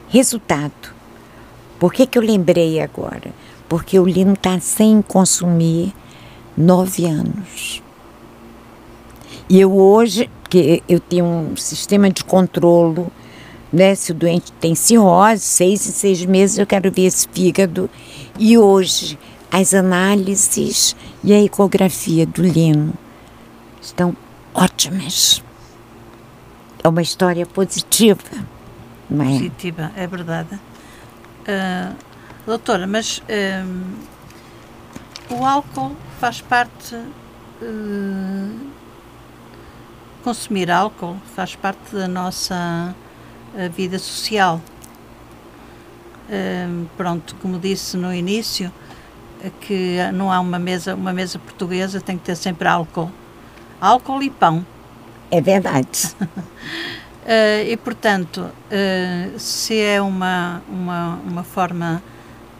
Resultado. 0.09 0.95
Por 1.79 1.93
que, 1.93 2.07
que 2.07 2.17
eu 2.17 2.23
lembrei 2.23 2.79
agora? 2.79 3.31
porque 3.67 3.99
o 3.99 4.05
Lino 4.05 4.33
está 4.33 4.59
sem 4.59 5.01
consumir 5.01 5.93
nove 6.55 7.05
anos. 7.05 7.81
E 9.49 9.59
eu 9.59 9.73
hoje, 9.73 10.29
que 10.49 10.83
eu 10.87 10.99
tenho 10.99 11.25
um 11.25 11.55
sistema 11.55 12.09
de 12.09 12.23
controle, 12.23 13.05
né? 13.71 13.95
Se 13.95 14.11
o 14.11 14.15
doente 14.15 14.51
tem 14.53 14.75
cirrose, 14.75 15.41
seis 15.41 15.87
em 15.87 15.91
seis 15.91 16.25
meses 16.25 16.57
eu 16.57 16.67
quero 16.67 16.91
ver 16.91 17.05
esse 17.05 17.27
fígado. 17.31 17.89
E 18.37 18.57
hoje 18.57 19.17
as 19.51 19.73
análises 19.73 20.95
e 21.23 21.33
a 21.33 21.41
ecografia 21.41 22.25
do 22.25 22.41
Lino 22.41 22.93
estão 23.81 24.15
ótimas. 24.53 25.43
É 26.83 26.87
uma 26.87 27.01
história 27.01 27.45
positiva, 27.45 28.21
não 29.09 29.25
é? 29.25 29.29
Positiva, 29.29 29.91
é 29.95 30.07
verdade. 30.07 30.55
Uh, 30.55 31.95
doutora, 32.45 32.85
mas 32.85 33.19
uh, 33.19 33.75
o 35.29 35.45
álcool 35.45 35.95
faz 36.19 36.41
parte. 36.41 36.95
Uh, 37.61 38.77
consumir 40.23 40.69
álcool 40.69 41.15
faz 41.35 41.55
parte 41.55 41.95
da 41.95 42.07
nossa 42.07 42.93
vida 43.73 43.97
social. 43.97 44.61
pronto, 46.95 47.35
como 47.41 47.57
disse 47.57 47.97
no 47.97 48.13
início, 48.13 48.71
que 49.61 49.97
não 50.13 50.31
há 50.31 50.39
uma 50.39 50.59
mesa, 50.59 50.95
uma 50.95 51.13
mesa 51.13 51.39
portuguesa 51.39 52.01
tem 52.01 52.17
que 52.17 52.25
ter 52.25 52.35
sempre 52.35 52.67
álcool. 52.67 53.11
Álcool 53.79 54.23
e 54.23 54.29
pão. 54.29 54.65
É 55.29 55.41
verdade. 55.41 56.15
Uh, 56.21 57.67
e, 57.67 57.77
portanto, 57.77 58.41
uh, 58.41 59.39
se 59.39 59.79
é 59.79 60.01
uma, 60.01 60.61
uma, 60.69 61.15
uma 61.25 61.43
forma 61.43 62.01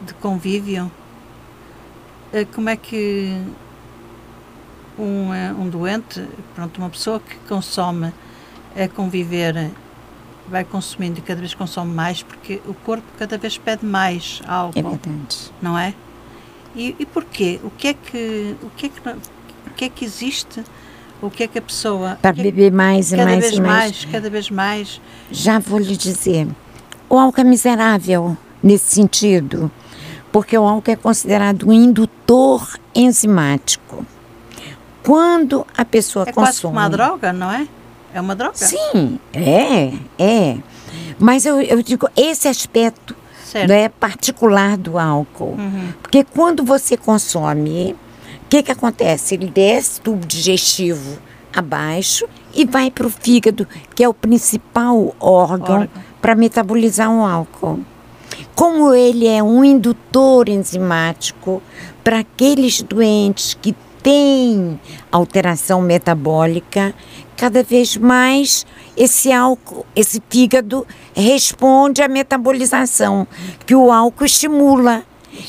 de 0.06 0.14
convívio, 0.14 0.90
uh, 2.32 2.46
como 2.54 2.68
é 2.68 2.76
que 2.76 3.42
um, 4.98 5.30
um 5.58 5.68
doente, 5.68 6.26
pronto, 6.54 6.78
uma 6.78 6.90
pessoa 6.90 7.20
que 7.20 7.36
consome 7.48 8.12
a 8.76 8.86
conviver, 8.88 9.70
vai 10.48 10.64
consumindo 10.64 11.18
e 11.18 11.22
cada 11.22 11.40
vez 11.40 11.54
consome 11.54 11.92
mais, 11.94 12.22
porque 12.22 12.60
o 12.66 12.74
corpo 12.74 13.04
cada 13.18 13.38
vez 13.38 13.58
pede 13.58 13.84
mais 13.84 14.40
álcool. 14.46 14.78
É 14.78 14.82
verdade. 14.82 15.52
Não 15.60 15.78
é? 15.78 15.94
E, 16.74 16.94
e 16.98 17.06
porquê? 17.06 17.60
O 17.62 17.70
que 17.70 17.88
é 17.88 17.94
que, 17.94 18.56
o 18.62 18.70
que, 18.70 18.86
é 18.86 18.88
que, 18.88 19.08
o 19.08 19.70
que, 19.76 19.84
é 19.84 19.88
que 19.88 20.04
existe 20.04 20.62
o 21.20 21.30
que 21.30 21.42
é 21.42 21.48
que 21.48 21.58
a 21.58 21.62
pessoa. 21.62 22.18
Para 22.22 22.32
beber 22.32 22.72
mais 22.72 23.12
e 23.12 23.16
cada 23.16 23.30
mais 23.30 23.40
vez 23.40 23.56
e 23.56 23.60
mais. 23.60 23.70
mais. 23.70 24.04
Cada 24.04 24.30
vez 24.30 24.50
mais. 24.50 25.00
Já 25.30 25.58
vou 25.58 25.78
lhe 25.78 25.96
dizer. 25.96 26.46
O 27.08 27.18
álcool 27.18 27.40
é 27.40 27.44
miserável 27.44 28.36
nesse 28.62 28.94
sentido, 28.94 29.70
porque 30.30 30.56
o 30.56 30.64
álcool 30.64 30.90
é 30.90 30.96
considerado 30.96 31.68
um 31.68 31.72
indutor 31.72 32.78
enzimático. 32.94 34.06
Quando 35.02 35.66
a 35.76 35.84
pessoa 35.84 36.24
é 36.28 36.32
consome. 36.32 36.46
quase 36.46 36.66
uma 36.66 36.88
droga, 36.88 37.32
não 37.32 37.50
é? 37.50 37.66
É 38.18 38.20
uma 38.20 38.34
droga? 38.34 38.56
Sim, 38.56 39.20
é, 39.32 39.92
é. 40.18 40.58
Mas 41.20 41.46
eu, 41.46 41.60
eu 41.60 41.80
digo, 41.80 42.08
esse 42.16 42.48
aspecto 42.48 43.14
Certo. 43.44 43.70
é 43.70 43.88
particular 43.88 44.76
do 44.76 44.98
álcool. 44.98 45.54
Uhum. 45.56 45.92
Porque 46.02 46.24
quando 46.24 46.64
você 46.64 46.96
consome 46.96 47.92
o 47.92 48.48
que, 48.48 48.60
que 48.64 48.72
acontece? 48.72 49.36
Ele 49.36 49.48
desce 49.48 50.02
do 50.02 50.16
digestivo 50.16 51.16
abaixo 51.54 52.26
e 52.52 52.64
vai 52.64 52.90
para 52.90 53.06
o 53.06 53.10
fígado, 53.10 53.68
que 53.94 54.02
é 54.02 54.08
o 54.08 54.14
principal 54.14 55.14
órgão, 55.20 55.82
Órgão. 55.82 56.02
para 56.20 56.34
metabolizar 56.34 57.08
o 57.08 57.24
álcool. 57.24 57.78
Como 58.56 58.92
ele 58.94 59.28
é 59.28 59.40
um 59.40 59.64
indutor 59.64 60.48
enzimático 60.48 61.62
para 62.02 62.18
aqueles 62.18 62.82
doentes 62.82 63.54
que 63.54 63.76
têm 64.02 64.80
alteração 65.10 65.80
metabólica, 65.80 66.94
cada 67.36 67.62
vez 67.62 67.96
mais 67.96 68.66
esse 68.96 69.32
álcool, 69.32 69.86
esse 69.94 70.22
fígado 70.28 70.86
responde 71.14 72.02
à 72.02 72.08
metabolização 72.08 73.26
que 73.64 73.74
o 73.74 73.92
álcool 73.92 74.24
estimula. 74.24 75.04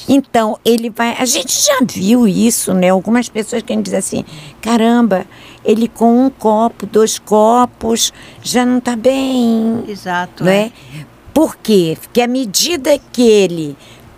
Então, 0.08 0.60
ele 0.64 0.90
vai. 0.90 1.16
A 1.18 1.26
gente 1.26 1.52
já 1.52 1.80
viu 1.84 2.28
isso, 2.28 2.74
né? 2.74 2.90
Algumas 2.90 3.28
pessoas 3.28 3.64
que 3.64 3.76
dizem 3.78 3.98
assim: 4.00 4.26
caramba, 4.62 5.26
ele 5.64 5.88
com 5.88 6.26
um 6.26 6.30
copo, 6.30 6.86
dois 6.86 7.18
copos, 7.18 8.14
já 8.42 8.66
não 8.66 8.78
está 8.78 8.96
bem. 8.96 9.84
Exato. 9.88 10.44
Não 10.44 10.52
é? 10.52 10.72
Por 11.34 11.56
quê? 11.58 11.98
Porque 12.00 12.22
à 12.22 12.28
medida 12.28 13.00
que 13.12 13.24
ele 13.24 13.76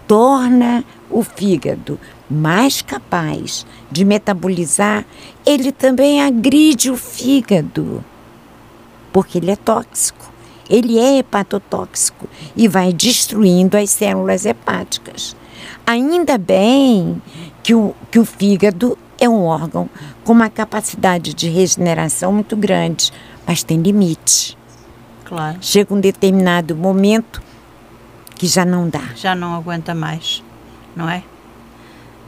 torna 0.07 0.83
o 1.09 1.23
fígado 1.23 1.99
mais 2.31 2.81
capaz 2.81 3.65
de 3.91 4.05
metabolizar, 4.05 5.05
ele 5.45 5.71
também 5.71 6.21
agride 6.21 6.89
o 6.89 6.97
fígado. 6.97 8.03
Porque 9.11 9.37
ele 9.37 9.51
é 9.51 9.55
tóxico. 9.55 10.31
Ele 10.69 10.97
é 10.97 11.17
hepatotóxico 11.17 12.29
e 12.55 12.67
vai 12.67 12.93
destruindo 12.93 13.75
as 13.75 13.89
células 13.89 14.45
hepáticas. 14.45 15.35
Ainda 15.85 16.37
bem 16.37 17.21
que 17.61 17.75
o, 17.75 17.93
que 18.09 18.17
o 18.17 18.23
fígado 18.23 18.97
é 19.19 19.27
um 19.27 19.43
órgão 19.43 19.89
com 20.23 20.31
uma 20.31 20.49
capacidade 20.49 21.33
de 21.33 21.49
regeneração 21.49 22.31
muito 22.31 22.55
grande, 22.55 23.11
mas 23.45 23.63
tem 23.63 23.81
limite. 23.81 24.57
Claro. 25.25 25.57
Chega 25.61 25.93
um 25.93 25.99
determinado 25.99 26.75
momento 26.75 27.41
que 28.35 28.47
já 28.47 28.65
não 28.65 28.89
dá. 28.89 29.03
Já 29.15 29.35
não 29.35 29.53
aguenta 29.53 29.93
mais, 29.93 30.43
não 30.95 31.09
é? 31.09 31.23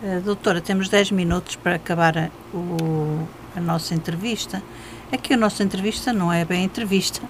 Uh, 0.03 0.19
doutora, 0.19 0.59
temos 0.59 0.89
10 0.89 1.11
minutos 1.11 1.55
para 1.55 1.75
acabar 1.75 2.17
a, 2.17 2.29
o, 2.53 3.25
a 3.55 3.61
nossa 3.61 3.95
entrevista. 3.95 4.61
Aqui 5.09 5.33
a 5.33 5.37
nossa 5.37 5.63
entrevista 5.63 6.11
não 6.11 6.33
é 6.33 6.43
bem 6.43 6.65
entrevista, 6.65 7.21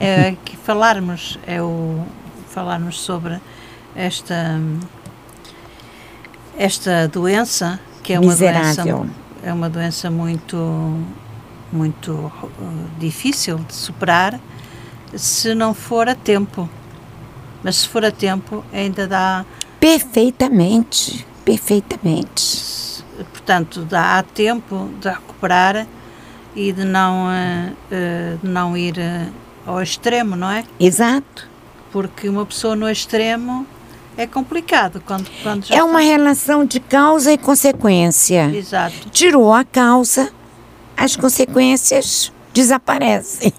é 0.00 0.34
que 0.42 0.56
falarmos, 0.64 1.38
é 1.46 1.60
o 1.60 2.02
falarmos 2.48 2.98
sobre 2.98 3.38
esta 3.94 4.58
esta 6.56 7.08
doença 7.08 7.78
que 8.02 8.14
é 8.14 8.18
uma 8.18 8.30
Miserável. 8.30 9.00
doença 9.00 9.10
é 9.42 9.52
uma 9.52 9.68
doença 9.68 10.10
muito 10.10 11.04
muito 11.70 12.12
uh, 12.12 12.50
difícil 12.98 13.58
de 13.58 13.74
superar 13.74 14.40
se 15.14 15.54
não 15.54 15.74
for 15.74 16.08
a 16.08 16.14
tempo. 16.14 16.70
Mas 17.62 17.76
se 17.76 17.88
for 17.88 18.02
a 18.02 18.10
tempo 18.10 18.64
ainda 18.72 19.06
dá 19.06 19.44
Perfeitamente, 19.78 21.26
perfeitamente. 21.44 23.04
portanto 23.32 23.82
dá 23.82 24.18
há 24.18 24.22
tempo 24.22 24.90
de 25.00 25.08
recuperar 25.08 25.86
e 26.54 26.72
de 26.72 26.84
não 26.84 27.26
uh, 27.26 27.76
de 28.42 28.48
não 28.48 28.76
ir 28.76 28.96
uh, 28.96 29.32
ao 29.66 29.82
extremo, 29.82 30.36
não 30.36 30.50
é? 30.50 30.64
Exato. 30.78 31.48
Porque 31.92 32.28
uma 32.28 32.44
pessoa 32.44 32.74
no 32.74 32.88
extremo 32.88 33.66
é 34.16 34.26
complicado 34.26 35.02
quando, 35.04 35.28
quando 35.42 35.64
já 35.66 35.76
É 35.76 35.82
uma 35.82 36.00
relação 36.00 36.64
de 36.64 36.80
causa 36.80 37.32
e 37.32 37.38
consequência. 37.38 38.50
Exato. 38.54 39.10
Tirou 39.10 39.52
a 39.52 39.64
causa, 39.64 40.30
as 40.96 41.16
consequências 41.16 42.32
desaparecem. 42.52 43.52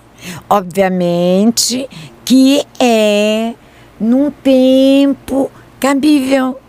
Obviamente 0.49 1.87
que 2.23 2.65
é 2.79 3.53
num 3.99 4.31
tempo 4.31 5.51
cabível. 5.79 6.59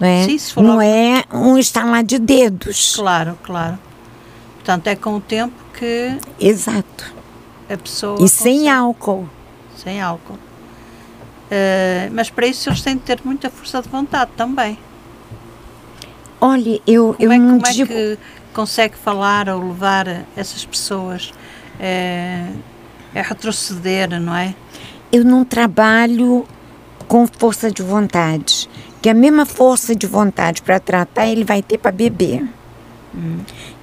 Não 0.00 0.08
é, 0.08 0.24
Sim, 0.24 0.38
se 0.38 0.52
for 0.52 0.62
não 0.64 0.80
é 0.82 1.24
um 1.32 1.56
estalar 1.58 2.02
de 2.02 2.18
dedos. 2.18 2.96
Claro, 2.96 3.38
claro. 3.42 3.78
Portanto, 4.56 4.86
é 4.88 4.96
com 4.96 5.16
o 5.16 5.20
tempo 5.20 5.54
que 5.78 6.16
Exato. 6.40 7.14
a 7.70 7.76
pessoa. 7.76 8.18
E 8.24 8.28
sem 8.28 8.52
consegue- 8.58 8.68
álcool. 8.68 9.28
Sem 9.76 10.00
álcool. 10.00 10.38
Eh, 11.50 12.08
mas 12.12 12.30
para 12.30 12.46
isso 12.46 12.68
eles 12.68 12.80
têm 12.82 12.94
de 12.96 13.02
ter 13.02 13.20
muita 13.24 13.50
força 13.50 13.80
de 13.82 13.88
vontade 13.88 14.30
também. 14.36 14.78
Olha, 16.40 16.80
eu, 16.86 17.14
Como, 17.14 17.16
eu 17.22 17.32
é, 17.32 17.34
que- 17.36 17.40
não 17.42 17.54
como 17.60 17.66
é 17.66 17.72
digo. 17.72 17.88
que 17.88 18.18
consegue 18.52 18.96
falar 18.96 19.48
ou 19.48 19.68
levar 19.68 20.06
essas 20.36 20.64
pessoas 20.64 21.32
eh, 21.80 22.46
a 23.14 23.22
retroceder, 23.22 24.20
não 24.20 24.34
é? 24.34 24.54
eu 25.12 25.24
não 25.24 25.44
trabalho 25.44 26.44
com 27.06 27.24
força 27.26 27.70
de 27.70 27.82
vontade. 27.82 28.68
Que 29.04 29.10
a 29.10 29.14
mesma 29.14 29.44
força 29.44 29.94
de 29.94 30.06
vontade 30.06 30.62
para 30.62 30.80
tratar 30.80 31.26
ele 31.26 31.44
vai 31.44 31.60
ter 31.60 31.76
para 31.76 31.92
beber. 31.92 32.42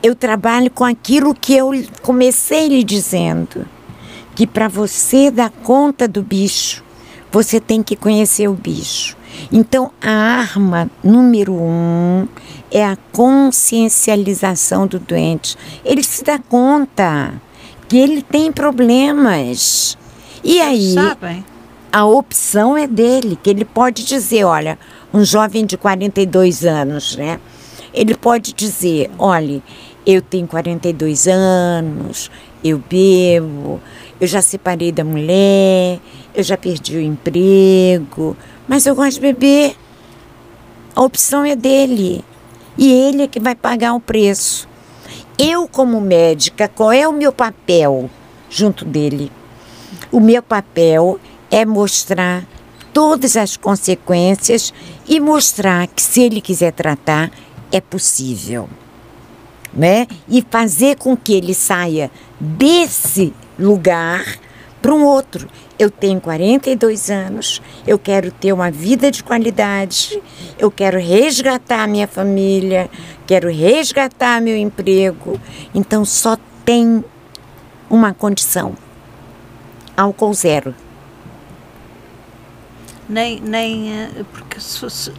Eu 0.02 0.16
trabalho 0.16 0.72
com 0.72 0.84
aquilo 0.84 1.36
que 1.36 1.54
eu 1.54 1.70
comecei 2.02 2.68
lhe 2.68 2.84
dizendo. 2.84 3.68
Que 4.34 4.48
para 4.48 4.68
você 4.68 5.30
dar 5.30 5.52
conta 5.52 6.08
do 6.08 6.24
bicho, 6.24 6.84
você 7.32 7.60
tem 7.60 7.84
que 7.84 7.96
conhecer 7.96 8.48
o 8.48 8.56
bicho. 8.56 9.16
Então, 9.52 9.92
a 10.02 10.10
arma 10.10 10.90
número 11.04 11.54
um 11.54 12.28
é 12.72 12.84
a 12.84 12.98
consciencialização 13.12 14.88
do 14.88 14.98
doente. 14.98 15.56
Ele 15.86 16.02
se 16.02 16.24
dá 16.24 16.40
conta 16.40 17.32
que 17.88 17.96
ele 17.96 18.24
tem 18.24 18.52
problemas. 18.52 19.96
E 20.44 20.60
aí, 20.60 20.96
a 21.92 22.06
opção 22.06 22.76
é 22.76 22.88
dele, 22.88 23.38
que 23.44 23.52
ele 23.52 23.66
pode 23.66 24.04
dizer, 24.04 24.46
olha, 24.46 24.80
um 25.14 25.24
jovem 25.24 25.66
de 25.66 25.78
42 25.78 26.66
anos, 26.66 27.16
né? 27.16 27.40
Ele 27.94 28.16
pode 28.16 28.54
dizer: 28.54 29.10
olhe, 29.18 29.62
eu 30.06 30.22
tenho 30.22 30.48
42 30.48 31.28
anos, 31.28 32.32
eu 32.64 32.78
bebo, 32.90 33.82
eu 34.20 34.28
já 34.28 34.42
separei 34.42 34.92
da 34.92 35.04
mulher, 35.04 36.00
eu 36.34 36.44
já 36.44 36.58
perdi 36.58 36.98
o 36.98 37.02
emprego, 37.02 38.36
mas 38.68 38.86
eu 38.86 38.96
gosto 38.96 39.16
de 39.16 39.22
beber. 39.22 39.76
A 40.96 41.02
opção 41.02 41.46
é 41.46 41.56
dele. 41.56 42.24
E 42.78 42.92
ele 42.92 43.24
é 43.24 43.28
que 43.28 43.40
vai 43.40 43.56
pagar 43.56 43.94
o 43.94 44.00
preço. 44.00 44.68
Eu, 45.38 45.68
como 45.68 46.00
médica, 46.00 46.68
qual 46.68 46.92
é 46.92 47.08
o 47.08 47.14
meu 47.14 47.32
papel 47.32 48.10
junto 48.50 48.86
dele? 48.86 49.32
O 50.12 50.20
meu 50.20 50.42
papel 50.42 51.20
é 51.50 51.66
mostrar 51.66 52.46
todas 52.94 53.36
as 53.38 53.58
consequências 53.58 54.74
e 55.08 55.20
mostrar 55.20 55.88
que 55.88 56.02
se 56.02 56.22
ele 56.22 56.42
quiser 56.42 56.72
tratar, 56.72 57.32
é 57.72 57.80
possível. 57.80 58.70
Né? 59.74 60.08
E 60.28 60.46
fazer 60.50 60.98
com 60.98 61.16
que 61.16 61.34
ele 61.34 61.54
saia 61.54 62.12
desse 62.40 63.34
lugar 63.58 64.26
para 64.82 64.94
um 64.94 65.06
outro. 65.06 65.48
Eu 65.78 65.90
tenho 65.90 66.20
42 66.20 67.10
anos, 67.10 67.62
eu 67.88 67.98
quero 67.98 68.32
ter 68.32 68.52
uma 68.54 68.70
vida 68.70 69.10
de 69.10 69.24
qualidade, 69.24 70.22
eu 70.60 70.70
quero 70.70 71.00
resgatar 71.00 71.88
minha 71.88 72.08
família, 72.08 72.90
quero 73.26 73.50
resgatar 73.50 74.42
meu 74.42 74.56
emprego. 74.56 75.40
Então 75.74 76.04
só 76.04 76.38
tem 76.66 77.04
uma 77.90 78.14
condição: 78.14 78.76
álcool 79.96 80.34
zero. 80.34 80.76
Nem, 83.12 83.42
nem 83.42 83.92
eh, 83.92 84.10
porque 84.32 84.60
se, 84.60 85.12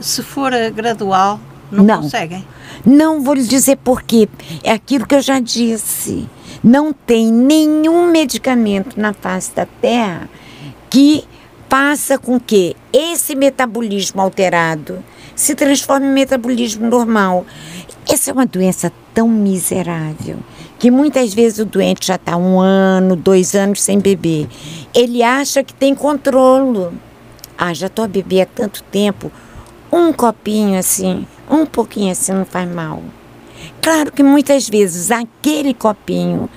se, 0.00 0.22
for 0.24 0.50
gradual, 0.74 1.38
não, 1.70 1.84
Não. 1.84 2.02
conseguem. 2.02 2.44
Não 2.84 3.22
vou 3.22 3.34
lhe 3.34 3.44
dizer 3.44 3.76
por 3.76 4.02
quê. 4.02 4.28
É 4.64 4.72
aquilo 4.72 5.06
que 5.06 5.14
eu 5.14 5.22
já 5.22 5.38
disse. 5.38 6.28
Não 6.64 6.92
tem 6.92 7.32
nenhum 7.32 8.10
medicamento 8.10 8.98
na 9.00 9.12
face 9.12 9.54
da 9.54 9.66
Terra 9.66 10.28
que 10.90 11.24
faça 11.68 12.18
com 12.18 12.40
que 12.40 12.74
esse 12.92 13.36
metabolismo 13.36 14.20
alterado 14.20 15.04
se 15.36 15.54
transforme 15.54 16.06
em 16.06 16.12
metabolismo 16.12 16.88
normal. 16.88 17.46
Essa 18.10 18.30
é 18.30 18.32
uma 18.32 18.46
doença 18.46 18.90
tão 19.14 19.28
miserável 19.28 20.38
que 20.78 20.90
muitas 20.90 21.34
vezes 21.34 21.58
o 21.58 21.64
doente 21.64 22.06
já 22.06 22.14
está 22.14 22.36
um 22.36 22.60
ano, 22.60 23.16
dois 23.16 23.54
anos 23.54 23.82
sem 23.82 23.98
beber. 23.98 24.48
Ele 24.94 25.22
acha 25.22 25.62
que 25.62 25.74
tem 25.74 25.94
controle. 25.94 26.88
Ah, 27.58 27.74
já 27.74 27.88
estou 27.88 28.04
a 28.04 28.08
beber 28.08 28.42
há 28.42 28.46
tanto 28.46 28.84
tempo. 28.84 29.32
Um 29.90 30.12
copinho 30.12 30.78
assim, 30.78 31.26
um 31.50 31.66
pouquinho 31.66 32.12
assim 32.12 32.32
não 32.32 32.44
faz 32.44 32.70
mal. 32.70 33.02
Claro 33.82 34.12
que 34.12 34.22
muitas 34.22 34.68
vezes 34.68 35.10
aquele 35.10 35.74
copinho 35.74 36.48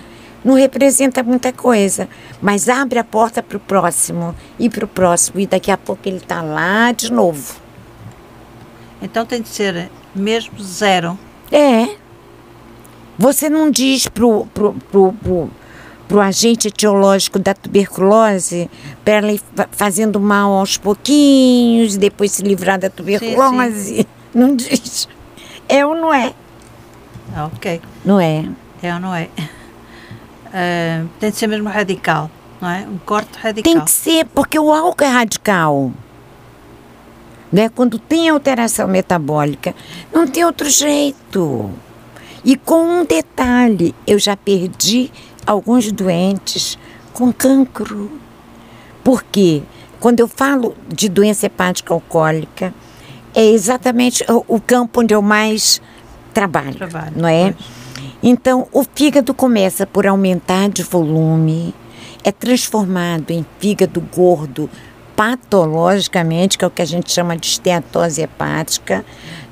não 0.45 0.53
representa 0.53 1.23
muita 1.23 1.51
coisa, 1.51 2.07
mas 2.41 2.69
abre 2.69 2.99
a 2.99 3.03
porta 3.03 3.41
para 3.41 3.57
o 3.57 3.59
próximo 3.59 4.35
e 4.59 4.69
para 4.69 4.85
o 4.85 4.87
próximo, 4.87 5.39
e 5.39 5.47
daqui 5.47 5.71
a 5.71 5.77
pouco 5.77 6.01
ele 6.05 6.17
está 6.17 6.41
lá 6.41 6.91
de 6.91 7.11
novo. 7.11 7.55
Então 9.01 9.25
tem 9.25 9.41
de 9.41 9.49
ser 9.49 9.89
mesmo 10.13 10.61
zero. 10.61 11.17
É. 11.51 11.95
Você 13.17 13.49
não 13.49 13.69
diz 13.69 14.07
pro, 14.07 14.45
pro, 14.53 14.73
pro, 14.91 15.13
pro, 15.13 15.49
pro 16.11 16.19
agente 16.19 16.67
etiológico 16.67 17.39
da 17.39 17.53
tuberculose 17.53 18.69
para 19.05 19.13
ela 19.13 19.31
ir 19.31 19.41
fa- 19.55 19.69
fazendo 19.71 20.19
mal 20.19 20.51
aos 20.51 20.75
pouquinhos, 20.77 21.95
depois 21.95 22.33
se 22.33 22.43
livrar 22.43 22.77
da 22.77 22.89
tuberculose. 22.89 24.05
Não 24.35 24.53
diz. 24.53 25.07
É 25.69 25.85
ou 25.85 25.95
não 25.95 26.13
é? 26.13 26.33
Ah, 27.33 27.45
Ok. 27.45 27.79
Não 28.03 28.19
é. 28.19 28.45
É 28.83 28.93
ou 28.93 28.99
não 28.99 29.15
é? 29.15 29.29
Ah, 30.53 31.05
tem 31.19 31.29
de 31.31 31.37
ser 31.37 31.47
mesmo 31.47 31.69
radical, 31.69 32.29
não 32.59 32.69
é? 32.69 32.85
Um 32.85 32.97
corte 33.05 33.37
radical. 33.39 33.73
Tem 33.73 33.81
que 33.81 33.89
ser, 33.91 34.25
porque 34.25 34.59
o 34.59 34.69
álcool 34.71 35.03
é 35.05 35.07
radical. 35.07 35.91
Né? 37.51 37.69
Quando 37.69 37.97
tem 37.99 38.27
alteração 38.29 38.87
metabólica, 38.87 39.73
não 40.13 40.27
tem 40.27 40.43
outro 40.43 40.69
jeito. 40.69 41.69
E 42.43 42.55
com 42.57 42.83
um 43.01 43.05
detalhe, 43.05 43.93
eu 44.07 44.17
já 44.19 44.35
perdi 44.35 45.09
alguns 45.51 45.91
doentes 45.91 46.77
com 47.13 47.31
cancro. 47.31 48.09
Porque 49.03 49.61
quando 49.99 50.19
eu 50.19 50.27
falo 50.27 50.75
de 50.87 51.09
doença 51.09 51.45
hepática 51.45 51.93
alcoólica, 51.93 52.73
é 53.35 53.45
exatamente 53.45 54.25
o, 54.27 54.59
campo 54.59 55.01
onde 55.01 55.13
eu 55.13 55.21
mais 55.21 55.81
trabalho, 56.33 56.75
Trabalho, 56.75 57.13
não 57.15 57.27
é? 57.27 57.53
pois. 57.53 57.81
Então, 58.23 58.67
o 58.71 58.83
fígado 58.83 59.33
começa 59.33 59.85
por 59.85 60.05
aumentar 60.05 60.69
de 60.69 60.83
volume, 60.83 61.73
é 62.23 62.31
transformado 62.31 63.31
em 63.31 63.45
fígado 63.59 63.99
gordo 63.99 64.69
patologicamente, 65.15 66.57
que 66.57 66.63
é 66.63 66.67
o 66.67 66.71
que 66.71 66.81
a 66.81 66.85
gente 66.85 67.11
chama 67.11 67.35
de 67.35 67.47
esteatose 67.47 68.21
hepática. 68.21 69.03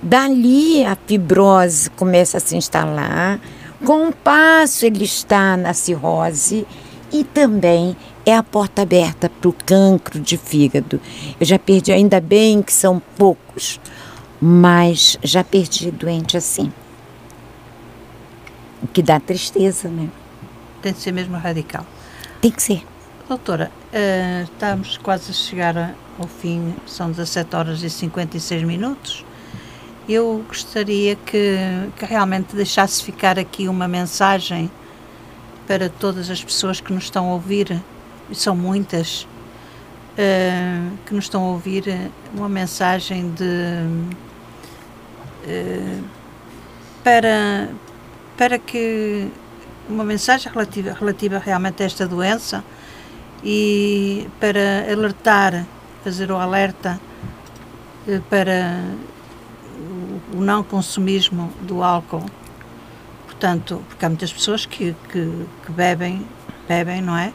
Dali 0.02 0.84
a 0.86 0.96
fibrose 0.96 1.90
começa 1.92 2.38
a 2.38 2.40
se 2.40 2.56
instalar. 2.56 3.40
Com 3.86 4.10
o 4.10 4.14
passo, 4.14 4.86
ele 4.86 5.06
está 5.06 5.56
na 5.56 5.74
cirrose 5.74 6.68
e 7.12 7.24
também 7.24 7.96
é 8.26 8.36
a 8.36 8.44
porta 8.44 8.82
aberta 8.82 9.30
para 9.30 9.50
o 9.50 9.54
cancro 9.54 10.20
de 10.20 10.38
fígado. 10.38 11.00
Eu 11.40 11.46
já 11.46 11.58
perdi, 11.58 11.92
ainda 11.92 12.20
bem 12.20 12.62
que 12.62 12.74
são 12.74 13.02
poucos, 13.18 13.80
mas 14.42 15.18
já 15.24 15.44
perdi 15.44 15.92
doente 15.92 16.36
assim. 16.36 16.72
O 18.84 18.88
que 18.88 19.02
dá 19.02 19.20
tristeza, 19.20 19.88
né? 19.88 20.10
Tem 20.82 20.94
de 20.94 21.00
ser 21.00 21.12
mesmo 21.12 21.38
radical. 21.38 21.86
Tem 22.42 22.52
que 22.52 22.62
ser. 22.62 22.86
Doutora, 23.28 23.72
eh, 23.94 24.44
estamos 24.44 24.98
quase 24.98 25.32
a 25.32 25.34
chegar 25.34 25.96
ao 26.18 26.28
fim, 26.28 26.74
são 26.86 27.12
17 27.12 27.56
horas 27.56 27.84
e 27.84 27.90
56 27.90 28.64
minutos. 28.64 29.26
Eu 30.10 30.44
gostaria 30.48 31.16
que, 31.16 31.56
que 31.96 32.04
realmente 32.04 32.56
deixasse 32.56 33.04
ficar 33.04 33.38
aqui 33.38 33.68
uma 33.68 33.88
mensagem 33.88 34.72
para 35.68 35.88
todas 35.88 36.32
as 36.32 36.44
pessoas 36.44 36.82
que 36.82 36.92
nos 36.92 37.04
estão 37.04 37.30
a 37.30 37.34
ouvir, 37.34 37.80
e 38.28 38.34
são 38.34 38.56
muitas, 38.56 39.28
eh, 40.18 40.82
que 41.06 41.14
nos 41.14 41.26
estão 41.26 41.44
a 41.44 41.50
ouvir, 41.50 41.84
uma 42.34 42.50
mensagem 42.50 43.30
de. 43.30 43.86
eh, 45.48 46.00
para, 47.04 47.70
para 48.36 48.58
que. 48.58 49.28
uma 49.88 50.04
mensagem 50.04 50.52
relativa, 50.52 50.92
relativa 51.00 51.38
realmente 51.38 51.84
a 51.84 51.86
esta 51.86 52.08
doença 52.08 52.64
e 53.44 54.28
para 54.40 54.92
alertar, 54.92 55.68
fazer 56.04 56.32
o 56.32 56.38
alerta 56.38 57.00
eh, 58.08 58.20
para 58.28 58.82
o- 60.34 60.42
não 60.42 60.64
consumismo 60.64 61.52
do 61.62 61.84
álcool. 61.84 62.26
Portanto, 63.26 63.82
porque 63.88 64.06
há 64.06 64.10
muitas 64.10 64.34
pessoas 64.34 64.66
que, 64.66 64.96
que, 65.12 65.46
que 65.66 65.72
bebem, 65.72 66.26
bebem, 66.68 67.02
não 67.02 67.18
é? 67.18 67.34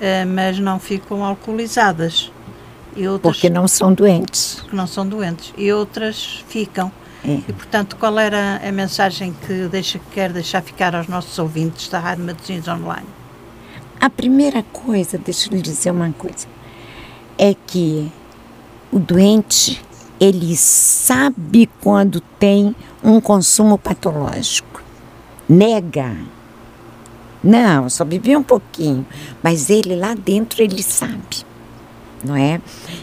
Eh, 0.00 0.24
mas 0.24 0.58
não 0.58 0.78
ficam 0.78 1.24
alcoolizadas. 1.24 2.30
E 2.96 3.06
outras 3.06 3.36
Porque 3.36 3.48
não 3.48 3.68
são 3.68 3.92
doentes. 3.94 4.64
que 4.68 4.74
não 4.74 4.86
são 4.86 5.06
doentes. 5.06 5.52
E 5.56 5.72
outras 5.72 6.44
ficam. 6.48 6.90
É. 7.24 7.34
E, 7.48 7.52
portanto, 7.52 7.96
qual 7.96 8.18
era 8.18 8.60
a 8.66 8.72
mensagem 8.72 9.34
que 9.46 9.68
deixa, 9.68 10.00
quer 10.12 10.32
deixar 10.32 10.62
ficar 10.62 10.94
aos 10.94 11.06
nossos 11.06 11.38
ouvintes 11.38 11.88
da 11.88 11.98
Rádio 11.98 12.24
Matosinhos 12.24 12.66
Online? 12.66 13.06
A 14.00 14.08
primeira 14.10 14.62
coisa, 14.62 15.18
deixa 15.18 15.48
eu 15.50 15.56
lhe 15.56 15.62
dizer 15.62 15.90
uma 15.90 16.10
coisa, 16.12 16.46
é 17.38 17.54
que 17.66 18.10
o 18.90 18.98
doente, 18.98 19.80
ele 20.20 20.54
sabe 20.56 21.68
quando 21.80 22.20
tem 22.38 22.76
um 23.02 23.20
consumo 23.20 23.78
patológico. 23.78 24.82
Nega. 25.48 26.14
Não, 27.42 27.88
só 27.88 28.04
bebi 28.04 28.36
um 28.36 28.42
pouquinho. 28.42 29.06
Mas 29.42 29.70
ele 29.70 29.96
lá 29.96 30.14
dentro, 30.14 30.62
ele 30.62 30.82
sabe. 30.82 31.44
Não 32.22 32.36
é? 32.36 32.60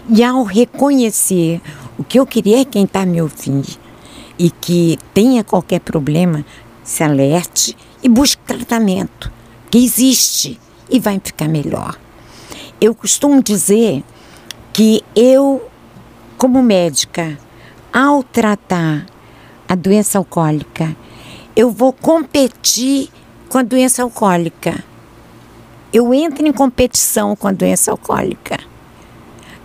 E 0.07 0.23
ao 0.23 0.43
reconhecer, 0.43 1.59
o 1.97 2.03
que 2.03 2.19
eu 2.19 2.25
queria 2.25 2.61
é 2.61 2.65
quem 2.65 2.83
está 2.83 3.03
me 3.05 3.19
ouvindo 3.21 3.67
e 4.37 4.51
que 4.51 4.99
tenha 5.13 5.43
qualquer 5.43 5.79
problema, 5.79 6.45
se 6.83 7.03
alerte 7.03 7.75
e 8.03 8.07
busque 8.07 8.41
tratamento, 8.43 9.31
que 9.71 9.83
existe 9.83 10.59
e 10.89 10.99
vai 10.99 11.19
ficar 11.23 11.47
melhor. 11.47 11.97
Eu 12.79 12.93
costumo 12.93 13.41
dizer 13.41 14.03
que 14.71 15.03
eu, 15.15 15.66
como 16.37 16.61
médica, 16.61 17.37
ao 17.91 18.21
tratar 18.21 19.05
a 19.67 19.75
doença 19.75 20.17
alcoólica, 20.17 20.95
eu 21.55 21.71
vou 21.71 21.91
competir 21.91 23.09
com 23.49 23.57
a 23.57 23.63
doença 23.63 24.03
alcoólica. 24.03 24.83
Eu 25.91 26.13
entro 26.13 26.47
em 26.47 26.53
competição 26.53 27.35
com 27.35 27.47
a 27.47 27.51
doença 27.51 27.89
alcoólica. 27.89 28.59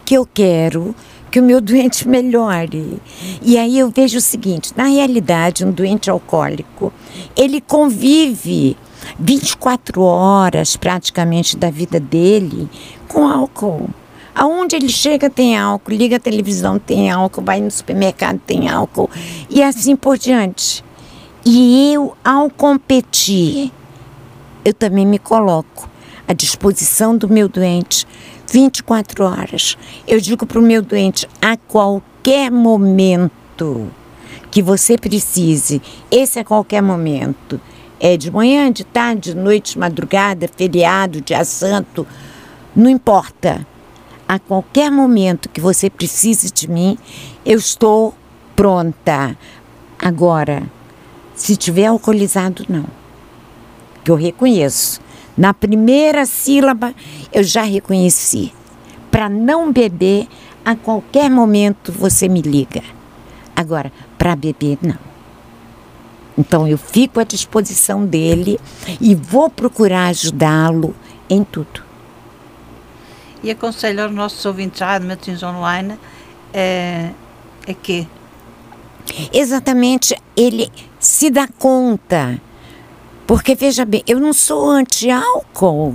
Que 0.05 0.15
eu 0.15 0.27
quero 0.27 0.95
que 1.31 1.41
o 1.41 1.43
meu 1.43 1.61
doente 1.61 2.09
melhore. 2.09 3.01
E 3.43 3.59
aí 3.59 3.79
eu 3.79 3.91
vejo 3.91 4.19
o 4.19 4.23
seguinte: 4.23 4.73
na 4.77 4.85
realidade, 4.85 5.65
um 5.65 5.71
doente 5.71 6.09
alcoólico, 6.09 6.93
ele 7.37 7.61
convive 7.61 8.77
24 9.19 10.03
horas 10.03 10.77
praticamente 10.77 11.57
da 11.57 11.71
vida 11.71 12.01
dele 12.01 12.69
com 13.09 13.29
álcool. 13.29 13.91
Aonde 14.35 14.77
ele 14.77 14.89
chega 14.89 15.29
tem 15.29 15.57
álcool, 15.59 15.93
liga 15.93 16.17
a 16.17 16.21
televisão 16.21 16.79
tem 16.79 17.11
álcool, 17.11 17.43
vai 17.43 17.61
no 17.61 17.71
supermercado 17.71 18.41
tem 18.47 18.69
álcool 18.69 19.11
e 19.51 19.63
assim 19.63 19.95
por 19.95 20.17
diante. 20.17 20.83
E 21.45 21.93
eu, 21.93 22.17
ao 22.25 22.49
competir, 22.49 23.71
eu 24.65 24.73
também 24.73 25.05
me 25.05 25.19
coloco 25.19 25.91
à 26.27 26.33
disposição 26.33 27.17
do 27.17 27.29
meu 27.29 27.49
doente 27.49 28.07
24 28.51 29.25
horas. 29.25 29.77
Eu 30.07 30.21
digo 30.21 30.47
para 30.47 30.59
o 30.59 30.63
meu 30.63 30.83
doente, 30.83 31.29
a 31.41 31.57
qualquer 31.57 32.51
momento 32.51 33.91
que 34.51 34.63
você 34.63 34.99
precise, 34.99 35.81
esse 36.11 36.39
é 36.39 36.45
qualquer 36.45 36.83
momento, 36.83 37.61
é 37.99 38.17
de 38.17 38.31
manhã, 38.31 38.71
de 38.71 38.85
tarde, 38.85 39.33
de 39.33 39.37
noite, 39.37 39.73
de 39.73 39.79
madrugada, 39.79 40.47
feriado, 40.49 41.21
dia 41.23 41.45
santo, 41.45 42.07
não 42.77 42.91
importa. 42.91 43.67
A 44.33 44.39
qualquer 44.39 44.91
momento 44.91 45.51
que 45.51 45.61
você 45.61 45.91
precise 45.91 46.51
de 46.51 46.67
mim, 46.67 46.97
eu 47.45 47.59
estou 47.59 48.15
pronta. 48.57 49.37
Agora, 49.99 50.63
se 51.35 51.55
tiver 51.55 51.85
alcoolizado, 51.85 52.65
não. 52.67 52.87
Que 54.03 54.11
eu 54.11 54.15
reconheço. 54.15 55.03
Na 55.37 55.53
primeira 55.53 56.25
sílaba, 56.25 56.95
eu 57.31 57.45
já 57.45 57.61
reconheci. 57.61 58.55
Para 59.11 59.29
não 59.29 59.71
beber, 59.71 60.27
a 60.65 60.75
qualquer 60.75 61.29
momento 61.29 61.93
você 61.93 62.27
me 62.27 62.41
liga. 62.41 62.83
Agora, 63.55 63.93
para 64.17 64.35
beber, 64.35 64.79
não. 64.81 64.99
Então 66.39 66.67
eu 66.67 66.79
fico 66.79 67.21
à 67.21 67.25
disposição 67.25 68.07
dele 68.07 68.59
e 68.99 69.15
vou 69.15 69.51
procurar 69.51 70.07
ajudá-lo 70.07 70.97
em 71.29 71.45
tudo. 71.45 71.92
E 73.43 73.51
aconselho 73.51 74.05
aos 74.05 74.13
nossos 74.13 74.45
ouvintes 74.45 74.81
à 74.83 74.93
Admatins 74.93 75.43
Online 75.43 75.99
é, 76.53 77.11
é 77.67 77.75
que? 77.75 78.07
Exatamente, 79.33 80.17
ele 80.37 80.71
se 80.99 81.31
dá 81.31 81.49
conta. 81.59 82.41
Porque 83.27 83.55
veja 83.55 83.85
bem, 83.85 84.03
eu 84.07 84.21
não 84.21 84.33
sou 84.33 84.71
anti-álcool. 84.71 85.95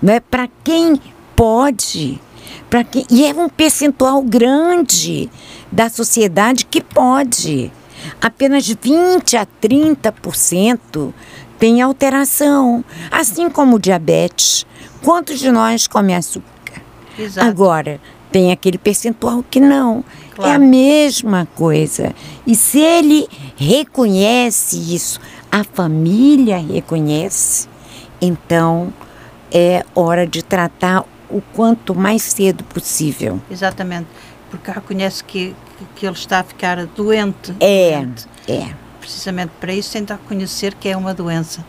Não 0.00 0.14
é 0.14 0.20
para 0.20 0.48
quem 0.64 1.00
pode, 1.36 2.18
para 2.70 2.84
quem 2.84 3.04
e 3.10 3.26
é 3.26 3.34
um 3.34 3.48
percentual 3.48 4.22
grande 4.22 5.30
da 5.70 5.90
sociedade 5.90 6.64
que 6.64 6.80
pode 6.80 7.70
apenas 8.20 8.66
20 8.66 9.36
a 9.36 9.46
30% 9.46 11.12
tem 11.58 11.82
alteração, 11.82 12.82
assim 13.10 13.50
como 13.50 13.76
o 13.76 13.78
diabetes. 13.78 14.66
Quantos 15.02 15.38
de 15.38 15.50
nós 15.50 15.86
comem 15.86 16.14
açúcar? 16.14 16.82
Exato. 17.18 17.46
Agora, 17.46 18.00
tem 18.30 18.52
aquele 18.52 18.78
percentual 18.78 19.44
que 19.48 19.60
não. 19.60 20.04
Claro. 20.34 20.50
É 20.50 20.54
a 20.54 20.58
mesma 20.58 21.46
coisa. 21.54 22.14
E 22.46 22.54
se 22.54 22.78
ele 22.78 23.28
reconhece 23.56 24.94
isso, 24.94 25.20
a 25.50 25.64
família 25.64 26.58
reconhece, 26.58 27.68
então 28.20 28.92
é 29.50 29.84
hora 29.94 30.26
de 30.26 30.42
tratar 30.42 31.04
o 31.28 31.40
quanto 31.54 31.94
mais 31.94 32.22
cedo 32.22 32.64
possível. 32.64 33.40
Exatamente 33.50 34.06
porque 34.50 34.70
reconhece 34.70 35.22
que, 35.24 35.54
que 35.94 36.04
ele 36.04 36.14
está 36.16 36.40
a 36.40 36.44
ficar 36.44 36.84
doente. 36.86 37.54
É, 37.60 37.96
doente. 37.96 38.26
é. 38.48 38.74
Precisamente 39.00 39.52
para 39.58 39.72
isso 39.72 39.92
tenta 39.92 40.14
reconhecer 40.14 40.74
que 40.74 40.88
é 40.88 40.96
uma 40.96 41.14
doença. 41.14 41.64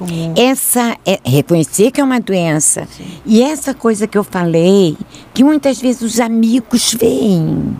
Como... 0.00 0.32
Essa 0.34 0.96
é 1.04 1.20
reconhecer 1.22 1.90
que 1.90 2.00
é 2.00 2.04
uma 2.04 2.18
doença. 2.18 2.88
Sim. 2.96 3.04
E 3.26 3.42
essa 3.42 3.74
coisa 3.74 4.06
que 4.06 4.16
eu 4.16 4.24
falei, 4.24 4.96
que 5.34 5.44
muitas 5.44 5.78
vezes 5.78 6.00
os 6.00 6.18
amigos 6.18 6.94
veem, 6.94 7.76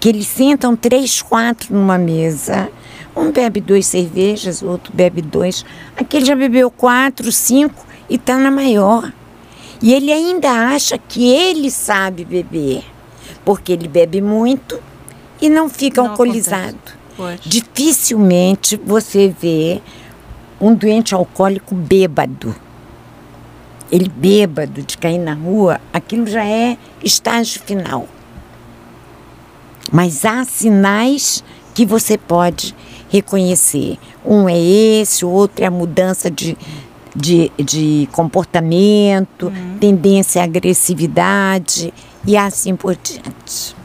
que 0.00 0.08
eles 0.08 0.26
sentam 0.26 0.74
três, 0.74 1.22
quatro 1.22 1.72
numa 1.72 1.96
mesa, 1.96 2.68
um 3.14 3.30
bebe 3.30 3.60
duas 3.60 3.86
cervejas, 3.86 4.62
o 4.62 4.66
outro 4.66 4.92
bebe 4.92 5.22
dois, 5.22 5.64
aquele 5.96 6.24
já 6.24 6.34
bebeu 6.34 6.72
quatro, 6.72 7.30
cinco 7.30 7.86
e 8.10 8.16
está 8.16 8.36
na 8.36 8.50
maior. 8.50 9.12
E 9.80 9.94
ele 9.94 10.10
ainda 10.10 10.50
acha 10.50 10.98
que 10.98 11.24
ele 11.24 11.70
sabe 11.70 12.24
beber 12.24 12.82
porque 13.44 13.72
ele 13.72 13.86
bebe 13.86 14.20
muito 14.20 14.76
e 15.40 15.48
não 15.48 15.68
fica 15.68 16.02
não 16.02 16.10
alcoolizado. 16.10 16.78
Dificilmente 17.46 18.76
você 18.76 19.32
vê 19.40 19.80
um 20.60 20.74
doente 20.74 21.14
alcoólico 21.14 21.74
bêbado. 21.74 22.54
Ele 23.90 24.08
bêbado 24.08 24.82
de 24.82 24.96
cair 24.96 25.18
na 25.18 25.34
rua, 25.34 25.80
aquilo 25.92 26.26
já 26.26 26.44
é 26.44 26.78
estágio 27.02 27.60
final. 27.60 28.08
Mas 29.92 30.24
há 30.24 30.44
sinais 30.44 31.44
que 31.74 31.84
você 31.84 32.16
pode 32.16 32.74
reconhecer. 33.10 33.98
Um 34.24 34.48
é 34.48 34.58
esse, 34.58 35.24
o 35.24 35.30
outro 35.30 35.62
é 35.62 35.66
a 35.66 35.70
mudança 35.70 36.30
de, 36.30 36.56
de, 37.14 37.52
de 37.58 38.08
comportamento, 38.12 39.46
uhum. 39.46 39.78
tendência 39.78 40.40
à 40.40 40.44
agressividade 40.44 41.92
e 42.26 42.36
assim 42.36 42.74
por 42.74 42.96
diante. 42.96 43.76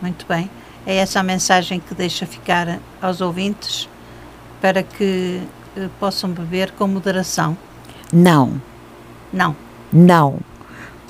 Muito 0.00 0.24
bem. 0.26 0.50
É 0.86 0.96
essa 0.96 1.20
a 1.20 1.22
mensagem 1.22 1.78
que 1.78 1.94
deixa 1.94 2.24
ficar 2.24 2.80
aos 3.02 3.20
ouvintes 3.20 3.89
para 4.60 4.82
que 4.82 5.40
uh, 5.76 5.88
possam 5.98 6.30
beber 6.30 6.72
com 6.72 6.86
moderação? 6.86 7.56
Não. 8.12 8.60
Não. 9.32 9.56
Não. 9.92 10.38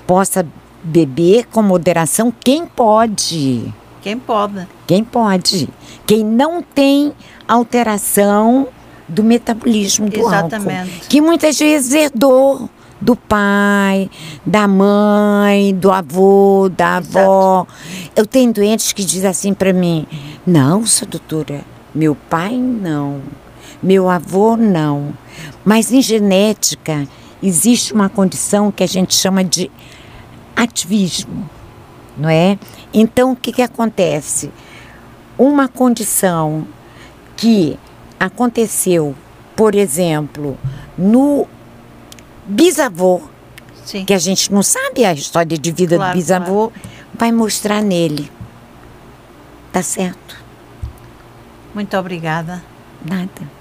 Possa 0.06 0.46
beber 0.82 1.46
com 1.46 1.62
moderação 1.62 2.32
quem 2.42 2.66
pode. 2.66 3.72
Quem 4.02 4.18
pode. 4.18 4.66
Quem 4.86 5.04
pode. 5.04 5.68
Quem 6.06 6.24
não 6.24 6.62
tem 6.62 7.12
alteração 7.46 8.68
do 9.06 9.22
metabolismo 9.22 10.08
do 10.08 10.20
Exatamente. 10.20 10.92
álcool. 10.92 11.08
Que 11.08 11.20
muitas 11.20 11.58
vezes 11.58 11.92
herdou 11.92 12.70
do 13.00 13.16
pai, 13.16 14.10
da 14.44 14.68
mãe, 14.68 15.74
do 15.74 15.90
avô, 15.90 16.70
da 16.74 16.98
avó. 16.98 17.66
Exato. 17.68 18.10
Eu 18.14 18.26
tenho 18.26 18.52
doentes 18.52 18.92
que 18.92 19.04
dizem 19.04 19.28
assim 19.28 19.54
para 19.54 19.72
mim: 19.72 20.06
não, 20.46 20.86
sua 20.86 21.06
doutora, 21.06 21.62
meu 21.94 22.14
pai 22.14 22.56
não, 22.56 23.20
meu 23.82 24.08
avô 24.08 24.56
não. 24.56 25.12
Mas 25.64 25.92
em 25.92 26.02
genética 26.02 27.06
existe 27.42 27.92
uma 27.92 28.08
condição 28.08 28.70
que 28.70 28.82
a 28.82 28.86
gente 28.86 29.14
chama 29.14 29.42
de 29.42 29.70
ativismo, 30.54 31.48
não 32.16 32.28
é? 32.28 32.58
Então 32.92 33.32
o 33.32 33.36
que, 33.36 33.52
que 33.52 33.62
acontece? 33.62 34.50
Uma 35.38 35.68
condição 35.68 36.66
que 37.36 37.78
aconteceu, 38.18 39.14
por 39.56 39.74
exemplo, 39.74 40.58
no 40.96 41.48
bisavô, 42.46 43.22
Sim. 43.84 44.04
que 44.04 44.12
a 44.12 44.18
gente 44.18 44.52
não 44.52 44.62
sabe 44.62 45.04
a 45.04 45.12
história 45.12 45.56
de 45.56 45.72
vida 45.72 45.96
claro, 45.96 46.12
do 46.12 46.16
bisavô, 46.16 46.70
claro. 46.70 46.88
vai 47.14 47.32
mostrar 47.32 47.80
nele. 47.82 48.30
Tá 49.72 49.82
certo? 49.82 50.39
Muito 51.74 51.96
obrigada. 51.96 52.62
Nada. 53.04 53.60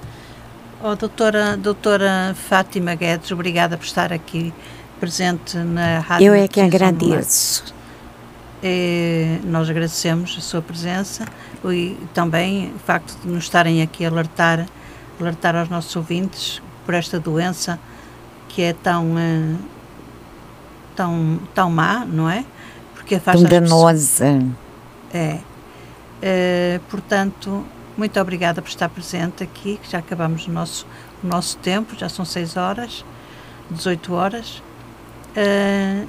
Oh, 0.82 0.96
doutora, 0.96 1.58
doutora 1.58 2.34
Fátima 2.36 2.96
Guedes, 2.96 3.32
obrigada 3.32 3.78
por 3.78 3.84
estar 3.84 4.14
aqui 4.14 4.54
presente 5.00 5.58
na 5.58 6.00
rádio. 6.00 6.28
Eu 6.28 6.34
é 6.34 6.48
que 6.48 6.62
agradeço. 6.62 7.74
E 8.64 9.40
nós 9.46 9.70
agradecemos 9.70 10.36
a 10.38 10.42
sua 10.42 10.62
presença 10.62 11.26
e 11.66 11.98
também 12.14 12.74
o 12.76 12.80
facto 12.80 13.18
de 13.22 13.28
nos 13.28 13.44
estarem 13.44 13.82
aqui 13.82 14.06
a 14.06 14.10
alertar, 14.10 14.66
alertar 15.20 15.56
aos 15.56 15.70
nossos 15.70 15.96
ouvintes 15.96 16.62
por 16.86 16.94
esta 16.94 17.20
doença 17.20 17.80
que 18.50 18.62
é 18.62 18.74
tão, 18.74 19.16
uh, 19.16 19.58
tão, 20.96 21.40
tão 21.54 21.70
má, 21.70 22.06
não 22.06 22.30
é? 22.30 22.44
Porque 22.96 23.20
faz 23.20 23.42
tão 23.42 23.50
danosa. 23.50 24.46
É. 25.14 25.40
Uh, 26.22 26.80
portanto, 26.90 27.66
muito 28.00 28.20
obrigada 28.20 28.62
por 28.62 28.70
estar 28.70 28.88
presente 28.88 29.44
aqui, 29.44 29.78
que 29.84 29.92
já 29.92 30.00
acabamos 30.00 30.48
o 30.48 30.52
nosso, 30.52 30.88
o 31.22 31.28
nosso 31.28 31.58
tempo, 31.58 31.96
já 31.98 32.08
são 32.08 32.24
6 32.24 32.56
horas, 32.56 33.06
18 33.70 34.14
horas. 34.14 34.64
Uh, 35.36 36.08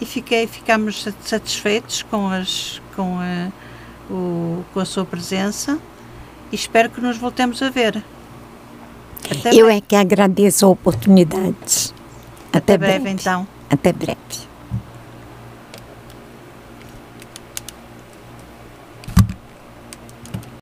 e 0.00 0.04
fiquei, 0.04 0.46
ficamos 0.46 1.06
satisfeitos 1.24 2.02
com, 2.02 2.28
as, 2.28 2.80
com, 2.94 3.18
a, 3.18 3.50
o, 4.12 4.62
com 4.72 4.80
a 4.80 4.84
sua 4.84 5.04
presença 5.04 5.78
e 6.52 6.54
espero 6.54 6.90
que 6.90 7.00
nos 7.00 7.16
voltemos 7.16 7.62
a 7.62 7.70
ver. 7.70 8.04
Até 9.24 9.50
Eu 9.50 9.66
breve. 9.66 9.78
é 9.78 9.80
que 9.80 9.96
agradeço 9.96 10.66
a 10.66 10.68
oportunidade. 10.68 11.94
Até, 12.48 12.58
Até 12.58 12.78
breve, 12.78 12.98
breve, 13.00 13.10
então. 13.10 13.48
Até 13.70 13.92
breve. 13.92 14.49